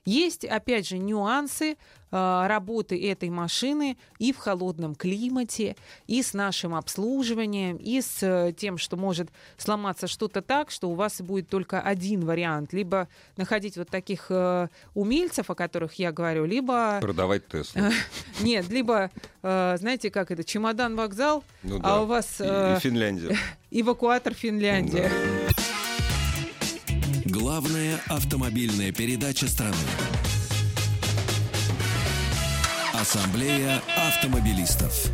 Есть, 0.04 0.44
опять 0.44 0.88
же, 0.88 0.98
нюансы 0.98 1.76
работы 2.10 3.00
этой 3.10 3.28
машины 3.30 3.96
и 4.18 4.32
в 4.32 4.38
холодном 4.38 4.94
климате, 4.94 5.76
и 6.06 6.22
с 6.22 6.32
нашим 6.34 6.74
обслуживанием, 6.74 7.76
и 7.76 8.00
с 8.00 8.22
э, 8.22 8.52
тем, 8.56 8.78
что 8.78 8.96
может 8.96 9.28
сломаться 9.56 10.06
что-то 10.06 10.40
так, 10.42 10.70
что 10.70 10.88
у 10.90 10.94
вас 10.94 11.20
будет 11.20 11.48
только 11.48 11.80
один 11.80 12.24
вариант. 12.24 12.72
Либо 12.72 13.08
находить 13.36 13.76
вот 13.76 13.88
таких 13.90 14.26
э, 14.30 14.68
умельцев, 14.94 15.50
о 15.50 15.54
которых 15.54 15.94
я 15.94 16.12
говорю, 16.12 16.44
либо... 16.46 16.98
Продавать 17.00 17.46
Теслу. 17.48 17.82
Нет, 18.40 18.68
либо, 18.68 19.10
э, 19.42 19.76
знаете, 19.78 20.10
как 20.10 20.30
это, 20.30 20.44
чемодан-вокзал, 20.44 21.44
Ну 21.62 21.76
а 21.76 21.80
да. 21.80 22.02
у 22.02 22.06
вас 22.06 22.40
И- 22.40 22.44
э, 22.44 22.76
и 22.76 22.80
Финляндия. 22.80 23.36
эвакуатор 23.70 24.32
Финляндия. 24.34 25.10
Главная 27.26 28.00
автомобильная 28.08 28.92
передача 28.92 29.46
страны. 29.48 29.76
Ассамблея 33.08 33.80
автомобилистов. 33.96 35.10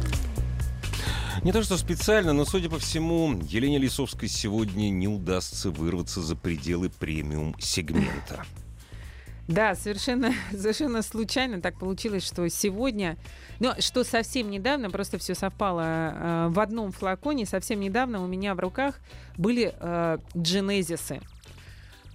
Не 1.44 1.52
то 1.52 1.62
что 1.62 1.76
специально, 1.76 2.32
но, 2.32 2.44
судя 2.44 2.68
по 2.68 2.80
всему, 2.80 3.40
Елене 3.48 3.78
Лисовской 3.78 4.28
сегодня 4.28 4.90
не 4.90 5.06
удастся 5.06 5.70
вырваться 5.70 6.20
за 6.20 6.34
пределы 6.34 6.90
премиум-сегмента. 6.90 8.44
Да, 9.46 9.76
совершенно, 9.76 10.32
совершенно 10.50 11.02
случайно 11.02 11.60
так 11.60 11.78
получилось, 11.78 12.26
что 12.26 12.48
сегодня, 12.48 13.16
ну, 13.60 13.70
что 13.78 14.02
совсем 14.02 14.50
недавно, 14.50 14.90
просто 14.90 15.18
все 15.18 15.36
совпало 15.36 15.82
э, 15.84 16.48
в 16.48 16.58
одном 16.58 16.90
флаконе, 16.90 17.46
совсем 17.46 17.78
недавно 17.78 18.24
у 18.24 18.26
меня 18.26 18.56
в 18.56 18.58
руках 18.58 18.98
были 19.36 19.72
э, 19.72 20.18
дженезисы. 20.36 21.20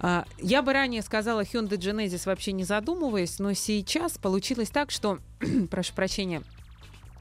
А, 0.02 0.24
Я 0.38 0.62
бы 0.62 0.72
ранее 0.72 1.02
сказала 1.02 1.42
Hyundai 1.42 1.76
Genesis 1.76 2.22
вообще 2.24 2.52
не 2.52 2.64
задумываясь, 2.64 3.38
но 3.38 3.52
сейчас 3.52 4.16
получилось 4.18 4.70
так, 4.70 4.90
что, 4.90 5.18
прошу 5.70 5.94
прощения, 5.94 6.42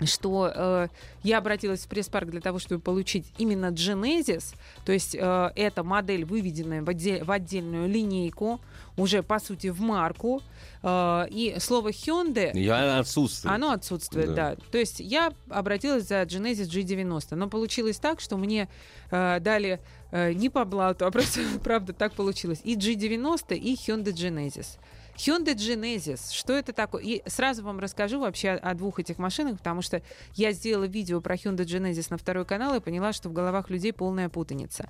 что 0.05 0.51
э, 0.53 0.87
я 1.23 1.39
обратилась 1.39 1.81
в 1.81 1.87
пресс-парк 1.89 2.29
для 2.29 2.41
того, 2.41 2.59
чтобы 2.59 2.81
получить 2.81 3.25
именно 3.37 3.67
Genesis, 3.71 4.55
то 4.85 4.91
есть 4.93 5.15
э, 5.15 5.51
эта 5.55 5.83
модель, 5.83 6.23
выведенная 6.25 6.81
в, 6.81 6.89
отдель- 6.89 7.23
в 7.23 7.31
отдельную 7.31 7.89
линейку, 7.89 8.61
уже 8.97 9.23
по 9.23 9.39
сути 9.39 9.67
в 9.67 9.81
марку, 9.81 10.41
э, 10.83 11.25
и 11.29 11.55
слово 11.59 11.89
Hyundai 11.89 12.51
Я 12.57 12.99
отсутствую. 12.99 13.53
оно 13.53 13.71
отсутствует, 13.71 14.33
Да. 14.33 14.55
да. 14.55 14.61
То 14.71 14.77
есть 14.77 14.99
я 15.01 15.33
обратилась 15.49 16.07
за 16.07 16.21
Genesis 16.23 16.69
G90, 16.69 17.35
но 17.35 17.49
получилось 17.49 17.97
так, 17.99 18.21
что 18.21 18.37
мне 18.37 18.69
э, 19.11 19.39
дали 19.41 19.81
э, 20.11 20.31
не 20.33 20.49
по 20.49 20.63
блату, 20.65 21.05
а 21.05 21.11
просто, 21.11 21.41
правда, 21.63 21.91
так 21.93 22.13
получилось. 22.13 22.61
И 22.63 22.75
G90, 22.77 23.55
и 23.55 23.75
Hyundai 23.75 24.13
Genesis. 24.13 24.77
Hyundai 25.19 25.53
Genesis, 25.53 26.31
что 26.31 26.53
это 26.53 26.71
такое? 26.71 27.03
И 27.03 27.21
сразу 27.29 27.61
вам 27.63 27.79
расскажу 27.79 28.21
вообще 28.21 28.51
о, 28.51 28.71
о 28.71 28.73
двух 28.73 28.99
этих 28.99 29.17
машинах, 29.17 29.57
потому 29.57 29.81
что 29.81 30.01
я 30.35 30.53
сделала 30.53 30.85
видео 30.85 31.19
про 31.19 31.35
Hyundai 31.35 31.65
Genesis 31.65 32.07
на 32.09 32.17
второй 32.17 32.45
канал 32.45 32.75
и 32.75 32.79
поняла, 32.79 33.11
что 33.11 33.27
в 33.27 33.33
головах 33.33 33.69
людей 33.69 33.91
полная 33.91 34.29
путаница. 34.29 34.89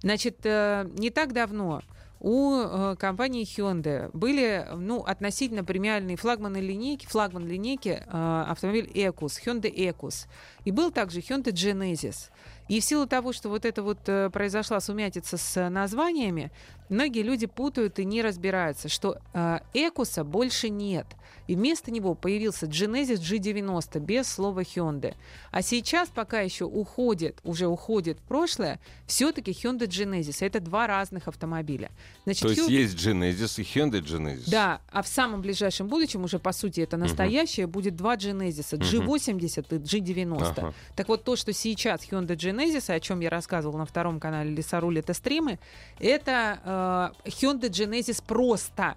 Значит, 0.00 0.38
э, 0.44 0.88
не 0.96 1.10
так 1.10 1.34
давно 1.34 1.82
у 2.20 2.54
э, 2.58 2.96
компании 2.98 3.44
Hyundai 3.44 4.10
были 4.12 4.66
ну, 4.74 5.00
относительно 5.02 5.64
премиальные 5.64 6.16
флагманы 6.16 6.58
линейки, 6.58 7.06
флагман 7.06 7.46
линейки 7.46 8.02
э, 8.04 8.44
автомобиль 8.48 8.90
Ecus, 8.94 9.38
Hyundai 9.44 9.72
Ecus. 9.72 10.26
И 10.66 10.72
был 10.72 10.90
также 10.90 11.20
Hyundai 11.20 11.52
Genesis. 11.52 12.28
И 12.68 12.80
в 12.80 12.84
силу 12.84 13.06
того, 13.06 13.32
что 13.32 13.48
вот 13.48 13.64
это 13.64 13.82
вот 13.82 14.00
э, 14.08 14.28
произошла 14.30 14.80
сумятица 14.80 15.36
с 15.36 15.68
названиями, 15.70 16.50
многие 16.88 17.22
люди 17.22 17.46
путают 17.46 18.00
и 18.00 18.04
не 18.04 18.20
разбираются, 18.22 18.88
что 18.88 19.18
э, 19.32 19.60
Экуса 19.72 20.24
больше 20.24 20.68
нет. 20.68 21.06
И 21.46 21.54
вместо 21.54 21.92
него 21.92 22.16
появился 22.16 22.66
Genesis 22.66 23.18
G90 23.20 24.00
без 24.00 24.26
слова 24.26 24.60
Hyundai. 24.60 25.14
А 25.52 25.62
сейчас 25.62 26.08
пока 26.08 26.40
еще 26.40 26.64
уходит, 26.64 27.38
уже 27.44 27.68
уходит 27.68 28.18
в 28.18 28.22
прошлое, 28.22 28.80
все-таки 29.06 29.52
Hyundai 29.52 29.86
Genesis. 29.86 30.44
Это 30.44 30.58
два 30.58 30.88
разных 30.88 31.28
автомобиля. 31.28 31.92
Значит, 32.24 32.42
То 32.42 32.48
есть 32.48 32.60
Hyundai- 32.62 32.72
есть 32.72 32.96
Genesis 32.96 33.60
и 33.60 33.64
Hyundai 33.64 34.00
Genesis. 34.02 34.50
да, 34.50 34.80
а 34.90 35.02
в 35.02 35.06
самом 35.06 35.40
ближайшем 35.40 35.86
будущем 35.86 36.24
уже, 36.24 36.40
по 36.40 36.50
сути, 36.50 36.80
это 36.80 36.96
настоящее, 36.96 37.68
будет 37.68 37.94
два 37.94 38.16
Genesis, 38.16 38.76
G80 38.76 39.66
и 39.70 39.78
G90. 39.78 40.42
Ага. 40.42 40.55
Так 40.94 41.08
вот, 41.08 41.24
то, 41.24 41.36
что 41.36 41.52
сейчас 41.52 42.02
Hyundai 42.02 42.36
Genesis, 42.36 42.92
о 42.92 43.00
чем 43.00 43.20
я 43.20 43.30
рассказывала 43.30 43.78
на 43.78 43.86
втором 43.86 44.20
канале 44.20 44.50
Лесоруль, 44.50 44.98
это 44.98 45.14
стримы, 45.14 45.58
это 46.00 47.12
э, 47.24 47.28
Hyundai 47.28 47.70
Genesis 47.70 48.22
просто 48.26 48.96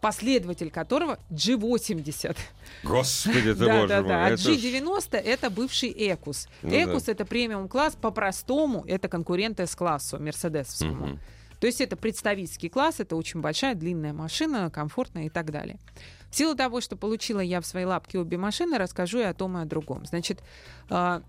последователь 0.00 0.70
которого 0.70 1.18
G80. 1.30 2.36
Господи 2.84 3.54
ты, 3.54 3.54
да, 3.54 3.80
боже 3.80 3.88
да, 3.88 4.00
мой. 4.00 4.08
да. 4.08 4.24
А 4.26 4.30
это 4.30 4.38
ж- 4.38 4.56
G90 4.56 5.16
это 5.18 5.50
бывший 5.50 5.90
Экус. 5.90 6.48
Ну 6.62 6.70
Экус 6.70 7.08
это 7.08 7.24
премиум 7.24 7.68
класс, 7.68 7.96
по-простому 8.00 8.84
это 8.86 9.08
конкурент 9.08 9.60
S-классу, 9.60 10.18
мерседесовскому. 10.18 11.18
То 11.60 11.66
есть 11.66 11.82
это 11.82 11.94
представительский 11.96 12.70
класс, 12.70 13.00
это 13.00 13.16
очень 13.16 13.40
большая, 13.40 13.74
длинная 13.74 14.14
машина, 14.14 14.70
комфортная 14.70 15.24
и 15.24 15.28
так 15.28 15.50
далее. 15.50 15.78
В 16.30 16.36
силу 16.36 16.54
того, 16.54 16.80
что 16.80 16.96
получила 16.96 17.40
я 17.40 17.60
в 17.60 17.66
свои 17.66 17.84
лапки 17.84 18.16
обе 18.16 18.36
машины, 18.36 18.78
расскажу 18.78 19.18
и 19.18 19.24
о 19.24 19.34
том, 19.34 19.58
и 19.58 19.62
о 19.62 19.64
другом. 19.64 20.04
Значит, 20.06 20.42
а, 20.88 21.22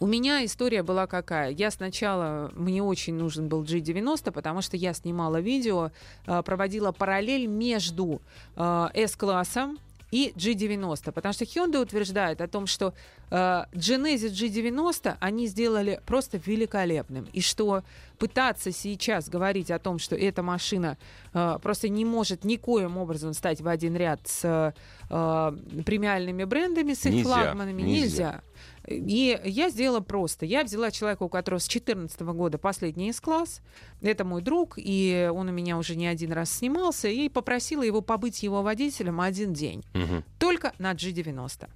у 0.00 0.06
меня 0.06 0.44
история 0.44 0.82
была 0.82 1.06
какая? 1.06 1.50
Я 1.50 1.70
сначала, 1.70 2.50
мне 2.54 2.82
очень 2.82 3.14
нужен 3.14 3.48
был 3.48 3.62
G90, 3.62 4.32
потому 4.32 4.62
что 4.62 4.76
я 4.76 4.92
снимала 4.94 5.40
видео, 5.40 5.92
а, 6.26 6.42
проводила 6.42 6.92
параллель 6.92 7.46
между 7.46 8.20
а, 8.56 8.90
S-классом 8.94 9.78
и 10.16 10.32
G90, 10.34 11.12
потому 11.12 11.34
что 11.34 11.44
Hyundai 11.44 11.82
утверждает 11.82 12.40
о 12.40 12.48
том, 12.48 12.66
что 12.66 12.94
э, 13.30 13.34
Genesis 13.72 14.32
G90 14.32 15.16
они 15.20 15.46
сделали 15.46 16.00
просто 16.06 16.38
великолепным, 16.38 17.28
и 17.34 17.42
что 17.42 17.82
пытаться 18.18 18.72
сейчас 18.72 19.28
говорить 19.28 19.70
о 19.70 19.78
том, 19.78 19.98
что 19.98 20.16
эта 20.16 20.42
машина 20.42 20.96
э, 21.34 21.58
просто 21.62 21.90
не 21.90 22.06
может 22.06 22.44
никоим 22.44 22.96
образом 22.96 23.34
стать 23.34 23.60
в 23.60 23.68
один 23.68 23.94
ряд 23.94 24.20
с 24.24 24.72
э, 25.10 25.52
премиальными 25.84 26.44
брендами, 26.44 26.94
с 26.94 27.04
их 27.04 27.12
Нельзя, 27.12 27.24
флагманами, 27.24 27.82
нельзя. 27.82 27.96
нельзя. 28.00 28.42
И 28.86 29.40
я 29.44 29.70
сделала 29.70 30.00
просто. 30.00 30.46
Я 30.46 30.64
взяла 30.64 30.90
человека, 30.90 31.24
у 31.24 31.28
которого 31.28 31.58
с 31.58 31.66
2014 31.68 32.20
года 32.20 32.58
последний 32.58 33.10
S-класс. 33.10 33.60
Это 34.00 34.24
мой 34.24 34.42
друг, 34.42 34.74
и 34.76 35.30
он 35.32 35.48
у 35.48 35.52
меня 35.52 35.78
уже 35.78 35.96
не 35.96 36.06
один 36.06 36.32
раз 36.32 36.50
снимался, 36.50 37.08
и 37.08 37.28
попросила 37.28 37.82
его 37.82 38.00
побыть 38.00 38.42
его 38.42 38.62
водителем 38.62 39.20
один 39.20 39.52
день. 39.52 39.84
Мгм. 39.94 40.24
Только 40.38 40.72
на 40.78 40.92
G90. 40.92 41.68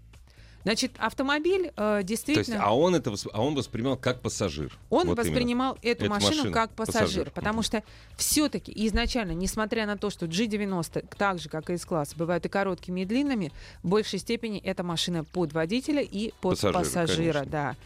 Значит, 0.63 0.93
автомобиль 0.99 1.69
э, 1.69 1.73
То 1.75 1.97
есть, 1.99 2.07
действительно... 2.09 2.63
а 2.63 2.77
он 2.77 2.95
это 2.95 3.15
а 3.33 3.43
он 3.43 3.55
воспринимал 3.55 3.97
как 3.97 4.21
пассажир. 4.21 4.77
Он 4.91 5.07
Вот 5.07 5.19
именно. 5.19 5.23
воспринимал 5.23 5.79
эту 5.83 6.05
Эту 6.05 6.11
машину 6.11 6.37
машину, 6.37 6.53
как 6.53 6.71
пассажир, 6.73 7.01
пассажир. 7.03 7.31
потому 7.31 7.63
что 7.63 7.83
все-таки 8.17 8.73
изначально, 8.87 9.33
несмотря 9.33 9.87
на 9.87 9.97
то, 9.97 10.11
что 10.11 10.27
G90, 10.27 11.07
так 11.17 11.39
же 11.39 11.49
как 11.49 11.71
и 11.71 11.75
S-класс, 11.75 12.15
бывают 12.15 12.45
и 12.45 12.49
короткими, 12.49 13.01
и 13.01 13.05
длинными, 13.07 13.53
в 13.83 13.89
большей 13.89 14.19
степени 14.19 14.59
это 14.61 14.83
машина 14.83 15.25
под 15.25 15.53
водителя 15.53 16.03
и 16.03 16.33
под 16.41 16.61
Пассажира, 16.61 16.79
пассажира, 16.79 17.33
конечно. 17.33 17.51
да. 17.51 17.77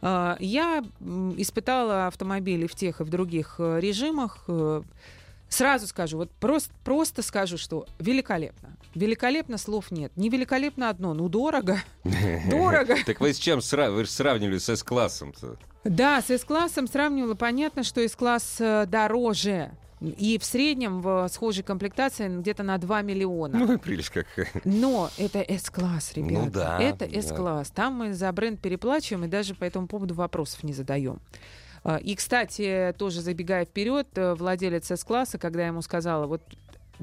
А, 0.00 0.36
Я 0.40 0.84
испытала 1.36 2.06
автомобили 2.06 2.66
в 2.66 2.74
тех 2.74 3.00
и 3.00 3.04
в 3.04 3.10
других 3.10 3.56
э, 3.58 3.78
режимах. 3.80 4.44
Сразу 5.52 5.86
скажу, 5.86 6.16
вот 6.16 6.30
просто, 6.30 6.72
просто 6.82 7.20
скажу, 7.20 7.58
что 7.58 7.84
великолепно. 7.98 8.74
Великолепно 8.94 9.58
слов 9.58 9.90
нет. 9.90 10.10
Не 10.16 10.30
великолепно 10.30 10.88
одно, 10.88 11.12
ну 11.12 11.28
дорого. 11.28 11.78
Дорого. 12.50 12.96
Так 13.04 13.20
вы 13.20 13.34
с 13.34 13.38
чем 13.38 13.60
сравнивали 13.60 14.56
с 14.56 14.70
S-классом-то? 14.70 15.56
Да, 15.84 16.22
с 16.22 16.30
S-классом 16.30 16.88
сравнивала. 16.88 17.34
Понятно, 17.34 17.82
что 17.82 18.00
S-класс 18.00 18.56
э, 18.60 18.86
дороже. 18.86 19.72
И 20.00 20.38
в 20.38 20.44
среднем 20.44 21.02
в 21.02 21.28
схожей 21.28 21.62
комплектации 21.62 22.28
где-то 22.28 22.62
на 22.62 22.78
2 22.78 23.02
миллиона. 23.02 23.58
Ну, 23.58 23.74
и 23.74 23.76
прелесть 23.76 24.08
как. 24.08 24.26
Но 24.64 25.10
это 25.18 25.40
S-класс, 25.40 26.12
ребята. 26.14 26.44
Ну 26.44 26.50
да, 26.50 26.78
это 26.80 27.06
да. 27.06 27.18
S-класс. 27.18 27.70
Там 27.70 27.96
мы 27.96 28.14
за 28.14 28.32
бренд 28.32 28.58
переплачиваем 28.58 29.26
и 29.26 29.28
даже 29.28 29.54
по 29.54 29.64
этому 29.64 29.86
поводу 29.86 30.14
вопросов 30.14 30.64
не 30.64 30.72
задаем. 30.72 31.20
А, 31.84 31.96
И, 31.96 32.14
кстати, 32.14 32.94
тоже 32.98 33.20
забегая 33.20 33.64
вперед, 33.64 34.06
э, 34.14 34.34
владелец 34.34 34.90
S-класса, 34.90 35.38
когда 35.38 35.62
я 35.62 35.66
ему 35.68 35.82
сказала, 35.82 36.26
вот 36.26 36.42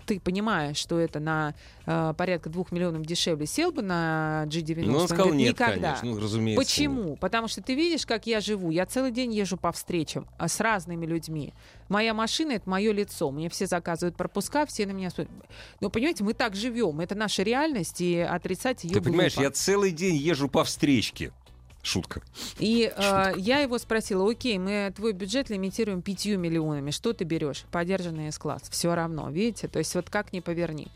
ты 0.06 0.20
понимаешь, 0.20 0.78
что 0.78 1.00
это 1.00 1.20
на 1.20 1.54
э, 1.86 2.14
порядка 2.18 2.50
двух 2.50 2.72
миллионов 2.72 3.06
дешевле, 3.06 3.46
сел 3.46 3.72
бы 3.72 3.82
на 3.82 4.46
G90? 4.48 4.86
Ну, 4.86 4.98
он 4.98 5.08
сказал 5.08 5.26
говорит, 5.28 5.46
нет, 5.46 5.54
никогда. 5.54 5.94
конечно. 5.94 6.10
Ну, 6.10 6.20
разумеется. 6.20 6.62
Почему? 6.62 7.16
Потому 7.18 7.48
что 7.48 7.62
ты 7.62 7.76
видишь, 7.76 8.06
как 8.06 8.26
я 8.26 8.40
живу. 8.42 8.72
Я 8.72 8.86
целый 8.86 9.12
день 9.12 9.34
езжу 9.34 9.58
по 9.58 9.72
встречам 9.72 10.28
а, 10.38 10.48
с 10.48 10.60
разными 10.60 11.06
людьми. 11.06 11.54
Моя 11.90 12.14
машина— 12.14 12.52
это 12.54 12.70
мое 12.70 12.92
лицо. 12.92 13.32
Мне 13.32 13.50
все 13.50 13.66
заказывают 13.66 14.16
пропуска, 14.16 14.66
все 14.66 14.86
на 14.86 14.92
меня 14.92 15.10
смотрят. 15.10 15.34
Но, 15.80 15.90
понимаете, 15.90 16.24
мы 16.24 16.34
так 16.34 16.56
живем. 16.56 17.00
Это 17.00 17.16
наша 17.16 17.44
реальность, 17.44 18.02
и 18.02 18.20
отрицать 18.20 18.84
ее 18.84 18.94
Ты 18.94 19.02
понимаешь, 19.02 19.36
я 19.36 19.52
целый 19.52 19.92
день 19.92 20.16
езжу 20.16 20.48
по 20.50 20.64
встречке. 20.64 21.32
Шутка. 21.82 22.22
И 22.58 22.92
э, 22.94 23.34
я 23.38 23.60
его 23.60 23.78
спросила, 23.78 24.30
окей, 24.30 24.58
мы 24.58 24.92
твой 24.96 25.14
бюджет 25.14 25.50
лимитируем 25.50 26.02
пятью 26.02 26.38
миллионами, 26.38 26.92
что 26.92 27.14
ты 27.14 27.24
берешь? 27.24 27.64
Подержанный 27.72 28.28
S-класс. 28.28 28.64
Все 28.70 28.94
равно, 28.94 29.30
видите? 29.30 29.68
То 29.68 29.80
есть 29.80 29.96
вот 29.96 30.10
как 30.10 30.34
ни 30.34 30.42
поверни. 30.42 30.88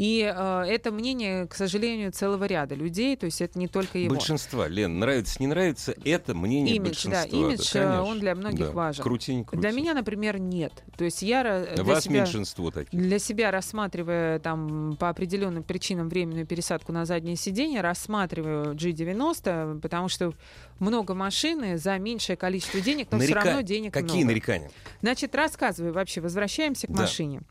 И 0.00 0.22
э, 0.34 0.64
это 0.66 0.92
мнение, 0.92 1.46
к 1.46 1.54
сожалению, 1.54 2.10
целого 2.10 2.44
ряда 2.46 2.74
людей, 2.74 3.16
то 3.16 3.26
есть 3.26 3.42
это 3.42 3.58
не 3.58 3.68
только 3.68 3.98
его. 3.98 4.14
Большинства, 4.14 4.66
Лен, 4.66 4.98
нравится, 4.98 5.36
не 5.40 5.46
нравится, 5.46 5.94
это 6.06 6.34
мнение 6.34 6.76
Имидж, 6.76 7.04
да, 7.04 7.10
большинства. 7.10 7.38
имидж, 7.38 7.68
э, 7.68 7.72
конечно. 7.82 8.02
он 8.04 8.18
для 8.20 8.34
многих 8.34 8.66
Да. 8.68 8.70
важен. 8.70 9.02
Крути, 9.02 9.34
не 9.34 9.44
крути. 9.44 9.60
Для 9.60 9.72
меня, 9.72 9.92
например, 9.92 10.38
нет. 10.40 10.72
То 10.96 11.04
есть 11.04 11.20
я 11.20 11.42
для 11.74 11.84
Вас 11.84 12.04
себя, 12.04 12.20
меньшинство 12.22 12.70
таких. 12.70 12.98
для 12.98 13.18
себя 13.18 13.50
рассматривая 13.50 14.38
там 14.38 14.96
по 14.98 15.10
определенным 15.10 15.64
причинам 15.64 16.08
временную 16.08 16.46
пересадку 16.46 16.92
на 16.92 17.04
заднее 17.04 17.36
сиденье, 17.36 17.82
рассматриваю 17.82 18.74
G90, 18.74 19.80
потому 19.80 20.08
что 20.08 20.32
много 20.78 21.12
машины 21.12 21.76
за 21.76 21.98
меньшее 21.98 22.38
количество 22.38 22.80
денег, 22.80 23.08
но 23.10 23.18
все 23.18 23.34
Нарека- 23.34 23.44
равно 23.44 23.60
денег 23.60 23.92
Какие 23.92 24.08
много. 24.24 24.28
нарекания? 24.28 24.70
Значит, 25.02 25.34
рассказываю 25.34 25.92
вообще, 25.92 26.22
возвращаемся 26.22 26.86
к 26.86 26.90
Да. 26.90 27.02
машине. 27.02 27.42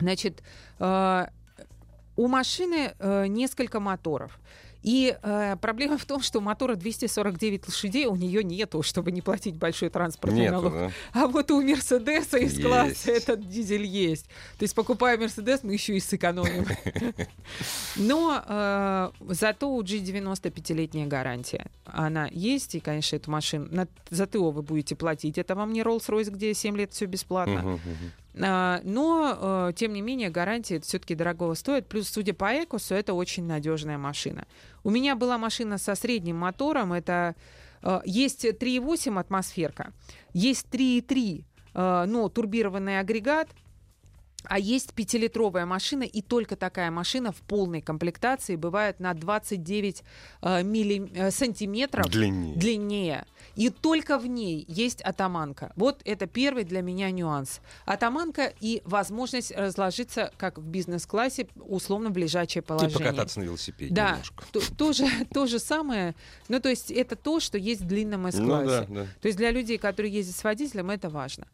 Значит, 0.00 0.42
э, 0.80 1.26
у 2.18 2.26
машины 2.26 2.94
э, 2.98 3.26
несколько 3.28 3.78
моторов. 3.78 4.40
И 4.82 5.16
э, 5.22 5.56
проблема 5.60 5.98
в 5.98 6.04
том, 6.04 6.20
что 6.20 6.38
у 6.38 6.42
мотора 6.42 6.74
249 6.74 7.68
лошадей 7.68 8.06
у 8.06 8.16
нее 8.16 8.42
нету, 8.42 8.82
чтобы 8.82 9.12
не 9.12 9.22
платить 9.22 9.56
большой 9.56 9.88
транспортный 9.88 10.42
Нету, 10.42 10.54
налог. 10.54 10.72
да? 10.72 10.90
А 11.12 11.26
вот 11.26 11.50
у 11.50 11.60
Мерседеса 11.62 12.38
из 12.38 12.52
Есть. 12.52 12.62
класса 12.62 13.10
этот 13.12 13.48
дизель 13.48 13.84
есть. 13.84 14.26
То 14.58 14.62
есть, 14.64 14.74
покупая 14.74 15.16
Мерседес, 15.16 15.62
мы 15.62 15.72
еще 15.74 15.96
и 15.96 16.00
сэкономим. 16.00 16.66
Но 17.96 18.42
э, 18.46 19.10
зато 19.28 19.68
у 19.72 19.82
G90 19.82 20.50
пятилетняя 20.50 21.06
гарантия. 21.06 21.66
Она 21.84 22.28
есть, 22.30 22.74
и, 22.74 22.80
конечно, 22.80 23.16
эту 23.16 23.30
машину 23.30 23.68
на, 23.70 23.88
за 24.10 24.26
ТО 24.26 24.50
вы 24.50 24.62
будете 24.62 24.96
платить. 24.96 25.38
Это 25.38 25.54
вам 25.54 25.72
не 25.72 25.82
Rolls-Royce, 25.82 26.30
где 26.30 26.54
7 26.54 26.76
лет 26.76 26.92
все 26.92 27.06
бесплатно. 27.06 27.78
А, 28.40 28.80
Но, 28.84 29.68
э, 29.68 29.72
тем 29.74 29.92
не 29.92 30.00
менее, 30.00 30.30
гарантия 30.30 30.80
все-таки 30.80 31.14
дорогого 31.14 31.54
стоит. 31.54 31.88
Плюс, 31.88 32.08
судя 32.08 32.34
по 32.34 32.52
Экосу, 32.62 32.94
это 32.94 33.14
очень 33.14 33.44
надежная 33.46 33.98
машина. 33.98 34.46
У 34.84 34.90
меня 34.90 35.16
была 35.16 35.38
машина 35.38 35.78
со 35.78 35.94
средним 35.94 36.36
мотором. 36.36 36.92
Это 36.92 37.34
э, 37.82 38.00
есть 38.04 38.44
3,8 38.44 39.18
атмосферка, 39.18 39.92
есть 40.32 40.66
3,3, 40.70 41.44
э, 41.74 42.04
но 42.06 42.28
турбированный 42.28 43.00
агрегат, 43.00 43.48
а 44.48 44.58
есть 44.58 44.94
пятилитровая 44.94 45.66
машина, 45.66 46.02
и 46.04 46.22
только 46.22 46.56
такая 46.56 46.90
машина 46.90 47.32
в 47.32 47.36
полной 47.42 47.80
комплектации 47.80 48.56
бывает 48.56 49.00
на 49.00 49.14
29 49.14 50.02
э, 50.42 50.62
милли- 50.62 51.10
э, 51.14 51.30
сантиметров 51.30 52.06
Длиннее. 52.08 52.56
длиннее. 52.56 53.26
И 53.56 53.70
только 53.70 54.18
в 54.18 54.26
ней 54.26 54.64
есть 54.68 55.00
атаманка. 55.02 55.72
Вот 55.76 56.00
это 56.04 56.26
первый 56.26 56.64
для 56.64 56.80
меня 56.82 57.10
нюанс. 57.10 57.60
Атаманка 57.84 58.52
и 58.60 58.82
возможность 58.84 59.52
разложиться, 59.54 60.32
как 60.36 60.58
в 60.58 60.62
бизнес-классе, 60.64 61.46
условно 61.56 62.10
в 62.10 62.16
лежачее 62.16 62.62
положение. 62.62 62.98
покататься 62.98 63.40
на 63.40 63.44
велосипеде 63.44 63.94
Да, 63.94 64.10
немножко. 64.12 64.44
то, 64.52 64.60
то 64.76 64.92
же, 64.92 65.06
то 65.32 65.46
же 65.46 65.58
самое. 65.58 66.14
Ну, 66.48 66.60
то 66.60 66.68
есть 66.68 66.90
это 66.90 67.16
то, 67.16 67.40
что 67.40 67.58
есть 67.58 67.80
в 67.82 67.86
длинном 67.86 68.22
Ну 68.22 68.28
S-классе. 68.28 68.86
да, 68.88 69.02
да. 69.02 69.06
То 69.20 69.28
есть 69.28 69.38
для 69.38 69.50
людей, 69.50 69.78
которые 69.78 70.12
ездят 70.12 70.36
с 70.36 70.44
водителем, 70.44 70.90
это 70.90 71.08
важно. 71.08 71.46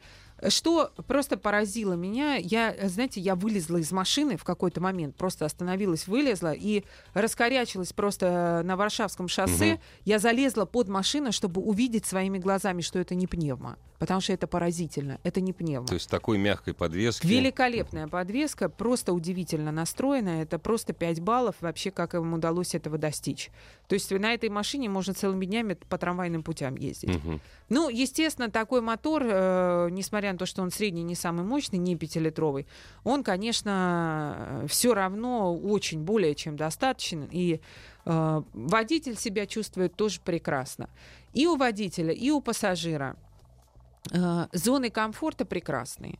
Что 0.48 0.92
просто 1.06 1.36
поразило 1.36 1.94
меня, 1.94 2.36
я, 2.36 2.74
знаете, 2.84 3.20
я 3.20 3.34
вылезла 3.34 3.78
из 3.78 3.92
машины 3.92 4.36
в 4.36 4.44
какой-то 4.44 4.80
момент, 4.80 5.16
просто 5.16 5.44
остановилась, 5.44 6.06
вылезла 6.06 6.52
и 6.52 6.84
раскорячилась 7.14 7.92
просто 7.92 8.62
на 8.64 8.76
Варшавском 8.76 9.28
шоссе. 9.28 9.74
Мгм. 9.74 9.80
Я 10.04 10.18
залезла 10.18 10.64
под 10.64 10.88
машину, 10.88 11.32
чтобы 11.32 11.60
увидеть 11.60 12.06
своими 12.06 12.38
глазами, 12.38 12.80
что 12.80 12.98
это 12.98 13.14
не 13.14 13.26
пневма. 13.26 13.76
Потому 14.04 14.20
что 14.20 14.34
это 14.34 14.46
поразительно, 14.46 15.18
это 15.22 15.40
не 15.40 15.54
пневма. 15.54 15.86
То 15.86 15.94
есть 15.94 16.10
такой 16.10 16.36
мягкой 16.36 16.74
подвески. 16.74 17.26
Великолепная 17.26 18.06
подвеска, 18.06 18.68
просто 18.68 19.14
удивительно 19.14 19.72
настроена. 19.72 20.42
Это 20.42 20.58
просто 20.58 20.92
5 20.92 21.20
баллов 21.20 21.54
вообще, 21.60 21.90
как 21.90 22.12
им 22.12 22.34
удалось 22.34 22.74
этого 22.74 22.98
достичь. 22.98 23.50
То 23.88 23.94
есть 23.94 24.10
на 24.10 24.34
этой 24.34 24.50
машине 24.50 24.90
можно 24.90 25.14
целыми 25.14 25.46
днями 25.46 25.72
по 25.72 25.96
трамвайным 25.96 26.42
путям 26.42 26.74
ездить. 26.74 27.14
Мгм. 27.14 27.40
Ну, 27.70 27.88
естественно, 27.88 28.50
такой 28.50 28.82
мотор, 28.82 29.22
э, 29.24 29.88
несмотря 29.90 30.32
на 30.32 30.38
то, 30.38 30.44
что 30.44 30.60
он 30.60 30.70
средний, 30.70 31.02
не 31.02 31.14
самый 31.14 31.46
мощный, 31.46 31.78
не 31.78 31.96
пятилитровый, 31.96 32.66
он, 33.04 33.24
конечно, 33.24 34.66
все 34.68 34.92
равно 34.92 35.56
очень 35.56 36.02
более 36.02 36.34
чем 36.34 36.58
достаточен. 36.58 37.26
И 37.32 37.62
э, 38.04 38.42
водитель 38.52 39.16
себя 39.16 39.46
чувствует 39.46 39.94
тоже 39.94 40.20
прекрасно. 40.22 40.90
И 41.32 41.46
у 41.46 41.56
водителя, 41.56 42.12
и 42.12 42.30
у 42.30 42.42
пассажира 42.42 43.16
э, 43.16 43.33
зоны 44.52 44.90
комфорта 44.90 45.44
прекрасные. 45.44 46.18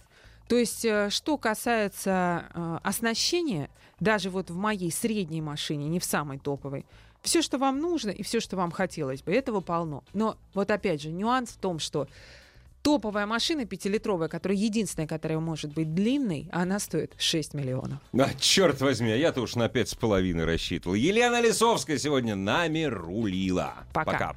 То 0.49 0.57
есть, 0.57 0.85
э, 0.85 1.09
что 1.11 1.39
касается 1.39 2.47
э, 2.53 2.79
оснащения, 2.83 3.71
даже 4.01 4.31
вот 4.31 4.51
в 4.51 4.57
моей 4.57 4.93
средней 4.93 5.41
машине, 5.41 5.89
не 5.89 5.99
в 5.99 6.05
самой 6.05 6.39
топовой, 6.39 6.85
все, 7.23 7.41
что 7.41 7.57
вам 7.57 7.79
нужно 7.81 8.11
и 8.11 8.23
все, 8.23 8.41
что 8.41 8.57
вам 8.57 8.71
хотелось 8.71 9.23
бы, 9.23 9.33
этого 9.33 9.61
полно. 9.61 10.05
Но 10.13 10.37
вот 10.53 10.71
опять 10.71 11.01
же, 11.01 11.11
нюанс 11.11 11.51
в 11.51 11.57
том, 11.57 11.79
что 11.79 12.07
топовая 12.83 13.25
машина 13.25 13.65
пятилитровая, 13.65 14.29
которая 14.29 14.59
единственная, 14.59 15.09
которая 15.09 15.39
может 15.39 15.73
быть 15.73 15.95
длинной, 15.95 16.51
она 16.53 16.79
стоит 16.79 17.15
6 17.17 17.55
миллионов. 17.55 17.99
А, 18.13 18.29
черт 18.39 18.83
возьми, 18.83 19.11
а 19.11 19.17
я-то 19.17 19.41
уж 19.41 19.55
на 19.55 19.71
пять 19.71 19.89
с 19.89 19.95
половиной 19.95 20.45
рассчитывал. 20.45 20.95
Елена 20.95 21.41
Лисовская 21.41 21.97
сегодня 21.97 22.35
нами 22.35 22.83
рулила. 22.83 23.73
Пока. 23.95 24.37